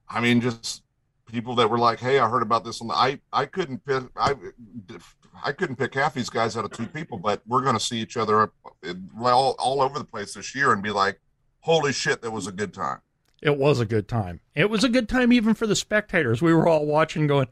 I 0.08 0.20
mean, 0.20 0.40
just 0.40 0.82
people 1.28 1.54
that 1.56 1.70
were 1.70 1.78
like, 1.78 2.00
"Hey, 2.00 2.18
I 2.18 2.28
heard 2.28 2.42
about 2.42 2.64
this," 2.64 2.80
on 2.80 2.88
the 2.88 2.94
I 2.94 3.20
I 3.32 3.46
couldn't 3.46 3.84
pick 3.84 4.04
I 4.16 4.34
I 5.44 5.52
couldn't 5.52 5.76
pick 5.76 5.94
half 5.94 6.14
these 6.14 6.30
guys 6.30 6.56
out 6.56 6.64
of 6.64 6.72
two 6.72 6.86
people, 6.86 7.18
but 7.18 7.42
we're 7.46 7.62
going 7.62 7.76
to 7.76 7.80
see 7.80 7.98
each 7.98 8.16
other 8.16 8.42
uh, 8.42 8.94
all 9.24 9.54
all 9.58 9.80
over 9.80 9.98
the 9.98 10.04
place 10.04 10.34
this 10.34 10.54
year 10.54 10.72
and 10.72 10.82
be 10.82 10.90
like, 10.90 11.20
"Holy 11.60 11.92
shit, 11.92 12.22
that 12.22 12.30
was 12.30 12.46
a 12.46 12.52
good 12.52 12.74
time." 12.74 13.00
It 13.40 13.56
was 13.56 13.78
a 13.78 13.86
good 13.86 14.08
time. 14.08 14.40
It 14.56 14.68
was 14.68 14.82
a 14.82 14.88
good 14.88 15.08
time 15.08 15.32
even 15.32 15.54
for 15.54 15.66
the 15.66 15.76
spectators. 15.76 16.42
We 16.42 16.52
were 16.52 16.66
all 16.66 16.86
watching, 16.86 17.26
going, 17.26 17.46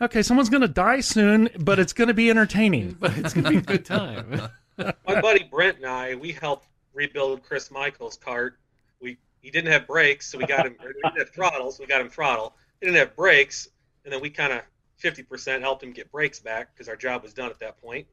"Okay, 0.00 0.22
someone's 0.22 0.48
going 0.50 0.62
to 0.62 0.68
die 0.68 1.00
soon, 1.00 1.48
but 1.60 1.78
it's 1.78 1.92
going 1.92 2.08
to 2.08 2.14
be 2.14 2.28
entertaining." 2.30 2.96
But 3.00 3.16
it's 3.16 3.34
gonna 3.34 3.50
be 3.50 3.58
a 3.58 3.62
good 3.62 3.84
time. 3.84 4.48
My 4.78 5.20
buddy 5.20 5.44
Brent 5.44 5.76
and 5.76 5.86
I, 5.86 6.14
we 6.14 6.32
helped 6.32 6.66
rebuild 6.94 7.42
Chris 7.42 7.70
Michael's 7.70 8.16
cart. 8.16 8.58
We 9.00 9.18
he 9.42 9.50
didn't 9.50 9.70
have 9.70 9.86
brakes, 9.86 10.26
so 10.30 10.38
we 10.38 10.46
got 10.46 10.66
him. 10.66 10.76
he 10.80 10.86
didn't 10.86 11.18
have 11.18 11.30
throttles, 11.30 11.76
so 11.76 11.82
we 11.82 11.86
got 11.86 12.00
him 12.00 12.08
throttle. 12.08 12.54
Didn't 12.82 12.96
have 12.96 13.16
brakes, 13.16 13.68
and 14.04 14.12
then 14.12 14.20
we 14.20 14.28
kind 14.28 14.52
of 14.52 14.60
fifty 14.98 15.22
percent 15.22 15.62
helped 15.62 15.82
him 15.82 15.92
get 15.92 16.12
brakes 16.12 16.40
back 16.40 16.74
because 16.74 16.88
our 16.88 16.96
job 16.96 17.22
was 17.22 17.32
done 17.32 17.48
at 17.48 17.60
that 17.60 17.80
point. 17.80 18.06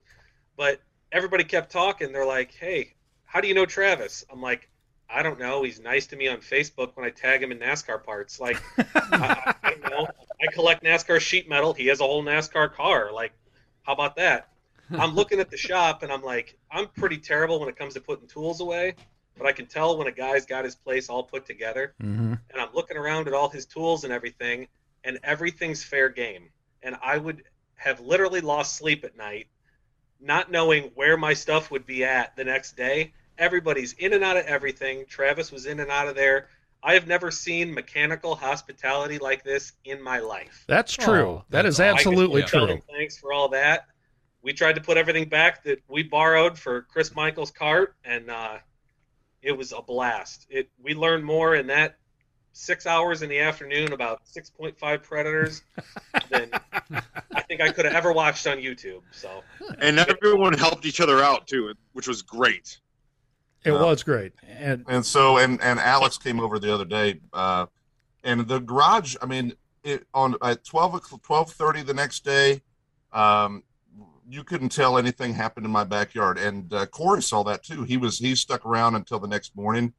But 0.56 0.80
everybody 1.12 1.44
kept 1.44 1.72
talking. 1.72 2.14
They're 2.14 2.26
like, 2.26 2.54
"Hey, 2.54 2.94
how 3.26 3.42
do 3.42 3.48
you 3.48 3.54
know 3.54 3.66
Travis?" 3.66 4.24
I'm 4.32 4.42
like, 4.42 4.70
"I 5.10 5.24
don't 5.24 5.40
know. 5.40 5.64
He's 5.64 5.80
nice 5.80 6.08
to 6.08 6.16
me 6.16 6.28
on 6.28 6.38
Facebook 6.38 6.92
when 6.96 7.06
I 7.06 7.10
tag 7.10 7.44
him 7.44 7.52
in 7.52 7.60
NASCAR 7.60 8.04
parts. 8.04 8.40
Like, 8.40 8.62
I, 8.78 8.86
I, 9.04 9.56
I 9.64 9.70
don't 9.72 9.90
know. 9.90 10.08
I 10.42 10.52
collect 10.54 10.84
NASCAR 10.84 11.20
sheet 11.20 11.50
metal. 11.50 11.74
He 11.74 11.88
has 11.88 12.00
a 12.00 12.04
whole 12.04 12.24
NASCAR 12.24 12.72
car. 12.74 13.12
Like, 13.12 13.34
How 13.84 13.94
about 13.94 14.16
that? 14.18 14.50
I'm 14.92 15.14
looking 15.16 15.40
at 15.40 15.50
the 15.52 15.58
shop 15.58 16.04
and 16.04 16.12
I'm 16.12 16.24
like, 16.24 16.58
I'm 16.72 16.88
pretty 16.88 17.18
terrible 17.18 17.60
when 17.60 17.70
it 17.70 17.76
comes 17.76 17.94
to 17.94 18.02
putting 18.02 18.28
tools 18.28 18.60
away, 18.62 18.96
but 19.40 19.48
I 19.48 19.54
can 19.54 19.66
tell 19.66 19.98
when 19.98 20.08
a 20.08 20.12
guy's 20.12 20.46
got 20.46 20.66
his 20.66 20.76
place 20.76 21.10
all 21.10 21.24
put 21.24 21.46
together. 21.46 21.96
Mm-hmm. 22.02 22.34
And 22.34 22.62
I'm 22.62 22.70
looking 22.74 22.98
around 22.98 23.28
at 23.28 23.34
all 23.34 23.50
his 23.50 23.66
tools 23.66 24.04
and 24.04 24.14
everything, 24.14 24.68
and 25.04 25.18
everything's 25.24 25.84
fair 25.84 26.10
game. 26.10 26.50
And 26.84 26.96
I 27.02 27.18
would 27.18 27.44
have 27.76 28.00
literally 28.02 28.42
lost 28.42 28.76
sleep 28.76 29.04
at 29.04 29.18
night, 29.18 29.48
not 30.20 30.52
knowing 30.52 30.92
where 30.96 31.18
my 31.18 31.34
stuff 31.34 31.72
would 31.72 31.86
be 31.86 32.04
at 32.04 32.36
the 32.36 32.44
next 32.44 32.76
day. 32.76 33.14
Everybody's 33.38 33.94
in 33.94 34.14
and 34.14 34.24
out 34.24 34.38
of 34.38 34.46
everything. 34.46 35.06
Travis 35.08 35.52
was 35.52 35.66
in 35.66 35.80
and 35.80 35.90
out 35.90 36.10
of 36.10 36.16
there. 36.16 36.50
I 36.82 36.94
have 36.94 37.08
never 37.08 37.32
seen 37.32 37.74
mechanical 37.74 38.36
hospitality 38.36 39.18
like 39.18 39.44
this 39.44 39.74
in 39.84 40.02
my 40.02 40.20
life. 40.20 40.64
That's 40.68 40.94
true. 40.94 41.22
Oh, 41.22 41.44
that 41.50 41.66
is 41.66 41.80
absolutely 41.80 42.44
true. 42.44 42.68
them 42.68 42.82
Thanks 42.90 43.18
for 43.18 43.34
all 43.34 43.50
that. 43.50 43.88
We 44.42 44.54
tried 44.54 44.76
to 44.76 44.82
put 44.82 44.98
everything 44.98 45.28
back 45.28 45.64
that 45.64 45.82
we 45.90 46.04
borrowed 46.04 46.58
for 46.58 46.84
Chris 46.84 47.14
Michael's 47.14 47.52
cart, 47.52 47.96
and 48.06 48.30
uh, 48.30 48.58
it 49.42 49.52
was 49.52 49.72
a 49.72 49.82
blast. 49.82 50.48
It 50.50 50.70
we 50.82 50.94
learned 50.94 51.24
more 51.24 51.56
in 51.56 51.68
that 51.68 51.98
six 52.54 52.86
hours 52.86 53.22
in 53.22 53.30
the 53.30 53.40
afternoon 53.40 53.94
about 53.94 54.22
6.5 54.26 55.04
predators 55.04 55.62
than 56.30 56.50
I 57.34 57.42
think 57.44 57.62
I 57.62 57.72
could 57.72 57.86
have 57.86 57.94
ever 57.94 58.12
watched 58.12 58.48
on 58.48 58.58
YouTube. 58.58 59.02
So 59.12 59.44
and 59.82 60.00
everyone 60.00 60.54
helped 60.54 60.86
each 60.86 61.00
other 61.00 61.20
out 61.22 61.48
too, 61.48 61.74
which 61.94 62.08
was 62.08 62.22
great. 62.22 62.80
It 63.64 63.72
Uh, 63.72 63.84
was 63.86 64.04
great. 64.04 64.34
And 64.48 64.86
and 64.88 65.06
so 65.06 65.38
and 65.38 65.62
and 65.62 65.80
Alex 65.80 66.18
came 66.18 66.40
over 66.40 66.60
the 66.60 66.74
other 66.74 66.86
day, 66.86 67.20
uh, 67.34 67.66
and 68.24 68.48
the 68.48 68.60
garage. 68.60 69.16
I 69.22 69.26
mean, 69.26 69.54
it 69.84 70.06
on 70.14 70.36
at 70.42 70.64
12 70.66 71.02
12:30 71.22 71.86
the 71.86 71.94
next 71.94 72.24
day. 72.26 72.62
Um, 73.12 73.64
you 74.30 74.44
couldn't 74.44 74.70
tell 74.70 74.98
anything 74.98 75.34
happened 75.34 75.66
in 75.66 75.72
my 75.72 75.84
backyard, 75.84 76.38
and 76.38 76.72
uh, 76.74 76.86
Corey 76.86 77.22
saw 77.22 77.44
that 77.44 77.64
too. 77.64 77.84
He 77.84 77.98
was 77.98 78.20
he 78.20 78.36
stuck 78.36 78.66
around 78.66 78.96
until 78.96 79.20
the 79.20 79.28
next 79.28 79.56
morning, 79.56 79.94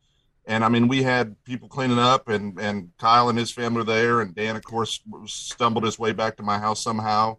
and 0.46 0.64
I 0.64 0.68
mean 0.68 0.86
we 0.86 1.02
had 1.02 1.42
people 1.44 1.68
cleaning 1.68 1.98
up, 1.98 2.28
and 2.28 2.58
and 2.60 2.90
Kyle 2.98 3.28
and 3.28 3.38
his 3.38 3.50
family 3.50 3.78
were 3.78 3.84
there, 3.84 4.20
and 4.20 4.34
Dan 4.34 4.56
of 4.56 4.62
course 4.62 5.00
stumbled 5.26 5.84
his 5.84 5.98
way 5.98 6.12
back 6.12 6.36
to 6.36 6.42
my 6.44 6.58
house 6.58 6.82
somehow, 6.82 7.38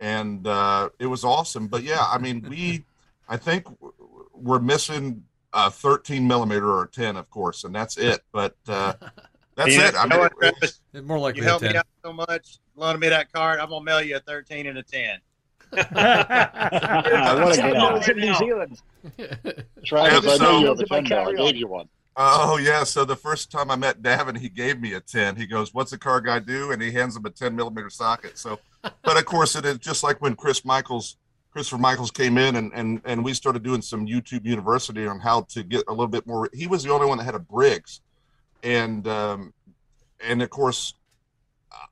and 0.00 0.46
uh, 0.46 0.90
it 1.00 1.06
was 1.06 1.24
awesome. 1.24 1.66
But 1.66 1.82
yeah, 1.82 2.04
I 2.06 2.18
mean 2.18 2.46
we, 2.48 2.84
I 3.28 3.36
think 3.36 3.66
we're 4.32 4.60
missing 4.60 5.24
a 5.52 5.70
13 5.70 6.26
millimeter 6.26 6.68
or 6.68 6.84
a 6.84 6.88
10, 6.88 7.16
of 7.16 7.28
course, 7.30 7.64
and 7.64 7.74
that's 7.74 7.96
it. 7.96 8.20
But 8.32 8.54
uh, 8.68 8.94
that's 9.56 9.74
You 9.74 9.80
it. 9.80 9.94
I 9.96 10.04
you 10.04 10.08
know 10.08 10.16
mean, 10.16 10.22
what, 10.22 10.38
Travis? 10.38 10.80
More 11.02 11.18
like 11.18 11.36
you 11.36 11.42
helped 11.42 11.64
me 11.64 11.74
out 11.74 11.86
so 12.04 12.12
much, 12.12 12.58
loaned 12.76 13.00
me 13.00 13.08
that 13.08 13.32
card. 13.32 13.58
I'm 13.58 13.70
gonna 13.70 13.84
mail 13.84 14.02
you 14.02 14.16
a 14.16 14.20
13 14.20 14.66
and 14.66 14.78
a 14.78 14.82
10. 14.84 15.18
I 15.72 17.34
want 17.40 17.54
to 17.54 17.60
Ten 17.60 17.72
get 17.72 17.74
dollars 17.74 18.08
on. 18.08 18.10
in 18.10 18.20
New 18.20 18.34
Zealand. 18.34 18.82
Travis, 19.84 20.40
I 20.40 20.44
know 20.44 20.60
you 20.60 20.66
have 20.66 20.78
a 20.80 20.82
If 20.82 20.92
I 20.92 21.00
ten 21.00 21.10
dollars. 21.10 21.40
I 21.40 21.44
gave 21.44 21.56
you 21.56 21.68
one. 21.68 21.88
Oh 22.16 22.58
yeah. 22.58 22.84
So 22.84 23.04
the 23.04 23.16
first 23.16 23.50
time 23.52 23.70
I 23.70 23.76
met 23.76 24.02
Davin, 24.02 24.36
he 24.36 24.48
gave 24.48 24.80
me 24.80 24.94
a 24.94 25.00
ten. 25.00 25.36
He 25.36 25.46
goes, 25.46 25.72
"What's 25.72 25.92
a 25.92 25.98
car 25.98 26.20
guy 26.20 26.40
do?" 26.40 26.72
And 26.72 26.82
he 26.82 26.90
hands 26.90 27.16
him 27.16 27.24
a 27.26 27.30
ten 27.30 27.54
millimeter 27.54 27.90
socket. 27.90 28.38
So, 28.38 28.58
but 28.82 29.16
of 29.16 29.24
course, 29.24 29.54
it 29.54 29.64
is 29.64 29.78
just 29.78 30.02
like 30.02 30.20
when 30.20 30.34
Chris 30.34 30.64
Michaels, 30.64 31.16
Christopher 31.52 31.78
Michaels 31.78 32.10
came 32.10 32.36
in, 32.36 32.56
and 32.56 32.72
and 32.74 33.00
and 33.04 33.24
we 33.24 33.34
started 33.34 33.62
doing 33.62 33.82
some 33.82 34.06
YouTube 34.06 34.44
University 34.44 35.06
on 35.06 35.20
how 35.20 35.42
to 35.42 35.62
get 35.62 35.84
a 35.86 35.92
little 35.92 36.08
bit 36.08 36.26
more. 36.26 36.50
He 36.52 36.66
was 36.66 36.82
the 36.82 36.92
only 36.92 37.06
one 37.06 37.18
that 37.18 37.24
had 37.24 37.36
a 37.36 37.40
Briggs, 37.40 38.00
and 38.64 39.06
um, 39.06 39.52
and 40.26 40.42
of 40.42 40.50
course, 40.50 40.94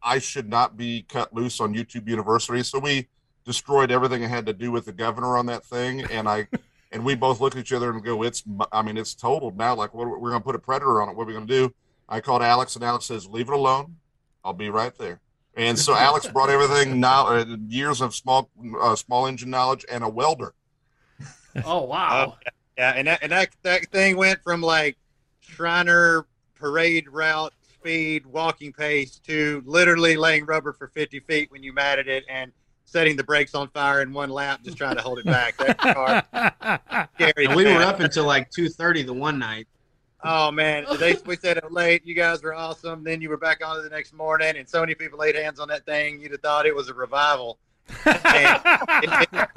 I 0.03 0.19
should 0.19 0.49
not 0.49 0.77
be 0.77 1.07
cut 1.09 1.33
loose 1.35 1.61
on 1.61 1.73
YouTube 1.73 2.09
University. 2.09 2.65
So 2.65 2.81
we 2.81 3.07
destroyed 3.47 3.91
everything 3.91 4.25
I 4.25 4.29
had 4.29 4.47
to 4.47 4.53
do 4.53 4.71
with 4.71 4.85
the 4.85 4.93
governor 4.93 5.37
on 5.37 5.47
that 5.47 5.65
thing, 5.65 6.05
and 6.05 6.29
I. 6.29 6.49
And 6.93 7.05
we 7.05 7.17
both 7.17 7.41
look 7.41 7.57
at 7.57 7.61
each 7.61 7.73
other 7.73 7.91
and 7.91 8.03
go, 8.03 8.23
"It's, 8.23 8.45
I 8.71 8.81
mean, 8.81 8.97
it's 8.97 9.13
totaled 9.13 9.59
now. 9.59 9.75
Like, 9.75 9.93
what, 9.93 10.07
we're 10.07 10.31
going 10.31 10.41
to 10.41 10.45
put 10.45 10.55
a 10.55 10.59
predator 10.61 11.03
on 11.03 11.09
it. 11.09 11.17
What 11.17 11.25
are 11.25 11.27
we 11.27 11.33
going 11.33 11.47
to 11.47 11.53
do?" 11.53 11.75
I 12.09 12.21
called 12.21 12.43
Alex, 12.43 12.77
and 12.77 12.85
Alex 12.85 13.07
says, 13.07 13.27
"Leave 13.27 13.49
it 13.49 13.55
alone. 13.55 13.97
I'll 14.45 14.53
be 14.53 14.71
right 14.71 14.97
there." 14.97 15.21
And 15.57 15.77
so 15.77 15.95
Alex 15.97 16.29
brought 16.33 16.49
everything 16.49 17.01
now, 17.01 17.27
uh, 17.27 17.57
years 17.67 18.01
of 18.01 18.15
small, 18.15 18.49
uh, 18.81 18.95
small 18.95 19.27
engine 19.27 19.51
knowledge, 19.51 19.85
and 19.91 20.05
a 20.05 20.09
welder. 20.09 20.55
Oh 21.65 21.83
wow! 21.87 22.37
Uh, 22.47 22.51
yeah, 22.79 22.93
and 22.93 23.09
that 23.09 23.19
and 23.21 23.33
that 23.33 23.49
that 23.63 23.87
thing 23.91 24.17
went 24.17 24.41
from 24.45 24.61
like 24.61 24.97
Shriner 25.41 26.25
parade 26.55 27.09
route 27.09 27.53
speed 27.87 28.27
walking 28.27 28.73
pace 28.73 29.21
to 29.21 29.63
literally 29.65 30.17
laying 30.17 30.45
rubber 30.45 30.73
for 30.73 30.89
50 30.89 31.21
feet 31.21 31.53
when 31.53 31.63
you 31.63 31.73
matted 31.73 32.09
it 32.09 32.25
and 32.29 32.51
setting 32.87 33.17
the 33.17 33.25
brakes 33.25 33.55
on 33.55 33.69
fire 33.69 34.01
in 34.01 34.13
one 34.13 34.31
lap 34.31 34.61
just 34.65 34.77
trying 34.79 34.97
to 34.97 35.03
hold 35.03 35.19
it 35.19 35.27
back. 35.27 35.57
That 35.59 35.79
car, 35.79 37.09
scary. 37.15 37.47
And 37.47 37.55
we 37.55 37.65
were 37.65 37.83
up 37.83 38.01
until 38.01 38.25
like 38.25 38.51
two 38.51 38.69
thirty 38.71 39.03
the 39.03 39.13
one 39.13 39.39
night. 39.39 39.67
Oh 40.25 40.51
man, 40.51 40.87
they 40.99 41.17
we 41.27 41.37
set 41.37 41.63
up 41.63 41.71
late. 41.71 42.07
You 42.07 42.15
guys 42.15 42.43
were 42.43 42.55
awesome. 42.55 43.05
Then 43.05 43.21
you 43.21 43.29
were 43.29 43.37
back 43.37 43.65
on 43.65 43.83
the 43.83 43.91
next 43.91 44.13
morning, 44.15 44.57
and 44.57 44.69
so 44.69 44.81
many 44.81 44.95
people 44.95 45.19
laid 45.19 45.35
hands 45.37 45.61
on 45.61 45.69
that 45.69 45.85
thing. 45.85 46.21
You'd 46.21 46.33
have 46.33 46.41
thought 46.41 46.65
it 46.67 46.75
was 46.75 46.89
a 46.89 46.95
revival. 46.95 47.59
It- 47.89 49.27
it- 49.35 49.49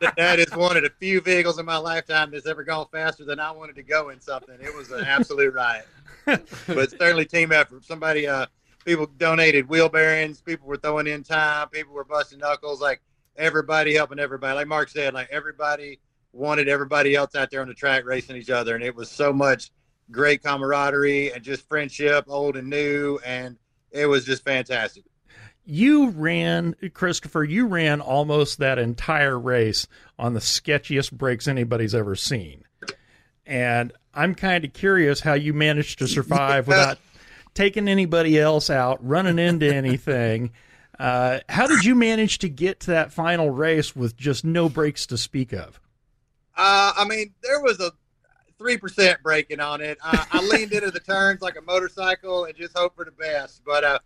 that 0.16 0.38
is 0.38 0.54
one 0.54 0.76
of 0.76 0.82
the 0.82 0.90
few 0.98 1.20
vehicles 1.20 1.58
in 1.58 1.66
my 1.66 1.76
lifetime 1.76 2.30
that's 2.30 2.46
ever 2.46 2.62
gone 2.64 2.86
faster 2.92 3.24
than 3.24 3.40
I 3.40 3.50
wanted 3.50 3.76
to 3.76 3.82
go 3.82 4.10
in 4.10 4.20
something. 4.20 4.54
It 4.62 4.74
was 4.74 4.90
an 4.90 5.04
absolute 5.04 5.54
riot. 5.54 5.86
but 6.26 6.90
certainly 6.90 7.24
team 7.24 7.52
effort. 7.52 7.84
Somebody, 7.84 8.26
uh, 8.26 8.46
people 8.84 9.06
donated 9.06 9.68
wheel 9.68 9.88
bearings. 9.88 10.40
People 10.40 10.66
were 10.68 10.76
throwing 10.76 11.06
in 11.06 11.22
time. 11.22 11.68
People 11.68 11.94
were 11.94 12.04
busting 12.04 12.38
knuckles. 12.38 12.80
Like 12.80 13.00
everybody 13.36 13.94
helping 13.94 14.18
everybody. 14.18 14.54
Like 14.54 14.68
Mark 14.68 14.88
said, 14.88 15.14
like 15.14 15.28
everybody 15.30 16.00
wanted 16.32 16.68
everybody 16.68 17.14
else 17.14 17.34
out 17.34 17.50
there 17.50 17.60
on 17.60 17.68
the 17.68 17.74
track 17.74 18.04
racing 18.04 18.36
each 18.36 18.50
other, 18.50 18.74
and 18.74 18.84
it 18.84 18.94
was 18.94 19.10
so 19.10 19.32
much 19.32 19.70
great 20.10 20.42
camaraderie 20.42 21.32
and 21.32 21.42
just 21.42 21.66
friendship, 21.68 22.24
old 22.28 22.56
and 22.56 22.68
new, 22.68 23.18
and 23.24 23.56
it 23.90 24.06
was 24.06 24.24
just 24.24 24.44
fantastic. 24.44 25.04
you 25.64 26.10
ran, 26.10 26.74
Christopher, 26.94 27.44
you 27.44 27.66
ran 27.66 28.00
almost 28.00 28.58
that 28.58 28.78
entire 28.78 29.38
race 29.38 29.86
on 30.18 30.34
the 30.34 30.40
sketchiest 30.40 31.12
brakes 31.12 31.46
anybody's 31.46 31.94
ever 31.94 32.16
seen. 32.16 32.64
And 33.46 33.92
I'm 34.14 34.34
kind 34.34 34.64
of 34.64 34.72
curious 34.72 35.20
how 35.20 35.34
you 35.34 35.52
managed 35.52 35.98
to 36.00 36.08
survive 36.08 36.66
without 36.68 36.98
taking 37.54 37.88
anybody 37.88 38.38
else 38.38 38.70
out, 38.70 38.98
running 39.06 39.38
into 39.38 39.66
anything. 39.74 40.50
Uh, 40.98 41.40
how 41.48 41.66
did 41.66 41.84
you 41.84 41.94
manage 41.94 42.38
to 42.38 42.48
get 42.48 42.80
to 42.80 42.90
that 42.90 43.12
final 43.12 43.50
race 43.50 43.96
with 43.96 44.16
just 44.16 44.44
no 44.44 44.68
brakes 44.68 45.06
to 45.06 45.16
speak 45.16 45.52
of? 45.52 45.80
Uh, 46.56 46.92
I 46.96 47.04
mean, 47.06 47.32
there 47.42 47.60
was 47.62 47.80
a 47.80 47.90
three 48.58 48.76
percent 48.76 49.22
braking 49.22 49.60
on 49.60 49.80
it. 49.80 49.96
Uh, 50.04 50.24
I 50.30 50.42
leaned 50.42 50.72
into 50.72 50.90
the 50.90 51.00
turns 51.00 51.40
like 51.40 51.56
a 51.56 51.62
motorcycle 51.62 52.44
and 52.44 52.54
just 52.54 52.76
hoped 52.76 52.96
for 52.96 53.06
the 53.06 53.12
best. 53.12 53.62
But 53.64 53.82
uh, 53.82 53.98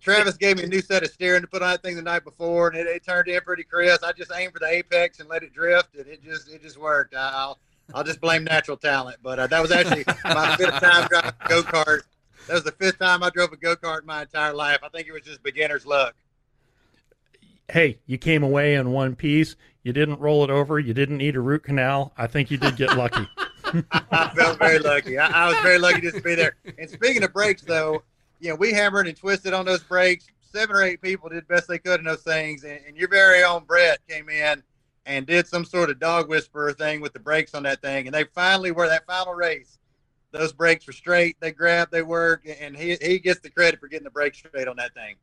Travis 0.00 0.36
gave 0.36 0.58
me 0.58 0.64
a 0.64 0.66
new 0.66 0.82
set 0.82 1.02
of 1.02 1.10
steering 1.10 1.40
to 1.40 1.46
put 1.46 1.62
on 1.62 1.70
that 1.70 1.82
thing 1.82 1.96
the 1.96 2.02
night 2.02 2.22
before, 2.24 2.68
and 2.68 2.76
it, 2.76 2.86
it 2.86 3.02
turned 3.02 3.28
in 3.28 3.40
pretty 3.40 3.62
crisp. 3.64 4.04
I 4.04 4.12
just 4.12 4.30
aimed 4.34 4.52
for 4.52 4.58
the 4.58 4.68
apex 4.68 5.20
and 5.20 5.28
let 5.30 5.42
it 5.42 5.54
drift, 5.54 5.94
and 5.96 6.06
it 6.06 6.22
just 6.22 6.50
it 6.52 6.60
just 6.60 6.76
worked. 6.78 7.14
I- 7.14 7.32
I'll 7.34 7.58
I'll 7.94 8.04
just 8.04 8.20
blame 8.20 8.44
natural 8.44 8.76
talent. 8.76 9.16
But 9.22 9.38
uh, 9.38 9.46
that 9.46 9.62
was 9.62 9.70
actually 9.72 10.04
my 10.24 10.54
fifth 10.56 10.80
time 10.80 11.08
driving 11.08 11.32
go 11.48 11.62
kart. 11.62 12.00
That 12.46 12.54
was 12.54 12.64
the 12.64 12.72
fifth 12.72 12.98
time 12.98 13.22
I 13.22 13.30
drove 13.30 13.52
a 13.52 13.56
go 13.56 13.76
kart 13.76 14.00
in 14.00 14.06
my 14.06 14.22
entire 14.22 14.52
life. 14.52 14.78
I 14.82 14.88
think 14.88 15.08
it 15.08 15.12
was 15.12 15.22
just 15.22 15.42
beginner's 15.42 15.86
luck. 15.86 16.14
Hey, 17.70 17.98
you 18.06 18.18
came 18.18 18.42
away 18.42 18.74
in 18.74 18.90
one 18.90 19.14
piece. 19.14 19.56
You 19.82 19.92
didn't 19.92 20.20
roll 20.20 20.44
it 20.44 20.50
over. 20.50 20.78
You 20.78 20.94
didn't 20.94 21.18
need 21.18 21.36
a 21.36 21.40
root 21.40 21.64
canal. 21.64 22.12
I 22.16 22.26
think 22.26 22.50
you 22.50 22.58
did 22.58 22.76
get 22.76 22.96
lucky. 22.96 23.26
I 24.10 24.28
felt 24.34 24.58
very 24.58 24.78
lucky. 24.78 25.18
I, 25.18 25.28
I 25.28 25.48
was 25.48 25.58
very 25.60 25.78
lucky 25.78 26.00
just 26.00 26.16
to 26.16 26.22
be 26.22 26.34
there. 26.34 26.56
And 26.78 26.90
speaking 26.90 27.22
of 27.22 27.32
brakes, 27.32 27.62
though, 27.62 28.02
you 28.40 28.50
know, 28.50 28.54
we 28.56 28.72
hammered 28.72 29.06
and 29.06 29.16
twisted 29.16 29.54
on 29.54 29.64
those 29.64 29.82
brakes. 29.82 30.26
Seven 30.52 30.76
or 30.76 30.82
eight 30.82 31.00
people 31.00 31.28
did 31.28 31.48
best 31.48 31.68
they 31.68 31.78
could 31.78 32.00
in 32.00 32.04
those 32.04 32.22
things, 32.22 32.64
and, 32.64 32.78
and 32.86 32.96
your 32.96 33.08
very 33.08 33.42
own 33.42 33.64
Brett 33.64 34.00
came 34.06 34.28
in 34.28 34.62
and 35.06 35.26
did 35.26 35.46
some 35.46 35.64
sort 35.64 35.88
of 35.88 35.98
dog 35.98 36.28
whisperer 36.28 36.72
thing 36.74 37.00
with 37.00 37.14
the 37.14 37.18
brakes 37.18 37.54
on 37.54 37.62
that 37.62 37.80
thing, 37.80 38.06
and 38.06 38.14
they 38.14 38.24
finally 38.24 38.70
were 38.70 38.86
that 38.86 39.06
final 39.06 39.32
race. 39.32 39.78
Those 40.32 40.52
brakes 40.52 40.86
were 40.86 40.92
straight. 40.92 41.36
They 41.40 41.52
grabbed. 41.52 41.92
They 41.92 42.02
work, 42.02 42.46
and 42.60 42.76
he 42.76 42.96
he 43.00 43.18
gets 43.18 43.40
the 43.40 43.50
credit 43.50 43.78
for 43.80 43.86
getting 43.86 44.04
the 44.04 44.10
brakes 44.10 44.38
straight 44.38 44.66
on 44.66 44.76
that 44.76 44.94
thing. 44.94 45.16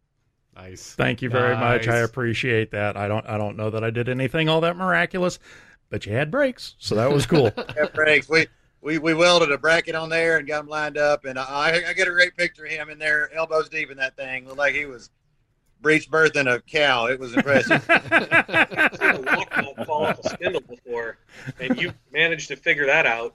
Nice. 0.55 0.93
Thank 0.93 1.22
you 1.22 1.30
very 1.30 1.55
much. 1.55 1.88
I 1.88 1.97
appreciate 1.97 2.72
that. 2.72 2.95
I 2.95 3.07
don't 3.07 3.28
I 3.28 3.38
don't 3.38 3.57
know 3.57 3.70
that 3.70 3.84
I 3.84 3.89
did 3.89 4.07
anything 4.07 4.49
all 4.49 4.62
that 4.62 4.76
miraculous, 4.76 5.39
but 5.89 6.05
you 6.05 6.14
had 6.14 6.30
brakes, 6.30 6.76
so 6.78 6.95
that 6.95 7.12
was 7.12 7.26
cool. 7.26 7.51
Yeah, 7.76 7.86
brakes. 7.93 8.30
We, 8.30 8.47
we 8.82 8.97
we 8.97 9.14
welded 9.14 9.51
a 9.51 9.57
bracket 9.57 9.95
on 9.95 10.10
there 10.10 10.38
and 10.38 10.47
got 10.47 10.62
them 10.62 10.68
lined 10.70 10.97
up, 10.97 11.26
and 11.26 11.39
I 11.39 11.84
I 11.88 11.93
get 11.93 12.07
a 12.07 12.12
great 12.12 12.38
picture 12.38 12.66
of 12.66 12.72
him 12.72 12.89
in 12.89 12.99
there, 12.99 13.34
elbows 13.34 13.70
deep 13.70 13.89
in 13.89 13.97
that 13.97 14.16
thing. 14.16 14.45
Looked 14.45 14.57
like 14.57 14.76
he 14.76 14.86
was 14.86 15.10
breech 15.82 16.10
birthing 16.10 16.53
a 16.53 16.62
cow. 16.62 17.07
It 17.07 17.20
was 17.20 17.34
impressive. 17.34 17.84
I've 17.89 18.95
seen 18.95 19.10
a 19.12 19.20
walkout 19.20 19.86
fall 19.86 20.05
off 20.05 20.20
a 20.20 20.30
spindle 20.30 20.62
before, 20.62 21.18
and 21.60 21.80
you 21.80 21.93
managed 22.12 22.49
to 22.49 22.55
figure 22.55 22.86
that 22.86 23.05
out. 23.05 23.34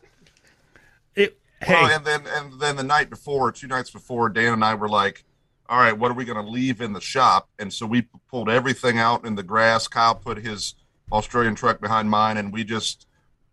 Well, 1.68 1.90
and 1.90 2.04
then 2.04 2.22
and 2.26 2.60
then 2.60 2.76
the 2.76 2.82
night 2.82 3.10
before, 3.10 3.50
two 3.52 3.66
nights 3.66 3.90
before, 3.90 4.28
Dan 4.28 4.52
and 4.52 4.64
I 4.64 4.74
were 4.74 4.88
like, 4.88 5.24
"All 5.68 5.78
right, 5.78 5.96
what 5.96 6.10
are 6.10 6.14
we 6.14 6.24
going 6.24 6.44
to 6.44 6.50
leave 6.50 6.80
in 6.80 6.92
the 6.92 7.00
shop?" 7.00 7.48
And 7.58 7.72
so 7.72 7.86
we 7.86 8.08
pulled 8.30 8.48
everything 8.48 8.98
out 8.98 9.24
in 9.24 9.34
the 9.34 9.42
grass. 9.42 9.88
Kyle 9.88 10.14
put 10.14 10.38
his 10.38 10.74
Australian 11.12 11.54
truck 11.54 11.80
behind 11.80 12.10
mine, 12.10 12.36
and 12.36 12.52
we 12.52 12.64
just 12.64 13.06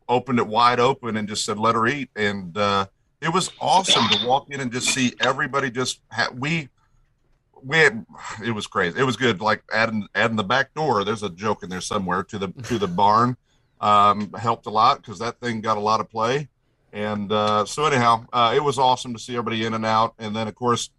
opened 0.09 0.39
it 0.39 0.47
wide 0.47 0.79
open 0.79 1.15
and 1.15 1.27
just 1.27 1.45
said, 1.45 1.57
"Let 1.57 1.75
her 1.75 1.87
eat." 1.87 2.09
And 2.15 2.57
uh, 2.57 2.87
it 3.21 3.33
was 3.33 3.51
awesome 3.59 4.07
to 4.09 4.27
walk 4.27 4.49
in 4.49 4.59
and 4.59 4.71
just 4.71 4.89
see 4.89 5.13
everybody. 5.21 5.71
Just 5.71 6.01
ha- 6.11 6.31
we 6.35 6.69
we 7.63 7.77
had, 7.77 8.05
it 8.43 8.51
was 8.51 8.67
crazy. 8.67 8.99
It 8.99 9.03
was 9.03 9.15
good. 9.15 9.41
Like 9.41 9.63
adding 9.71 10.07
adding 10.15 10.37
the 10.37 10.43
back 10.43 10.73
door. 10.73 11.03
There's 11.03 11.23
a 11.23 11.29
joke 11.29 11.63
in 11.63 11.69
there 11.69 11.81
somewhere 11.81 12.23
to 12.23 12.37
the 12.37 12.47
to 12.63 12.77
the 12.77 12.87
barn. 12.87 13.37
Um, 13.79 14.31
helped 14.33 14.67
a 14.67 14.69
lot 14.69 14.97
because 14.97 15.19
that 15.19 15.39
thing 15.39 15.61
got 15.61 15.77
a 15.77 15.81
lot 15.81 15.99
of 16.01 16.09
play. 16.09 16.49
And 16.93 17.31
uh, 17.31 17.65
so 17.65 17.85
anyhow, 17.85 18.25
uh, 18.33 18.53
it 18.55 18.63
was 18.63 18.77
awesome 18.77 19.13
to 19.13 19.19
see 19.19 19.33
everybody 19.33 19.65
in 19.65 19.73
and 19.73 19.85
out. 19.85 20.13
And 20.19 20.35
then 20.35 20.47
of 20.47 20.55
course, 20.55 20.89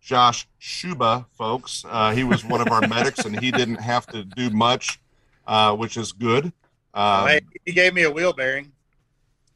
Josh 0.00 0.46
Shuba, 0.58 1.26
folks, 1.36 1.84
uh, 1.88 2.12
he 2.12 2.24
was 2.24 2.44
one 2.44 2.60
of 2.60 2.68
our 2.68 2.80
medics, 2.88 3.24
and 3.24 3.38
he 3.40 3.50
didn't 3.50 3.76
have 3.80 4.06
to 4.08 4.24
do 4.24 4.50
much, 4.50 5.00
uh, 5.46 5.74
which 5.76 5.96
is 5.96 6.12
good. 6.12 6.52
Um, 6.94 7.28
Hey, 7.28 7.40
he 7.64 7.72
gave 7.72 7.92
me 7.94 8.02
a 8.04 8.10
wheel 8.10 8.32
bearing. 8.32 8.72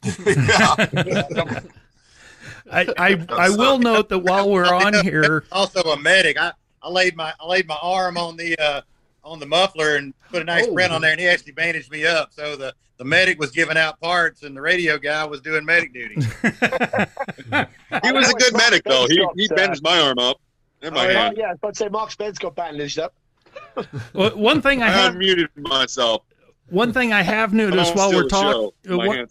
I, 2.73 2.87
I 2.97 3.27
I 3.29 3.51
will 3.51 3.79
note 3.79 4.09
that 4.11 4.19
while 4.21 4.51
we're 4.51 4.65
on 4.75 4.95
here, 5.05 5.45
also 5.53 5.81
a 5.83 5.99
medic. 5.99 6.39
I, 6.39 6.53
I 6.83 6.89
laid 6.89 7.17
my 7.17 7.33
I 7.41 7.47
laid 7.47 7.67
my 7.67 7.79
arm 7.83 8.17
on 8.17 8.37
the 8.37 8.57
uh, 8.59 8.81
on 9.25 9.39
the 9.39 9.47
muffler 9.47 9.97
and 9.97 10.15
put 10.31 10.41
a 10.43 10.45
nice 10.45 10.67
Oh. 10.69 10.75
print 10.75 10.93
on 10.93 11.01
there, 11.03 11.11
and 11.13 11.21
he 11.21 11.27
actually 11.27 11.53
bandaged 11.53 11.91
me 11.91 12.07
up. 12.07 12.33
So 12.33 12.57
the 12.57 12.75
the 13.01 13.05
medic 13.07 13.39
was 13.41 13.51
giving 13.51 13.79
out 13.79 13.99
parts, 13.99 14.43
and 14.43 14.55
the 14.55 14.61
radio 14.61 14.99
guy 14.99 15.25
was 15.25 15.41
doing 15.41 15.65
medic 15.65 15.91
duty. 15.95 16.17
He 18.05 18.13
was 18.13 18.31
a 18.31 18.35
good 18.35 18.53
medic 18.57 18.83
though. 18.85 19.07
He 19.09 19.27
he 19.37 19.49
bandaged 19.49 19.83
my 19.83 19.99
arm 20.01 20.19
up 20.19 20.39
and 20.83 20.95
my 20.95 21.07
Oh, 21.07 21.11
yeah, 21.11 21.19
hand. 21.25 21.37
yeah, 21.39 21.55
but 21.63 21.77
say 21.77 21.89
Mark 21.89 22.11
Spence 22.11 22.39
got 22.39 22.55
bandaged 22.55 22.99
up. 22.99 23.15
Well, 24.13 24.37
one 24.37 24.61
thing 24.63 24.83
I 24.83 24.87
I 24.89 24.91
have 24.91 25.15
unmuted 25.15 25.49
myself. 25.57 26.23
one 26.69 26.93
thing 26.93 27.13
I 27.13 27.23
have 27.23 27.53
noticed 27.55 27.93
I'm 27.93 27.97
while 27.97 28.13
we're 28.13 28.29
talking. 28.29 28.71
show, 28.87 28.97
my 28.97 29.27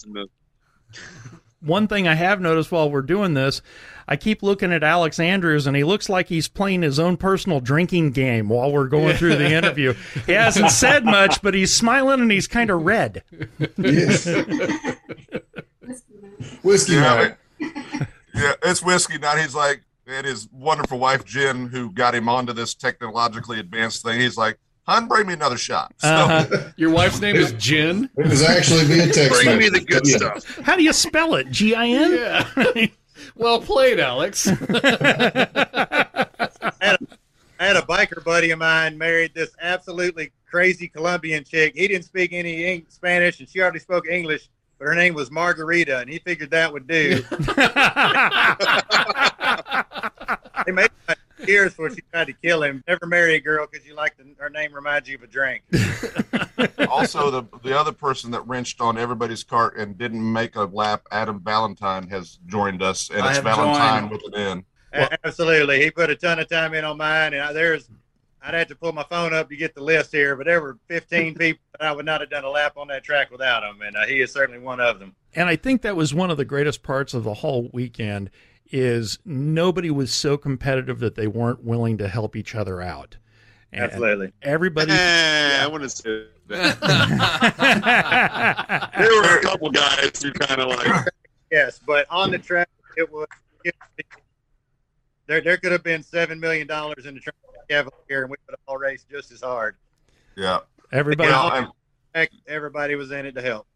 one 1.62 1.88
thing 1.88 2.08
I 2.08 2.16
have 2.16 2.42
noticed 2.42 2.72
while 2.72 2.90
we're 2.90 3.02
doing 3.02 3.34
this, 3.34 3.62
I 4.12 4.16
keep 4.16 4.42
looking 4.42 4.74
at 4.74 4.84
Alex 4.84 5.20
Andrews, 5.20 5.68
and 5.68 5.78
he 5.78 5.84
looks 5.84 6.10
like 6.10 6.28
he's 6.28 6.48
playing 6.48 6.82
his 6.82 6.98
own 7.00 7.16
personal 7.16 7.60
drinking 7.60 8.12
game 8.12 8.50
while 8.50 8.72
we're 8.72 8.88
going 8.88 9.16
through 9.16 9.36
the 9.36 9.52
interview. 9.54 9.94
He 10.26 10.32
hasn't 10.32 10.72
said 10.72 11.06
much, 11.06 11.42
but 11.44 11.54
he's 11.54 11.74
smiling 11.74 12.20
and 12.20 12.32
he's 12.32 12.48
kind 12.48 12.72
of 12.72 12.82
red. 12.84 13.24
Whiskey 16.64 16.94
yeah, 16.94 17.02
night. 17.02 17.36
yeah, 18.34 18.54
it's 18.64 18.82
whiskey 18.82 19.18
night. 19.18 19.40
He's 19.42 19.56
like, 19.56 19.82
and 20.08 20.26
his 20.26 20.48
wonderful 20.52 20.98
wife 21.00 21.26
Jen, 21.26 21.68
who 21.68 21.92
got 21.92 22.16
him 22.16 22.28
onto 22.30 22.54
this 22.54 22.74
technologically 22.74 23.60
advanced 23.60 24.04
thing. 24.04 24.20
He's 24.20 24.38
like, 24.38 24.58
"Hun, 24.88 25.08
bring 25.08 25.28
me 25.28 25.34
another 25.34 25.58
shot." 25.58 25.94
So, 25.98 26.08
Uh-huh. 26.08 26.72
Your 26.78 26.90
wife's 26.92 27.20
name 27.20 27.36
is 27.36 27.52
Jen. 27.54 28.10
It 28.18 28.28
was 28.28 28.42
actually 28.42 28.86
via 28.86 29.12
text. 29.12 29.44
Bring 29.44 29.58
me 29.60 29.70
the 29.70 29.82
good 29.82 30.02
Yeah. 30.08 30.18
stuff. 30.18 30.60
How 30.64 30.76
do 30.76 30.84
you 30.84 30.94
spell 30.94 31.36
it? 31.36 31.52
G 31.52 31.76
I 31.76 31.88
N? 31.88 32.12
Yeah. 32.14 32.86
well 33.40 33.60
played, 33.60 34.00
Alex. 34.00 34.48
I 34.48 34.54
had, 36.82 36.96
a, 36.96 37.00
I 37.60 37.66
had 37.66 37.78
a 37.78 37.82
biker 37.82 38.24
buddy 38.24 38.52
of 38.52 38.60
mine 38.60 38.98
married 38.98 39.34
this 39.34 39.52
absolutely 39.62 40.32
crazy 40.46 40.88
Colombian 40.88 41.44
chick. 41.44 41.74
He 41.76 41.88
didn't 41.88 42.06
speak 42.06 42.34
any 42.34 42.86
Spanish, 42.90 43.40
and 43.40 43.50
she 43.50 43.62
already 43.62 43.80
spoke 43.80 44.08
English, 44.08 44.50
but 44.78 44.86
her 44.86 44.96
name 44.96 45.14
was 45.14 45.32
Margarita, 45.32 46.00
and 46.00 46.10
he 46.10 46.20
figured 46.20 46.52
that 46.52 46.72
would 46.72 46.88
do. 46.88 47.16
they 50.66 50.72
made 50.72 50.90
her 51.50 51.54
years 51.54 51.72
before 51.72 51.90
she 51.90 52.02
tried 52.12 52.28
to 52.28 52.34
kill 52.34 52.64
him. 52.64 52.84
Never 52.88 53.06
marry 53.06 53.36
a 53.36 53.40
girl 53.40 53.68
because 53.70 53.86
you 53.86 53.96
like 53.96 54.18
the, 54.18 54.26
her 54.38 54.50
name 54.50 54.74
reminds 54.74 55.10
you 55.10 55.16
of 55.16 55.24
a 55.24 55.28
drink. 55.28 55.64
also, 56.90 57.30
the 57.32 57.44
the 57.64 57.78
other 57.78 57.92
person 57.92 58.32
that 58.32 58.46
wrenched 58.48 58.82
on 58.82 58.98
everybody's 58.98 59.44
cart 59.44 59.78
and 59.78 59.98
didn't 59.98 60.32
make 60.32 60.56
a 60.56 60.64
lap, 60.64 61.04
Adam 61.12 61.40
Valentine, 61.40 62.08
has 62.10 62.40
joined 62.48 62.82
us, 62.82 63.10
and 63.10 63.22
I 63.22 63.30
it's 63.32 63.40
Valentine 63.40 64.10
joined. 64.10 64.12
with 64.12 64.34
an 64.34 64.40
N. 64.40 64.64
A- 64.94 65.26
Absolutely, 65.26 65.82
he 65.82 65.92
put 65.92 66.10
a 66.10 66.16
ton 66.16 66.40
of 66.40 66.50
time 66.50 66.74
in 66.74 66.84
on 66.86 66.98
mine, 66.98 67.34
and 67.34 67.42
I, 67.44 67.54
there's. 67.54 67.90
I'd 68.42 68.54
have 68.54 68.68
to 68.70 68.76
pull 68.76 68.94
my 68.94 69.04
phone 69.04 69.34
up 69.34 69.50
to 69.50 69.58
get 69.58 69.76
the 69.76 69.84
list 69.84 70.14
here, 70.14 70.38
but 70.38 70.46
there 70.46 70.62
were 70.62 70.78
15 70.88 71.36
people 71.38 71.62
that 71.74 71.82
I 71.86 71.92
would 71.92 72.06
not 72.06 72.22
have 72.22 72.30
done 72.30 72.46
a 72.46 72.50
lap 72.50 72.78
on 72.78 72.88
that 72.88 73.04
track 73.04 73.32
without 73.32 73.64
him, 73.64 73.82
and 73.82 73.98
uh, 73.98 74.06
he 74.06 74.22
is 74.22 74.32
certainly 74.32 74.62
one 74.62 74.80
of 74.80 74.98
them. 74.98 75.14
and 75.36 75.50
I 75.50 75.58
think 75.58 75.82
that 75.82 75.98
was 75.98 76.14
one 76.14 76.32
of 76.32 76.38
the 76.38 76.46
greatest 76.46 76.82
parts 76.82 77.14
of 77.14 77.26
the 77.26 77.34
whole 77.34 77.70
weekend 77.74 78.30
is 78.72 79.20
nobody 79.26 79.90
was 79.90 80.14
so 80.14 80.38
competitive 80.38 81.00
that 81.00 81.16
they 81.16 81.28
weren't 81.28 81.64
willing 81.64 81.98
to 81.98 82.08
help 82.08 82.36
each 82.36 82.56
other 82.56 82.82
out. 82.82 83.18
And 83.72 83.84
Absolutely. 83.84 84.32
Everybody 84.42 84.92
Eh, 84.94 85.64
I 85.64 85.68
wouldn't 85.68 85.92
say 85.92 86.26
that. 86.48 86.80
there 88.98 89.22
were 89.22 89.38
a 89.38 89.42
couple 89.42 89.70
guys 89.70 90.22
who 90.22 90.32
kind 90.32 90.62
of 90.62 90.70
like 90.70 91.06
Yes, 91.52 91.80
but 91.86 92.06
on 92.10 92.32
the 92.32 92.38
track, 92.38 92.70
it 92.98 93.12
was. 93.12 93.28
It, 93.64 93.76
there, 95.28 95.42
there 95.42 95.58
could 95.58 95.72
have 95.72 95.84
been 95.84 96.04
seven 96.04 96.40
million 96.40 96.68
dollars 96.68 97.06
in 97.06 97.16
the 97.16 97.20
track 97.20 97.36
Cavalier, 97.70 98.24
and 98.24 98.32
we 98.32 98.38
would 98.48 98.52
have 98.52 98.60
all 98.68 98.78
raced 98.78 99.10
just 99.10 99.32
as 99.32 99.42
hard. 99.42 99.76
Yeah. 100.36 100.60
Everybody. 100.92 101.30
Well, 101.30 101.74
and- 102.16 102.30
Everybody 102.48 102.96
was 102.96 103.12
in 103.12 103.28
it 103.28 103.36
to 103.36 103.42
help. 103.42 103.68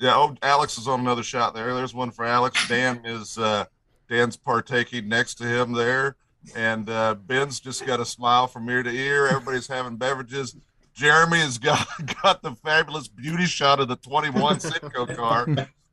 Yeah, 0.00 0.14
oh, 0.16 0.34
Alex 0.42 0.78
is 0.78 0.88
on 0.88 1.00
another 1.00 1.22
shot 1.22 1.54
there. 1.54 1.74
There's 1.74 1.92
one 1.92 2.10
for 2.10 2.24
Alex. 2.24 2.66
Dan 2.66 3.02
is 3.04 3.36
uh, 3.36 3.66
Dan's 4.08 4.36
partaking 4.36 5.08
next 5.08 5.34
to 5.36 5.44
him 5.44 5.72
there, 5.72 6.16
and 6.56 6.88
uh, 6.88 7.14
Ben's 7.16 7.60
just 7.60 7.84
got 7.86 8.00
a 8.00 8.06
smile 8.06 8.46
from 8.46 8.68
ear 8.70 8.82
to 8.82 8.90
ear. 8.90 9.26
Everybody's 9.26 9.68
having 9.68 9.96
beverages. 9.96 10.56
Jeremy 10.94 11.38
has 11.40 11.58
got 11.58 11.86
got 12.22 12.42
the 12.42 12.54
fabulous 12.56 13.08
beauty 13.08 13.44
shot 13.44 13.78
of 13.78 13.88
the 13.88 13.96
21 13.96 14.56
Citgo 14.56 15.14
car, 15.14 15.46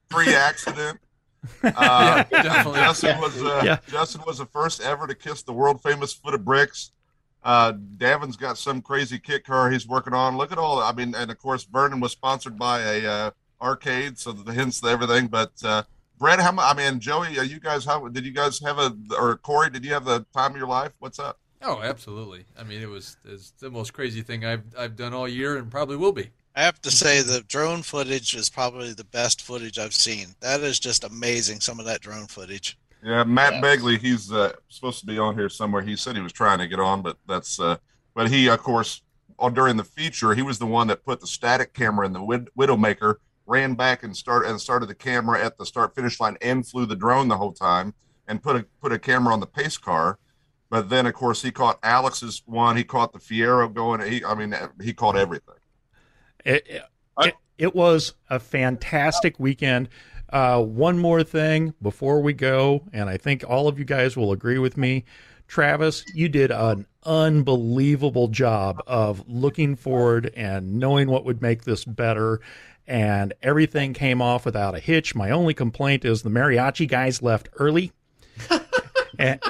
pre-accident. 0.10 0.99
Uh, 1.64 2.26
Yeah, 2.32 2.43
definitely. 2.43 2.80
Justin 2.80 3.22
was 3.22 3.41
uh, 3.41 3.62
Yeah. 3.64 3.78
Justin 3.88 4.22
was 4.26 4.39
the 4.39 4.45
first 4.47 4.82
ever 4.82 5.08
to 5.08 5.16
kiss 5.16 5.43
the 5.43 5.53
world 5.53 5.82
famous 5.82 6.12
foot 6.12 6.34
of 6.34 6.43
bricks. 6.43 6.91
Uh, 7.43 7.74
Davin's 7.97 8.36
got 8.36 8.58
some 8.58 8.82
crazy 8.82 9.18
kit 9.20 9.45
car 9.45 9.70
he's 9.70 9.88
working 9.88 10.14
on. 10.14 10.36
Look 10.36 10.51
at 10.51 10.58
all. 10.58 10.80
I 10.80 10.91
mean, 10.91 11.14
and 11.16 11.32
of 11.32 11.38
course, 11.38 11.64
Vernon 11.64 11.99
was 12.01 12.12
sponsored 12.12 12.58
by 12.58 12.82
a 12.82 13.05
uh, 13.08 13.32
arcade, 13.62 14.18
so 14.18 14.32
the 14.32 14.53
hints 14.53 14.82
to 14.82 14.88
everything. 14.88 15.28
But 15.28 15.51
uh, 15.64 15.84
Brett, 16.18 16.39
how 16.39 16.51
much? 16.51 16.66
I 16.74 16.78
mean, 16.78 16.99
Joey, 16.99 17.34
you 17.34 17.60
guys, 17.60 17.86
how 17.86 18.08
did 18.08 18.26
you 18.26 18.32
guys 18.32 18.60
have 18.60 18.80
a 18.80 18.95
or 19.18 19.38
Corey? 19.38 19.70
Did 19.70 19.86
you 19.86 19.93
have 19.93 20.05
the 20.05 20.26
time 20.34 20.51
of 20.51 20.58
your 20.58 20.68
life? 20.68 20.93
What's 20.99 21.20
up? 21.20 21.39
Oh, 21.62 21.82
absolutely. 21.82 22.45
I 22.58 22.64
mean, 22.64 22.82
it 22.82 22.89
was 22.89 23.18
it's 23.26 23.51
the 23.51 23.70
most 23.70 23.93
crazy 23.93 24.22
thing 24.22 24.45
I've 24.45 24.64
I've 24.78 24.95
done 24.95 25.14
all 25.14 25.28
year, 25.28 25.58
and 25.58 25.70
probably 25.70 25.97
will 25.97 26.12
be. 26.12 26.30
I 26.55 26.62
have 26.62 26.82
to 26.82 26.91
say 26.91 27.22
the 27.22 27.41
drone 27.47 27.84
footage 27.84 28.36
is 28.36 28.49
probably 28.49 28.91
the 28.93 29.03
best 29.03 29.43
footage 29.43 29.78
I've 29.78 29.93
seen. 29.93 30.30
That 30.39 30.62
is 30.62 30.80
just 30.80 31.03
amazing. 31.03 31.60
Some 31.60 31.80
of 31.80 31.86
that 31.86 32.01
drone 32.01 32.26
footage. 32.26 32.80
Yeah, 33.03 33.24
Matt 33.26 33.64
Begley, 33.64 33.99
he's 33.99 34.32
uh, 34.32 34.53
supposed 34.68 34.99
to 35.01 35.05
be 35.05 35.20
on 35.20 35.36
here 35.36 35.49
somewhere. 35.49 35.84
He 35.84 35.95
said 35.95 36.16
he 36.16 36.22
was 36.22 36.34
trying 36.34 36.58
to 36.58 36.68
get 36.68 36.80
on, 36.80 37.03
but 37.03 37.18
that's 37.28 37.60
uh, 37.60 37.78
but 38.16 38.32
he, 38.32 38.49
of 38.49 38.62
course, 38.64 39.03
on, 39.38 39.53
during 39.53 39.78
the 39.78 39.84
feature, 39.84 40.34
he 40.34 40.41
was 40.41 40.58
the 40.58 40.66
one 40.66 40.88
that 40.88 41.05
put 41.05 41.22
the 41.22 41.28
static 41.28 41.74
camera 41.74 42.08
in 42.08 42.14
the 42.14 42.24
wid- 42.24 42.49
Widowmaker, 42.58 43.18
ran 43.47 43.73
back 43.73 44.03
and 44.03 44.15
start 44.15 44.45
and 44.45 44.59
started 44.59 44.89
the 44.89 44.95
camera 44.95 45.43
at 45.43 45.57
the 45.57 45.65
start 45.65 45.95
finish 45.95 46.19
line, 46.19 46.37
and 46.41 46.67
flew 46.67 46.85
the 46.85 46.95
drone 46.95 47.27
the 47.27 47.37
whole 47.37 47.53
time, 47.53 47.93
and 48.27 48.43
put 48.43 48.55
a 48.55 48.65
put 48.81 48.91
a 48.91 48.99
camera 48.99 49.33
on 49.33 49.39
the 49.39 49.47
pace 49.47 49.77
car. 49.77 50.19
But 50.69 50.89
then, 50.89 51.05
of 51.05 51.13
course, 51.13 51.41
he 51.41 51.51
caught 51.51 51.79
Alex's 51.81 52.43
one. 52.45 52.75
He 52.75 52.83
caught 52.83 53.13
the 53.13 53.19
Fiero 53.19 53.73
going. 53.73 54.01
He, 54.01 54.23
I 54.23 54.35
mean, 54.35 54.53
he 54.81 54.93
caught 54.93 55.15
everything. 55.15 55.55
It, 56.43 56.83
it, 57.19 57.35
it 57.57 57.73
was 57.73 58.13
a 58.29 58.39
fantastic 58.39 59.39
weekend. 59.39 59.89
Uh, 60.29 60.61
one 60.61 60.99
more 60.99 61.23
thing 61.23 61.73
before 61.81 62.21
we 62.21 62.33
go, 62.33 62.83
and 62.91 63.09
I 63.09 63.15
think 63.15 63.45
all 63.47 63.69
of 63.69 63.79
you 63.79 63.85
guys 63.85 64.17
will 64.17 64.33
agree 64.33 64.59
with 64.59 64.75
me. 64.75 65.05
Travis, 65.47 66.03
you 66.13 66.27
did 66.27 66.51
an 66.51 66.85
unbelievable 67.05 68.27
job 68.27 68.83
of 68.85 69.23
looking 69.27 69.77
forward 69.77 70.33
and 70.35 70.77
knowing 70.77 71.09
what 71.09 71.23
would 71.23 71.41
make 71.41 71.63
this 71.63 71.85
better. 71.85 72.41
And 72.88 73.33
everything 73.43 73.93
came 73.93 74.21
off 74.21 74.45
without 74.45 74.73
a 74.75 74.79
hitch. 74.79 75.13
My 75.13 75.29
only 75.31 75.53
complaint 75.53 76.05
is 76.05 76.23
the 76.23 76.29
mariachi 76.29 76.88
guys 76.88 77.21
left 77.21 77.49
early. 77.59 77.91
and, 79.19 79.41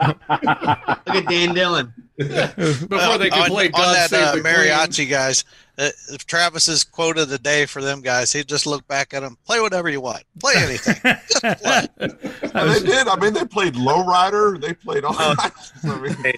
Look 0.00 0.20
at 0.28 1.26
Dan 1.28 1.54
Dillon. 1.54 1.92
Before 2.18 3.18
they 3.18 3.30
can 3.30 3.42
on, 3.42 3.48
play 3.48 3.66
on 3.66 3.72
God 3.72 3.94
that 3.94 4.10
Save 4.10 4.22
uh, 4.22 4.34
the 4.34 4.40
Queen. 4.40 4.54
mariachi 4.54 5.08
guys, 5.08 5.44
uh, 5.78 5.90
if 6.10 6.26
Travis's 6.26 6.84
quote 6.84 7.18
of 7.18 7.28
the 7.28 7.38
day 7.38 7.66
for 7.66 7.80
them 7.80 8.00
guys, 8.00 8.32
he'd 8.32 8.48
just 8.48 8.66
look 8.66 8.86
back 8.88 9.14
at 9.14 9.20
them, 9.20 9.38
play 9.46 9.60
whatever 9.60 9.88
you 9.88 10.00
want, 10.00 10.24
play 10.40 10.54
anything. 10.56 10.96
Just 11.28 11.42
play. 11.62 11.86
They 11.98 12.80
did. 12.80 13.08
I 13.08 13.16
mean, 13.20 13.34
they 13.34 13.44
played 13.44 13.74
Lowrider. 13.74 14.60
They 14.60 14.74
played 14.74 15.04
all 15.04 15.14
kinds. 15.14 15.72
I 15.84 15.98
mean, 16.00 16.34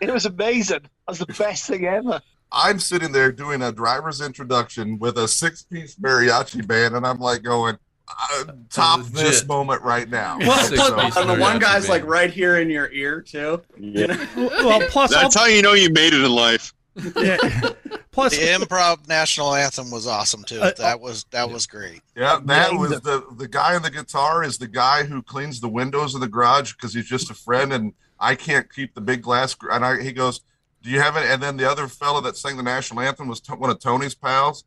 It 0.00 0.12
was 0.12 0.26
amazing. 0.26 0.80
That 0.82 1.08
was 1.08 1.18
the 1.18 1.26
best 1.26 1.66
thing 1.66 1.86
ever. 1.86 2.20
I'm 2.52 2.78
sitting 2.78 3.12
there 3.12 3.32
doing 3.32 3.62
a 3.62 3.72
driver's 3.72 4.20
introduction 4.20 4.98
with 4.98 5.16
a 5.18 5.26
six 5.28 5.62
piece 5.62 5.94
mariachi 5.96 6.66
band, 6.66 6.94
and 6.94 7.06
I'm 7.06 7.18
like 7.18 7.42
going, 7.42 7.78
uh, 8.08 8.44
top 8.68 8.98
Legit. 9.00 9.14
this 9.14 9.46
moment 9.46 9.82
right 9.82 10.08
now. 10.08 10.38
Well, 10.38 10.58
So- 10.68 10.92
plus, 10.94 11.16
and 11.16 11.30
the 11.30 11.36
one 11.36 11.58
guy's 11.58 11.88
like 11.88 12.04
right 12.04 12.30
here 12.30 12.58
in 12.58 12.68
your 12.68 12.90
ear 12.92 13.20
too. 13.22 13.62
You 13.78 14.06
know? 14.08 14.26
well, 14.36 14.80
plus 14.88 15.10
That's 15.12 15.34
how 15.34 15.46
you 15.46 15.62
know 15.62 15.72
you 15.72 15.90
made 15.90 16.12
it 16.12 16.22
in 16.22 16.30
life. 16.30 16.74
Yeah. 17.16 17.38
Plus, 18.10 18.36
the 18.36 18.42
improv 18.42 19.08
national 19.08 19.54
anthem 19.54 19.90
was 19.90 20.06
awesome 20.06 20.44
too. 20.44 20.60
Uh, 20.60 20.72
that 20.76 21.00
was 21.00 21.24
that 21.30 21.48
was 21.50 21.66
great. 21.66 22.02
Yeah, 22.14 22.38
that 22.44 22.74
was 22.74 22.90
the- 22.90 22.98
the 23.00 23.26
the 23.38 23.48
guy 23.48 23.74
on 23.74 23.80
the 23.80 23.90
guitar 23.90 24.44
is 24.44 24.58
the 24.58 24.68
guy 24.68 25.04
who 25.04 25.22
cleans 25.22 25.58
the 25.60 25.70
windows 25.70 26.14
of 26.14 26.20
the 26.20 26.28
garage 26.28 26.74
because 26.74 26.92
he's 26.92 27.06
just 27.08 27.30
a 27.30 27.34
friend 27.34 27.72
and 27.72 27.94
I 28.20 28.34
can't 28.34 28.70
keep 28.70 28.94
the 28.94 29.00
big 29.00 29.22
glass. 29.22 29.54
gr- 29.54 29.70
And 29.70 29.82
I, 29.86 30.02
he 30.02 30.12
goes, 30.12 30.42
"Do 30.82 30.90
you 30.90 31.00
have 31.00 31.16
it?" 31.16 31.24
And 31.24 31.42
then 31.42 31.56
the 31.56 31.70
other 31.70 31.88
fellow 31.88 32.20
that 32.22 32.36
sang 32.36 32.56
the 32.56 32.62
national 32.62 33.00
anthem 33.00 33.28
was 33.28 33.40
t- 33.40 33.52
one 33.52 33.70
of 33.70 33.78
Tony's 33.80 34.14
pals, 34.14 34.64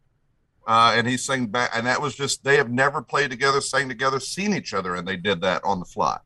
uh, 0.68 0.94
and 0.96 1.08
he 1.08 1.18
sang 1.18 1.48
back. 1.48 1.72
And 1.74 1.86
that 1.88 2.02
was 2.02 2.16
just 2.16 2.44
they 2.44 2.58
have 2.58 2.72
never 2.72 3.02
played 3.02 3.32
together, 3.32 3.62
sang 3.62 3.90
together, 3.90 4.20
seen 4.20 4.54
each 4.54 4.74
other, 4.74 4.96
and 4.96 5.08
they 5.08 5.18
did 5.18 5.42
that 5.42 5.64
on 5.64 5.80
the 5.80 5.86
fly. 5.86 6.18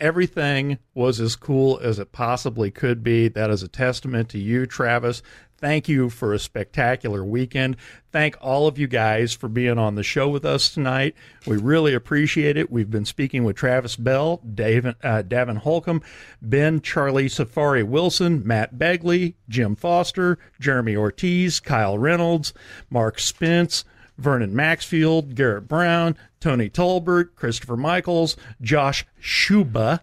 everything 0.00 0.78
was 0.94 1.20
as 1.20 1.36
cool 1.36 1.78
as 1.80 1.98
it 2.00 2.10
possibly 2.10 2.70
could 2.70 3.02
be. 3.04 3.28
That 3.28 3.50
is 3.50 3.62
a 3.62 3.68
testament 3.68 4.28
to 4.30 4.38
you, 4.38 4.66
Travis. 4.66 5.22
Thank 5.58 5.88
you 5.88 6.10
for 6.10 6.34
a 6.34 6.38
spectacular 6.38 7.24
weekend. 7.24 7.76
Thank 8.12 8.36
all 8.40 8.66
of 8.66 8.78
you 8.78 8.86
guys 8.86 9.32
for 9.32 9.48
being 9.48 9.78
on 9.78 9.94
the 9.94 10.02
show 10.02 10.28
with 10.28 10.44
us 10.44 10.72
tonight. 10.72 11.14
We 11.46 11.56
really 11.56 11.94
appreciate 11.94 12.56
it. 12.56 12.70
We've 12.70 12.90
been 12.90 13.04
speaking 13.04 13.44
with 13.44 13.56
Travis 13.56 13.96
Bell, 13.96 14.42
Dave, 14.54 14.84
uh, 14.84 14.92
Davin 15.02 15.58
Holcomb, 15.58 16.02
Ben, 16.42 16.80
Charlie 16.80 17.28
Safari 17.28 17.82
Wilson, 17.82 18.46
Matt 18.46 18.76
Begley, 18.76 19.34
Jim 19.48 19.74
Foster, 19.74 20.38
Jeremy 20.60 20.96
Ortiz, 20.96 21.60
Kyle 21.60 21.98
Reynolds, 21.98 22.52
Mark 22.90 23.18
Spence, 23.18 23.84
Vernon 24.18 24.54
Maxfield, 24.54 25.34
Garrett 25.34 25.66
Brown, 25.68 26.16
Tony 26.40 26.68
Tolbert, 26.68 27.34
Christopher 27.36 27.76
Michaels, 27.76 28.36
Josh 28.60 29.04
Schuba, 29.20 30.00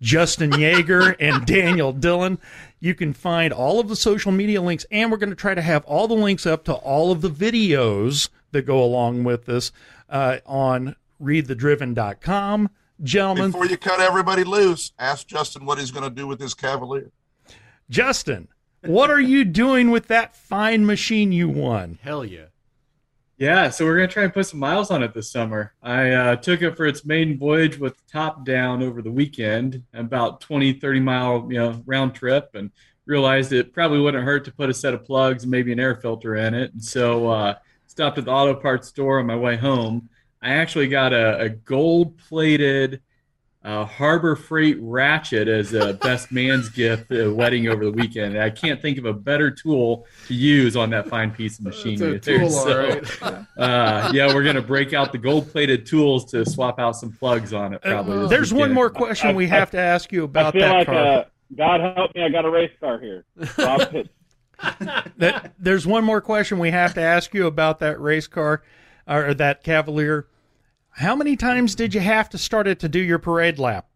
Justin 0.00 0.50
Yeager, 0.50 1.16
and 1.18 1.46
Daniel 1.46 1.92
Dillon. 1.92 2.38
You 2.84 2.94
can 2.94 3.14
find 3.14 3.50
all 3.50 3.80
of 3.80 3.88
the 3.88 3.96
social 3.96 4.30
media 4.30 4.60
links, 4.60 4.84
and 4.90 5.10
we're 5.10 5.16
going 5.16 5.30
to 5.30 5.34
try 5.34 5.54
to 5.54 5.62
have 5.62 5.86
all 5.86 6.06
the 6.06 6.12
links 6.12 6.44
up 6.44 6.64
to 6.64 6.74
all 6.74 7.10
of 7.10 7.22
the 7.22 7.30
videos 7.30 8.28
that 8.50 8.66
go 8.66 8.84
along 8.84 9.24
with 9.24 9.46
this 9.46 9.72
uh, 10.10 10.40
on 10.44 10.94
readthedriven.com. 11.18 12.68
Gentlemen, 13.02 13.52
Before 13.52 13.64
you 13.64 13.78
cut 13.78 14.00
everybody 14.00 14.44
loose, 14.44 14.92
ask 14.98 15.26
Justin 15.26 15.64
what 15.64 15.78
he's 15.78 15.92
going 15.92 16.04
to 16.04 16.14
do 16.14 16.26
with 16.26 16.38
his 16.38 16.52
Cavalier. 16.52 17.10
Justin, 17.88 18.48
what 18.82 19.10
are 19.10 19.18
you 19.18 19.46
doing 19.46 19.90
with 19.90 20.08
that 20.08 20.36
fine 20.36 20.84
machine 20.84 21.32
you 21.32 21.48
won? 21.48 21.98
Hell 22.02 22.22
yeah. 22.22 22.48
Yeah, 23.36 23.68
so 23.70 23.84
we're 23.84 23.96
gonna 23.96 24.08
try 24.08 24.24
and 24.24 24.32
put 24.32 24.46
some 24.46 24.60
miles 24.60 24.90
on 24.92 25.02
it 25.02 25.12
this 25.12 25.30
summer. 25.30 25.74
I 25.82 26.10
uh, 26.10 26.36
took 26.36 26.62
it 26.62 26.76
for 26.76 26.86
its 26.86 27.04
maiden 27.04 27.36
voyage 27.36 27.78
with 27.78 28.06
top 28.06 28.44
down 28.44 28.80
over 28.82 29.02
the 29.02 29.10
weekend, 29.10 29.82
about 29.92 30.40
20, 30.40 30.74
30 30.74 31.00
mile 31.00 31.46
you 31.50 31.58
know 31.58 31.82
round 31.84 32.14
trip, 32.14 32.50
and 32.54 32.70
realized 33.06 33.52
it 33.52 33.72
probably 33.72 34.00
wouldn't 34.00 34.24
hurt 34.24 34.44
to 34.44 34.52
put 34.52 34.70
a 34.70 34.74
set 34.74 34.94
of 34.94 35.04
plugs 35.04 35.42
and 35.42 35.50
maybe 35.50 35.72
an 35.72 35.80
air 35.80 35.96
filter 35.96 36.36
in 36.36 36.54
it. 36.54 36.72
And 36.72 36.84
so 36.84 37.28
uh, 37.28 37.54
stopped 37.86 38.18
at 38.18 38.24
the 38.24 38.30
auto 38.30 38.54
parts 38.54 38.88
store 38.88 39.18
on 39.18 39.26
my 39.26 39.36
way 39.36 39.56
home. 39.56 40.08
I 40.40 40.50
actually 40.54 40.88
got 40.88 41.12
a, 41.12 41.40
a 41.40 41.48
gold 41.48 42.16
plated 42.18 43.02
uh, 43.64 43.84
Harbor 43.86 44.36
Freight 44.36 44.76
ratchet 44.80 45.48
as 45.48 45.72
a 45.72 45.94
best 45.94 46.30
man's 46.30 46.68
gift 46.68 47.10
at 47.10 47.26
a 47.26 47.32
wedding 47.32 47.66
over 47.68 47.84
the 47.84 47.90
weekend. 47.92 48.38
I 48.38 48.50
can't 48.50 48.80
think 48.82 48.98
of 48.98 49.06
a 49.06 49.12
better 49.14 49.50
tool 49.50 50.06
to 50.26 50.34
use 50.34 50.76
on 50.76 50.90
that 50.90 51.08
fine 51.08 51.30
piece 51.30 51.58
of 51.58 51.64
machinery. 51.64 52.16
It's 52.16 52.28
a 52.28 52.38
tool, 52.38 52.44
all 52.44 52.50
So, 52.50 52.88
right. 53.22 53.46
uh, 53.56 54.10
yeah, 54.12 54.32
we're 54.34 54.44
gonna 54.44 54.60
break 54.60 54.92
out 54.92 55.12
the 55.12 55.18
gold 55.18 55.50
plated 55.50 55.86
tools 55.86 56.26
to 56.32 56.44
swap 56.44 56.78
out 56.78 56.96
some 56.96 57.12
plugs 57.12 57.52
on 57.54 57.72
it. 57.72 57.80
Probably. 57.82 58.18
this 58.20 58.30
There's 58.30 58.52
one 58.54 58.72
more 58.72 58.90
question 58.90 59.34
we 59.34 59.46
have 59.46 59.70
to 59.70 59.78
ask 59.78 60.12
you 60.12 60.22
I 60.22 60.24
about 60.26 60.52
feel 60.52 60.60
that 60.62 60.72
like 60.74 60.86
car. 60.86 60.96
uh, 60.96 61.24
God 61.56 61.80
help 61.96 62.14
me, 62.14 62.22
I 62.22 62.28
got 62.28 62.44
a 62.44 62.50
race 62.50 62.72
car 62.80 62.98
here. 63.00 63.24
That 65.18 65.52
there's 65.58 65.86
one 65.86 66.04
more 66.04 66.20
question 66.20 66.58
we 66.58 66.70
have 66.70 66.94
to 66.94 67.00
ask 67.00 67.34
you 67.34 67.46
about 67.46 67.80
that 67.80 68.00
race 68.00 68.26
car 68.26 68.62
or 69.06 69.34
that 69.34 69.62
Cavalier. 69.62 70.26
How 70.96 71.16
many 71.16 71.36
times 71.36 71.74
did 71.74 71.92
you 71.92 72.00
have 72.00 72.28
to 72.30 72.38
start 72.38 72.68
it 72.68 72.78
to 72.80 72.88
do 72.88 73.00
your 73.00 73.18
parade 73.18 73.58
lap? 73.58 73.88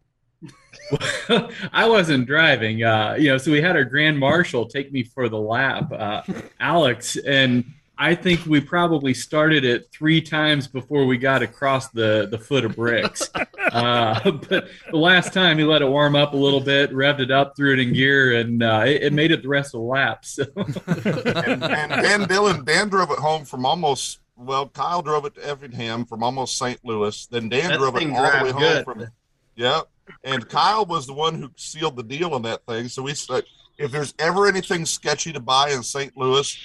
I 1.71 1.87
wasn't 1.87 2.27
driving, 2.27 2.83
uh, 2.83 3.15
you 3.17 3.29
know, 3.29 3.37
so 3.37 3.51
we 3.51 3.61
had 3.61 3.75
our 3.75 3.85
grand 3.85 4.19
marshal 4.19 4.65
take 4.65 4.91
me 4.91 5.03
for 5.03 5.29
the 5.29 5.37
lap, 5.37 5.91
uh, 5.91 6.23
Alex, 6.59 7.15
and 7.17 7.63
I 7.97 8.15
think 8.15 8.45
we 8.45 8.59
probably 8.59 9.13
started 9.13 9.63
it 9.63 9.89
three 9.91 10.21
times 10.21 10.67
before 10.67 11.05
we 11.05 11.17
got 11.17 11.41
across 11.41 11.89
the, 11.89 12.27
the 12.31 12.37
foot 12.37 12.65
of 12.65 12.75
bricks. 12.75 13.29
Uh, 13.69 14.31
but 14.49 14.67
the 14.89 14.97
last 14.97 15.31
time 15.31 15.59
he 15.59 15.63
let 15.63 15.83
it 15.83 15.87
warm 15.87 16.15
up 16.15 16.33
a 16.33 16.35
little 16.35 16.59
bit, 16.59 16.91
revved 16.91 17.19
it 17.19 17.29
up, 17.29 17.55
threw 17.55 17.73
it 17.73 17.79
in 17.79 17.93
gear, 17.93 18.37
and 18.37 18.63
uh, 18.63 18.81
it, 18.83 19.03
it 19.03 19.13
made 19.13 19.29
it 19.29 19.43
the 19.43 19.47
rest 19.47 19.75
of 19.75 19.81
the 19.81 19.85
lap. 19.85 20.25
So. 20.25 20.43
and, 20.55 21.63
and 21.63 21.91
Dan 21.91 22.27
Dillon, 22.27 22.65
Dan 22.65 22.89
drove 22.89 23.11
it 23.11 23.19
home 23.19 23.45
from 23.45 23.67
almost 23.67 24.18
well, 24.39 24.67
Kyle 24.69 25.01
drove 25.01 25.25
it 25.25 25.35
to 25.35 25.47
Effingham 25.47 26.05
from 26.05 26.23
almost 26.23 26.57
St. 26.57 26.79
Louis. 26.83 27.25
Then 27.27 27.49
Dan 27.49 27.69
That 27.69 27.79
drove 27.79 27.95
it 27.97 28.09
all 28.09 28.23
the 28.39 28.43
way 28.43 28.51
home 28.51 28.61
good. 28.61 28.85
from 28.85 29.07
yeah. 29.55 29.81
And 30.23 30.47
Kyle 30.47 30.85
was 30.85 31.05
the 31.05 31.13
one 31.13 31.35
who 31.35 31.51
sealed 31.55 31.95
the 31.95 32.03
deal 32.03 32.33
on 32.33 32.41
that 32.43 32.65
thing. 32.65 32.87
So 32.87 33.03
we 33.03 33.13
said, 33.13 33.43
if 33.77 33.91
there's 33.91 34.13
ever 34.17 34.47
anything 34.47 34.85
sketchy 34.85 35.33
to 35.33 35.39
buy 35.39 35.71
in 35.71 35.83
St. 35.83 36.15
Louis, 36.17 36.57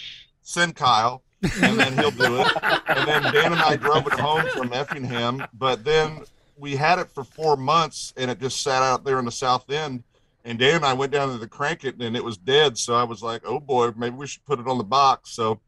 send 0.43 0.77
Kyle, 0.77 1.23
and 1.63 1.79
then 1.79 1.93
he'll 1.99 2.11
do 2.11 2.41
it. 2.41 2.53
And 2.87 3.09
then 3.09 3.23
Dan 3.33 3.53
and 3.53 3.61
I 3.61 3.77
drove 3.77 4.07
it 4.07 4.15
home 4.15 4.47
from 4.55 4.73
Effingham, 4.73 5.45
but 5.53 5.85
then 5.85 6.23
we 6.57 6.77
had 6.77 6.99
it 6.99 7.11
for 7.11 7.25
four 7.25 7.57
months, 7.57 8.15
and 8.17 8.31
it 8.31 8.41
just 8.41 8.63
sat 8.63 8.83
out 8.83 9.05
there 9.05 9.19
in 9.19 9.25
the 9.25 9.33
south 9.33 9.71
end. 9.71 10.05
And 10.45 10.59
Dan 10.59 10.77
and 10.77 10.85
I 10.85 10.93
went 10.93 11.13
down 11.13 11.31
to 11.33 11.39
the 11.39 11.49
crank 11.49 11.85
it, 11.85 12.01
and 12.01 12.17
it 12.17 12.25
was 12.25 12.37
dead. 12.37 12.79
So 12.79 12.95
I 12.95 13.05
was 13.05 13.23
like, 13.23 13.43
"Oh 13.47 13.59
boy, 13.61 13.93
maybe 13.97 14.17
we 14.17 14.27
should 14.27 14.45
put 14.45 14.61
it 14.61 14.69
on 14.69 14.77
the 14.79 14.85
box." 14.85 15.31
So 15.31 15.61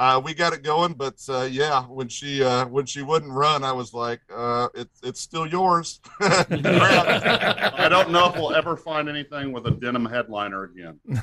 uh, 0.00 0.18
we 0.18 0.32
got 0.32 0.54
it 0.54 0.62
going, 0.62 0.94
but 0.94 1.16
uh, 1.28 1.42
yeah, 1.42 1.82
when 1.84 2.08
she 2.08 2.42
uh, 2.42 2.64
when 2.68 2.86
she 2.86 3.02
wouldn't 3.02 3.30
run, 3.30 3.62
I 3.62 3.70
was 3.72 3.92
like, 3.92 4.20
uh, 4.34 4.68
"It's 4.74 4.98
it's 5.02 5.20
still 5.20 5.46
yours." 5.46 6.00
I 6.20 7.86
don't 7.90 8.10
know 8.10 8.30
if 8.30 8.34
we'll 8.34 8.54
ever 8.54 8.78
find 8.78 9.10
anything 9.10 9.52
with 9.52 9.66
a 9.66 9.72
denim 9.72 10.06
headliner 10.06 10.64
again. 10.64 10.98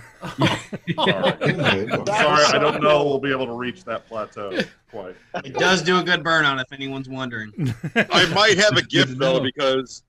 Sorry. 0.96 1.92
I'm 1.92 2.06
sorry, 2.06 2.46
I 2.46 2.60
don't 2.60 2.84
know 2.84 3.04
we'll 3.04 3.18
be 3.18 3.32
able 3.32 3.48
to 3.48 3.54
reach 3.54 3.84
that 3.86 4.08
plateau 4.08 4.56
quite. 4.92 5.16
It 5.44 5.56
does 5.56 5.82
do 5.82 5.98
a 5.98 6.04
good 6.04 6.24
burnout 6.24 6.62
if 6.62 6.72
anyone's 6.72 7.10
wondering. 7.10 7.52
I 7.96 8.32
might 8.36 8.60
have 8.60 8.78
a 8.78 8.82
gift 8.88 9.18
though 9.18 9.40
because 9.40 10.04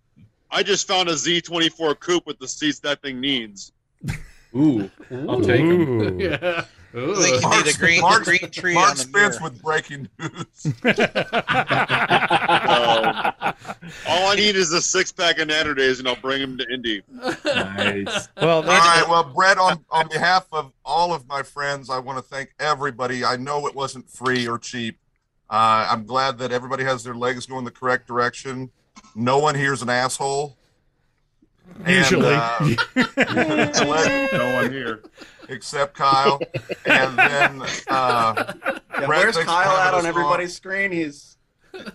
I 0.51 0.63
just 0.63 0.87
found 0.87 1.09
a 1.09 1.13
Z24 1.13 1.99
coupe 2.01 2.27
with 2.27 2.39
the 2.39 2.49
seats 2.49 2.81
that 2.81 3.01
thing 3.01 3.19
needs. 3.19 3.73
Ooh, 4.55 4.91
I'll 5.27 5.41
take 5.41 5.61
'em. 5.63 6.67
Ooh. 6.95 7.09
Yeah. 7.09 7.13
I 7.13 7.23
think 7.23 7.43
you 7.43 7.51
need 7.51 7.75
a 7.75 7.79
green, 7.79 8.01
Mark, 8.01 8.25
green 8.25 8.51
tree 8.51 8.75
Mark 8.75 8.93
the 8.95 9.03
Spence 9.03 9.41
mirror. 9.41 9.51
with 9.51 9.63
breaking 9.63 10.09
news. 10.19 10.75
Um, 12.69 13.55
all 14.07 14.29
I 14.29 14.35
need 14.37 14.57
is 14.57 14.73
a 14.73 14.81
six 14.83 15.11
pack 15.13 15.39
of 15.39 15.49
Natter 15.49 15.75
Days, 15.75 15.99
and 15.99 16.09
I'll 16.09 16.17
bring 16.17 16.41
them 16.41 16.59
to 16.59 16.67
Indy. 16.73 17.03
Nice. 17.45 18.29
Well, 18.41 18.59
All 18.59 18.63
right. 18.63 19.05
Well, 19.09 19.25
Brett, 19.35 19.59
on, 19.59 19.85
on 19.91 20.09
behalf 20.09 20.47
of 20.53 20.73
all 20.85 21.13
of 21.13 21.27
my 21.29 21.43
friends, 21.43 21.91
I 21.91 21.99
want 21.99 22.19
to 22.19 22.23
thank 22.23 22.55
everybody. 22.61 23.25
I 23.25 23.37
know 23.37 23.67
it 23.67 23.75
wasn't 23.75 24.09
free 24.09 24.47
or 24.47 24.59
cheap. 24.59 24.99
Uh, 25.51 25.89
I'm 25.91 26.05
glad 26.07 26.39
that 26.39 26.53
everybody 26.53 26.85
has 26.85 27.03
their 27.05 27.15
legs 27.15 27.47
going 27.47 27.65
the 27.65 27.71
correct 27.71 28.07
direction. 28.07 28.71
No 29.15 29.39
one 29.39 29.55
here's 29.55 29.83
an 29.83 29.89
asshole. 29.91 30.57
And, 31.85 31.89
Usually. 31.97 32.35
uh, 32.35 32.59
No 34.33 34.55
one 34.55 34.71
here. 34.73 35.03
Except 35.49 35.95
Kyle. 35.95 36.41
And 36.87 37.19
then, 37.19 37.63
uh, 37.89 38.35
Yeah, 38.59 39.07
Brett, 39.07 39.09
where's 39.09 39.37
Kyle 39.37 39.77
having 39.77 39.89
at 39.89 39.95
us 39.95 40.01
on 40.01 40.07
everybody's 40.07 40.55
screen? 40.55 40.93
He's 40.93 41.37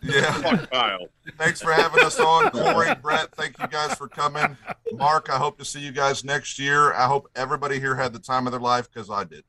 Yeah. 0.02 0.66
Kyle. 0.72 1.08
Thanks 1.38 1.62
for 1.62 1.72
having 1.74 2.04
us 2.04 2.20
on, 2.20 2.50
Corey, 2.52 2.94
Brett. 3.02 3.34
Thank 3.36 3.60
you 3.60 3.68
guys 3.68 3.96
for 3.96 4.08
coming. 4.08 4.56
Mark, 4.94 5.30
I 5.30 5.38
hope 5.38 5.58
to 5.60 5.66
see 5.66 5.80
you 5.80 5.92
guys 5.92 6.24
next 6.24 6.58
year. 6.60 6.94
I 6.94 7.06
hope 7.06 7.30
everybody 7.36 7.80
here 7.80 7.96
had 7.96 8.14
the 8.14 8.20
time 8.20 8.48
of 8.48 8.52
their 8.52 8.62
life 8.62 8.90
because 8.92 9.10
I 9.10 9.24
did. 9.24 9.44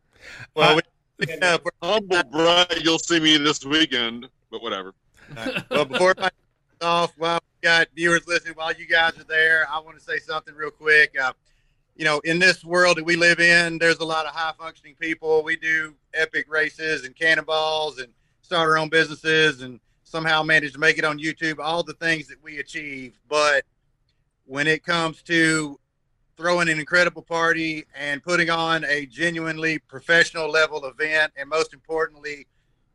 Well, 0.55 0.77
we, 0.77 1.27
yeah, 1.29 1.59
we're 1.65 1.71
humble, 1.89 2.23
Brett, 2.31 2.83
you'll 2.83 2.99
see 2.99 3.21
me 3.21 3.37
this 3.37 3.65
weekend, 3.65 4.27
but 4.51 4.63
whatever. 4.63 4.95
well, 5.71 5.85
before 5.85 6.15
I 6.19 6.31
off, 6.81 7.13
while 7.17 7.39
we 7.63 7.67
got 7.69 7.87
viewers 7.95 8.27
listening, 8.27 8.55
while 8.55 8.73
you 8.73 8.87
guys 8.87 9.17
are 9.19 9.25
there, 9.25 9.67
I 9.71 9.79
want 9.81 9.97
to 9.99 10.03
say 10.05 10.19
something 10.19 10.55
real 10.55 10.71
quick. 10.71 11.15
Uh, 11.21 11.33
you 11.97 12.05
know, 12.05 12.21
in 12.21 12.39
this 12.39 12.65
world 12.65 12.97
that 12.97 13.05
we 13.05 13.17
live 13.17 13.41
in, 13.41 13.79
there's 13.79 13.99
a 13.99 14.05
lot 14.05 14.27
of 14.27 14.33
high 14.33 14.53
functioning 14.59 14.97
people. 14.99 15.43
We 15.45 15.57
do 15.57 15.95
epic 16.13 16.47
races 16.49 17.05
and 17.05 17.15
cannonballs 17.15 17.99
and 17.99 18.13
start 18.43 18.69
our 18.69 18.79
own 18.79 18.89
businesses 18.89 19.63
and 19.63 19.81
somehow 20.03 20.43
manage 20.43 20.73
to 20.73 20.79
make 20.79 20.99
it 20.99 21.05
on 21.05 21.19
YouTube, 21.19 21.59
all 21.59 21.83
the 21.83 21.95
things 21.95 22.27
that 22.29 22.43
we 22.43 22.59
achieve. 22.59 23.19
But 23.29 23.65
when 24.45 24.67
it 24.67 24.85
comes 24.85 25.23
to 25.25 25.79
throwing 26.37 26.69
an 26.69 26.81
incredible 26.81 27.23
party 27.23 27.85
and 27.95 28.23
putting 28.23 28.51
on 28.51 28.85
a 28.85 29.07
genuinely 29.07 29.79
professional 29.79 30.51
level 30.51 30.85
event, 30.85 31.33
and 31.37 31.49
most 31.49 31.73
importantly, 31.73 32.47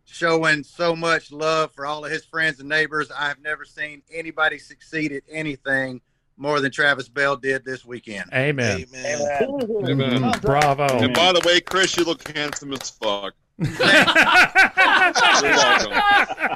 showing 0.03 0.63
so 0.63 0.95
much 0.95 1.31
love 1.31 1.71
for 1.73 1.85
all 1.85 2.03
of 2.03 2.11
his 2.11 2.25
friends 2.25 2.59
and 2.59 2.67
neighbors. 2.67 3.09
I've 3.11 3.39
never 3.39 3.63
seen 3.63 4.01
anybody 4.11 4.57
succeed 4.57 5.11
at 5.13 5.23
anything 5.29 6.01
more 6.39 6.59
than 6.61 6.71
Travis 6.71 7.07
Bell 7.09 7.35
did 7.35 7.65
this 7.65 7.85
weekend. 7.85 8.25
Amen. 8.33 8.85
Amen. 8.95 9.19
Mm, 9.49 10.41
Bravo. 10.41 10.87
And 10.99 11.13
by 11.13 11.33
the 11.33 11.41
way, 11.45 11.59
Chris, 11.59 11.95
you 11.97 12.05
look 12.05 12.25
handsome 12.35 12.73
as 12.73 12.89
fuck. 12.89 13.33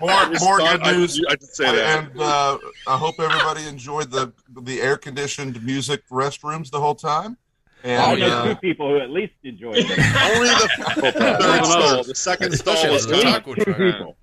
More, 0.02 0.30
more 0.40 0.58
good 0.60 0.82
news. 0.84 1.22
I 1.28 1.32
should 1.32 1.44
say 1.44 1.76
that. 1.76 2.10
And 2.12 2.22
uh, 2.22 2.58
I 2.88 2.98
hope 2.98 3.16
everybody 3.20 3.68
enjoyed 3.68 4.10
the 4.10 4.32
the 4.62 4.82
air 4.82 4.96
conditioned 4.98 5.62
music 5.64 6.08
restrooms 6.10 6.70
the 6.72 6.80
whole 6.80 6.96
time. 6.96 7.38
And 7.84 8.02
I 8.22 8.26
uh, 8.28 8.46
two 8.48 8.56
people 8.56 8.90
who 8.90 9.00
at 9.00 9.10
least 9.10 9.34
enjoyed 9.44 9.78
it. 9.80 9.86
Only 10.36 10.48
the 10.50 11.12
third 11.12 11.66
stall. 11.66 12.04
The 12.06 12.16
second 12.16 12.54
stall 12.54 12.90
was 12.92 13.06
At 13.06 13.12
least 13.12 13.24
taco 13.26 13.54
two 13.56 13.64
truck. 13.66 13.78
people. 13.78 14.16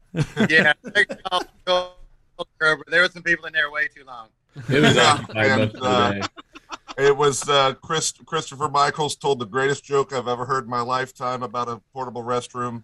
yeah, 0.49 0.73
there 2.89 3.03
were 3.03 3.09
some 3.09 3.23
people 3.23 3.45
in 3.47 3.53
there 3.53 3.71
way 3.71 3.89
too 3.89 4.05
long. 4.05 4.29
It 4.69 4.81
was 4.81 4.97
Yeah, 4.97 5.03
occupied 5.03 5.47
and, 5.47 5.61
most 5.61 5.75
of 5.77 5.81
the 5.81 5.89
uh. 5.89 6.27
It 6.99 7.17
was 7.17 7.49
uh, 7.49 7.75
Chris 7.75 8.13
Christopher 8.27 8.69
Michaels 8.69 9.17
told 9.17 9.39
the 9.39 9.47
greatest 9.47 9.85
joke 9.85 10.13
I've 10.13 10.29
ever 10.29 10.45
heard 10.45 10.65
in 10.65 10.71
my 10.71 10.83
lifetime 10.83 11.43
about 11.43 11.69
a 11.69 11.81
portable 11.95 12.23
restroom, 12.23 12.83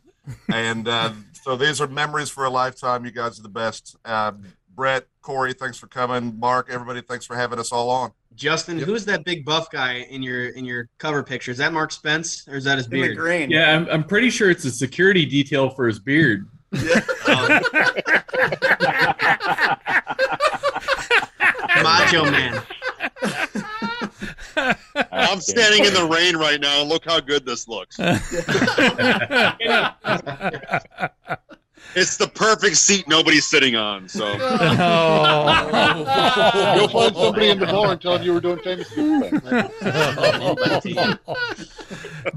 and 0.53 0.89
uh, 0.89 1.13
so 1.43 1.55
these 1.55 1.83
are 1.83 1.87
memories 1.87 2.31
for 2.31 2.45
a 2.45 2.51
lifetime. 2.51 3.05
You 3.05 3.11
guys 3.11 3.39
are 3.39 3.43
the 3.43 3.51
best. 3.51 3.97
Uh, 4.05 4.33
Brett, 4.75 5.07
Corey, 5.21 5.53
thanks 5.53 5.77
for 5.77 5.87
coming. 5.87 6.39
Mark, 6.39 6.69
everybody, 6.71 7.03
thanks 7.03 7.27
for 7.27 7.37
having 7.37 7.59
us 7.59 7.73
all 7.73 7.91
on. 7.91 8.13
Justin, 8.37 8.79
who's 8.79 9.05
that 9.07 9.25
big 9.25 9.45
buff 9.45 9.71
guy 9.71 10.07
in 10.11 10.23
your 10.23 10.49
in 10.51 10.65
your 10.65 10.89
cover 10.99 11.23
picture? 11.23 11.51
Is 11.51 11.59
that 11.59 11.73
Mark 11.73 11.91
Spence 11.91 12.47
or 12.49 12.57
is 12.57 12.65
that 12.65 12.79
his 12.79 12.87
beard? 12.87 13.51
Yeah, 13.51 13.75
I'm, 13.75 13.89
I'm 13.89 14.05
pretty 14.05 14.31
sure 14.31 14.51
it's 14.51 14.65
a 14.65 14.71
security 14.71 15.27
detail 15.27 15.71
for 15.71 15.87
his 15.87 15.99
beard. 15.99 16.49
Macho 21.83 22.25
man. 22.25 22.63
I'm 25.13 25.41
standing 25.41 25.85
in 25.85 25.93
the 25.93 26.07
rain 26.07 26.37
right 26.37 26.61
now, 26.61 26.81
and 26.81 26.89
look 26.89 27.05
how 27.05 27.21
good 27.21 27.45
this 27.45 27.69
looks. 27.69 27.97
it's 31.95 32.17
the 32.17 32.29
perfect 32.29 32.77
seat 32.77 33.07
nobody's 33.09 33.47
sitting 33.47 33.77
on. 33.77 34.09
So 34.09 34.33
You'll 34.33 34.41
oh. 36.81 36.89
find 36.93 37.15
somebody 37.15 37.49
in 37.49 37.59
the 37.59 37.67
bar 37.67 37.93
and 37.93 38.01
tell 38.01 38.15
them 38.15 38.23
you 38.23 38.33
were 38.33 38.41
doing 38.41 38.59
famous 38.61 38.89
people 38.93 39.21
things. 40.81 41.17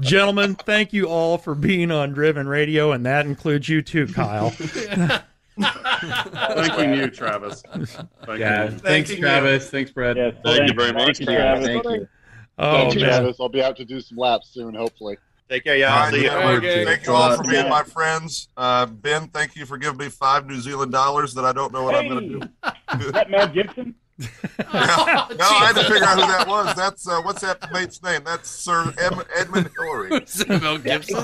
Gentlemen, 0.00 0.54
thank 0.54 0.92
you 0.92 1.06
all 1.06 1.38
for 1.38 1.54
being 1.54 1.90
on 1.90 2.12
Driven 2.12 2.46
Radio, 2.48 2.92
and 2.92 3.06
that 3.06 3.26
includes 3.26 3.68
you 3.68 3.82
too, 3.82 4.06
Kyle. 4.08 4.52
Thanking 5.58 6.94
you, 6.94 7.10
Travis. 7.10 7.62
Thank 7.62 8.38
Yeah, 8.40 8.64
you. 8.64 8.70
thanks, 8.78 9.14
Travis. 9.14 9.70
Thanks, 9.70 9.90
Brett. 9.90 10.16
Yes, 10.16 10.34
Thank 10.44 10.68
you 10.68 10.74
very 10.74 10.92
much. 10.92 11.18
Thank 11.18 11.20
you, 11.20 11.26
Travis. 11.26 11.66
Thank 11.66 11.84
you. 11.84 12.08
Oh, 12.58 12.72
Thank 12.72 12.94
you, 12.94 13.00
man. 13.00 13.08
Travis. 13.20 13.36
I'll 13.40 13.48
be 13.48 13.62
out 13.62 13.76
to 13.78 13.84
do 13.84 14.00
some 14.00 14.18
laps 14.18 14.50
soon, 14.52 14.74
hopefully. 14.74 15.16
Take 15.48 15.64
care, 15.64 15.74
All 15.74 15.78
y'all. 15.80 15.88
right, 16.04 16.12
See 16.14 16.18
you. 16.22 16.28
gentlemen, 16.28 16.86
Thank 16.86 17.06
you 17.06 17.12
all 17.12 17.36
for 17.36 17.42
being 17.42 17.68
my 17.68 17.82
friends. 17.82 18.48
Uh, 18.56 18.86
ben, 18.86 19.26
thank 19.28 19.56
you 19.56 19.66
for 19.66 19.78
giving 19.78 19.98
me 19.98 20.08
five 20.08 20.46
New 20.46 20.60
Zealand 20.60 20.92
dollars 20.92 21.34
that 21.34 21.44
I 21.44 21.52
don't 21.52 21.72
know 21.72 21.82
what 21.82 21.94
I'm 21.96 22.06
going 22.08 22.28
to 22.28 22.38
do. 22.38 23.06
Is 23.06 23.12
that 23.12 23.30
Mel 23.30 23.48
Gibson? 23.48 23.94
no, 24.20 24.24
I 24.68 25.64
had 25.66 25.72
to 25.76 25.84
figure 25.84 26.04
out 26.04 26.20
who 26.20 26.26
that 26.26 26.46
was. 26.46 26.74
That's 26.76 27.08
uh, 27.08 27.20
what's 27.22 27.40
that 27.40 27.58
mate's 27.72 28.02
name? 28.02 28.20
That's 28.24 28.48
Sir 28.50 28.92
Em- 29.00 29.22
Edmund 29.34 29.70
Hillary. 29.76 30.10
Mel 30.60 30.76
Gibson. 30.78 31.16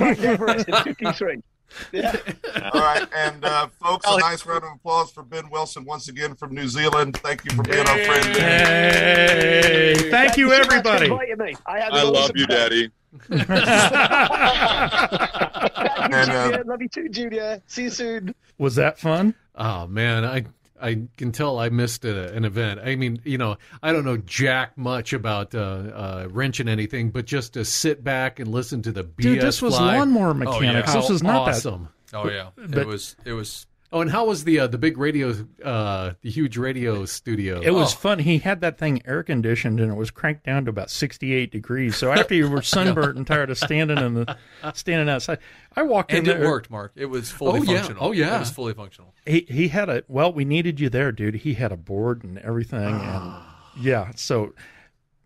Yeah. 1.92 2.16
All 2.72 2.80
right, 2.80 3.06
and 3.14 3.44
uh, 3.44 3.68
folks, 3.82 4.06
a 4.08 4.18
nice 4.18 4.46
round 4.46 4.64
of 4.64 4.70
applause 4.74 5.10
for 5.10 5.22
Ben 5.22 5.48
Wilson 5.50 5.84
once 5.84 6.08
again 6.08 6.34
from 6.34 6.54
New 6.54 6.68
Zealand. 6.68 7.16
Thank 7.18 7.44
you 7.44 7.56
for 7.56 7.62
being 7.62 7.86
our 7.86 8.04
friend. 8.04 8.24
Hey, 8.36 9.94
thank 10.10 10.36
you, 10.36 10.52
everybody. 10.52 11.06
Invited 11.06 11.38
me. 11.38 11.54
I, 11.66 11.80
I 11.80 12.02
love 12.02 12.30
you, 12.34 12.46
time. 12.46 12.56
Daddy. 12.56 12.90
Thank 13.28 13.48
And, 16.12 16.30
uh, 16.30 16.62
Love 16.66 16.82
you 16.82 16.88
too, 16.88 17.08
Julia. 17.08 17.62
See 17.66 17.84
you 17.84 17.90
soon. 17.90 18.34
Was 18.58 18.74
that 18.76 18.98
fun? 18.98 19.34
Oh 19.54 19.86
man, 19.86 20.24
I 20.24 20.44
I 20.80 21.02
can 21.16 21.32
tell 21.32 21.58
I 21.58 21.68
missed 21.68 22.04
a, 22.04 22.32
an 22.32 22.44
event. 22.44 22.80
I 22.82 22.96
mean, 22.96 23.20
you 23.24 23.38
know, 23.38 23.56
I 23.82 23.92
don't 23.92 24.04
know 24.04 24.16
jack 24.16 24.76
much 24.76 25.12
about 25.12 25.54
uh, 25.54 25.58
uh, 25.58 26.28
wrenching 26.30 26.68
anything, 26.68 27.10
but 27.10 27.24
just 27.24 27.54
to 27.54 27.64
sit 27.64 28.02
back 28.04 28.38
and 28.40 28.50
listen 28.50 28.82
to 28.82 28.92
the 28.92 29.04
BS 29.04 29.22
Dude, 29.22 29.40
this 29.40 29.62
was 29.62 29.76
fly. 29.76 29.98
lawnmower 29.98 30.30
Oh, 30.30 30.34
mechanics. 30.34 30.92
This 30.92 31.08
was 31.08 31.22
not 31.22 31.48
awesome. 31.48 31.88
Oh 32.12 32.28
yeah, 32.28 32.50
But- 32.56 32.78
it 32.78 32.86
was. 32.86 33.16
It 33.24 33.32
was. 33.32 33.66
Oh, 33.96 34.00
and 34.02 34.10
how 34.10 34.26
was 34.26 34.44
the 34.44 34.60
uh, 34.60 34.66
the 34.66 34.76
big 34.76 34.98
radio, 34.98 35.34
uh, 35.64 36.12
the 36.20 36.28
huge 36.30 36.58
radio 36.58 37.06
studio? 37.06 37.60
It 37.62 37.70
was 37.70 37.94
Oh. 37.94 37.96
fun. 37.96 38.18
He 38.18 38.38
had 38.38 38.60
that 38.60 38.76
thing 38.76 39.00
air 39.06 39.22
conditioned 39.22 39.80
and 39.80 39.90
it 39.90 39.94
was 39.94 40.10
cranked 40.10 40.44
down 40.44 40.66
to 40.66 40.70
about 40.70 40.90
68 40.90 41.50
degrees. 41.50 41.96
So 41.96 42.12
after 42.12 42.34
you 42.34 42.50
were 42.50 42.60
sunburnt 42.76 43.16
and 43.16 43.26
tired 43.26 43.48
of 43.48 43.56
standing 43.56 43.96
in 43.98 44.12
the 44.12 44.36
standing 44.74 45.08
outside, 45.08 45.38
I 45.74 45.82
walked 45.82 46.10
in 46.12 46.18
And 46.18 46.28
it 46.28 46.40
worked, 46.40 46.70
Mark. 46.70 46.92
It 46.94 47.06
was 47.06 47.30
fully 47.30 47.60
Oh, 47.60 47.62
yeah. 47.62 47.76
functional. 47.78 48.04
Oh, 48.04 48.12
yeah. 48.12 48.36
It 48.36 48.40
was 48.40 48.50
fully 48.50 48.74
functional. 48.74 49.14
He 49.24 49.46
he 49.48 49.68
had 49.68 49.88
a 49.88 50.02
well, 50.08 50.30
we 50.32 50.44
needed 50.44 50.78
you 50.78 50.90
there, 50.90 51.10
dude. 51.10 51.36
He 51.36 51.54
had 51.54 51.72
a 51.72 51.76
board 51.78 52.22
and 52.22 52.36
everything, 52.40 53.00
and 53.00 53.32
yeah. 53.80 54.10
So 54.14 54.52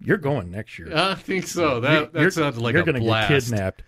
you're 0.02 0.16
going 0.16 0.50
next 0.50 0.78
year. 0.78 0.90
I 0.96 1.14
think 1.14 1.46
so. 1.46 1.80
That 1.80 2.12
that 2.12 2.32
sounds 2.32 2.58
like 2.58 2.74
you're 2.74 2.82
gonna 2.82 3.00
get 3.00 3.28
kidnapped. 3.28 3.82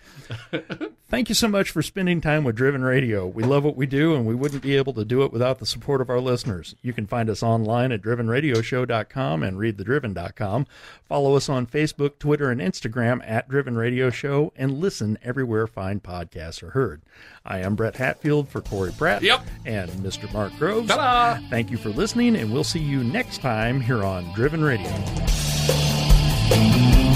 Thank 1.09 1.29
you 1.29 1.35
so 1.35 1.47
much 1.47 1.69
for 1.69 1.83
spending 1.83 2.23
time 2.23 2.43
with 2.43 2.57
Driven 2.57 2.83
Radio. 2.83 3.27
We 3.27 3.43
love 3.43 3.65
what 3.65 3.77
we 3.77 3.85
do, 3.85 4.15
and 4.15 4.25
we 4.27 4.35
wouldn't 4.35 4.63
be 4.63 4.77
able 4.77 4.95
to 4.95 5.05
do 5.05 5.23
it 5.25 5.33
without 5.33 5.59
the 5.59 5.67
support 5.67 6.01
of 6.01 6.09
our 6.09 6.21
listeners. 6.21 6.75
You 6.81 6.95
can 6.95 7.07
find 7.07 7.29
us 7.29 7.43
online 7.43 7.93
at 7.93 8.01
drivenradioshow.com 8.01 9.43
and 9.43 9.59
readthedriven.com. 9.59 10.67
Follow 11.07 11.37
us 11.37 11.51
on 11.51 11.67
Facebook, 11.67 12.19
Twitter, 12.19 12.51
and 12.51 12.63
Instagram 12.63 13.21
at 13.29 13.47
Driven 13.49 13.77
Radio 13.77 14.09
Show, 14.09 14.55
and 14.57 14.79
listen 14.79 15.19
everywhere 15.23 15.67
fine 15.67 16.01
podcasts 16.01 16.63
are 16.63 16.71
heard. 16.71 17.03
I 17.45 17.59
am 17.59 17.75
Brett 17.75 17.97
Hatfield 17.97 18.49
for 18.49 18.63
Corey 18.63 18.93
Pratt 18.97 19.21
Yep. 19.23 19.43
and 19.67 19.91
Mr. 19.93 20.33
Mark 20.33 20.57
Groves. 20.59 20.89
Ta-da! 20.89 21.47
Thank 21.51 21.71
you 21.71 21.77
for 21.77 21.91
listening, 21.91 22.37
and 22.37 22.51
we'll 22.53 22.65
see 22.65 22.79
you 22.81 23.05
next 23.05 23.43
time 23.43 23.83
here 23.83 24.03
on 24.03 24.33
Driven 24.35 24.63
Radio. 24.65 24.91
Bye. 26.53 27.12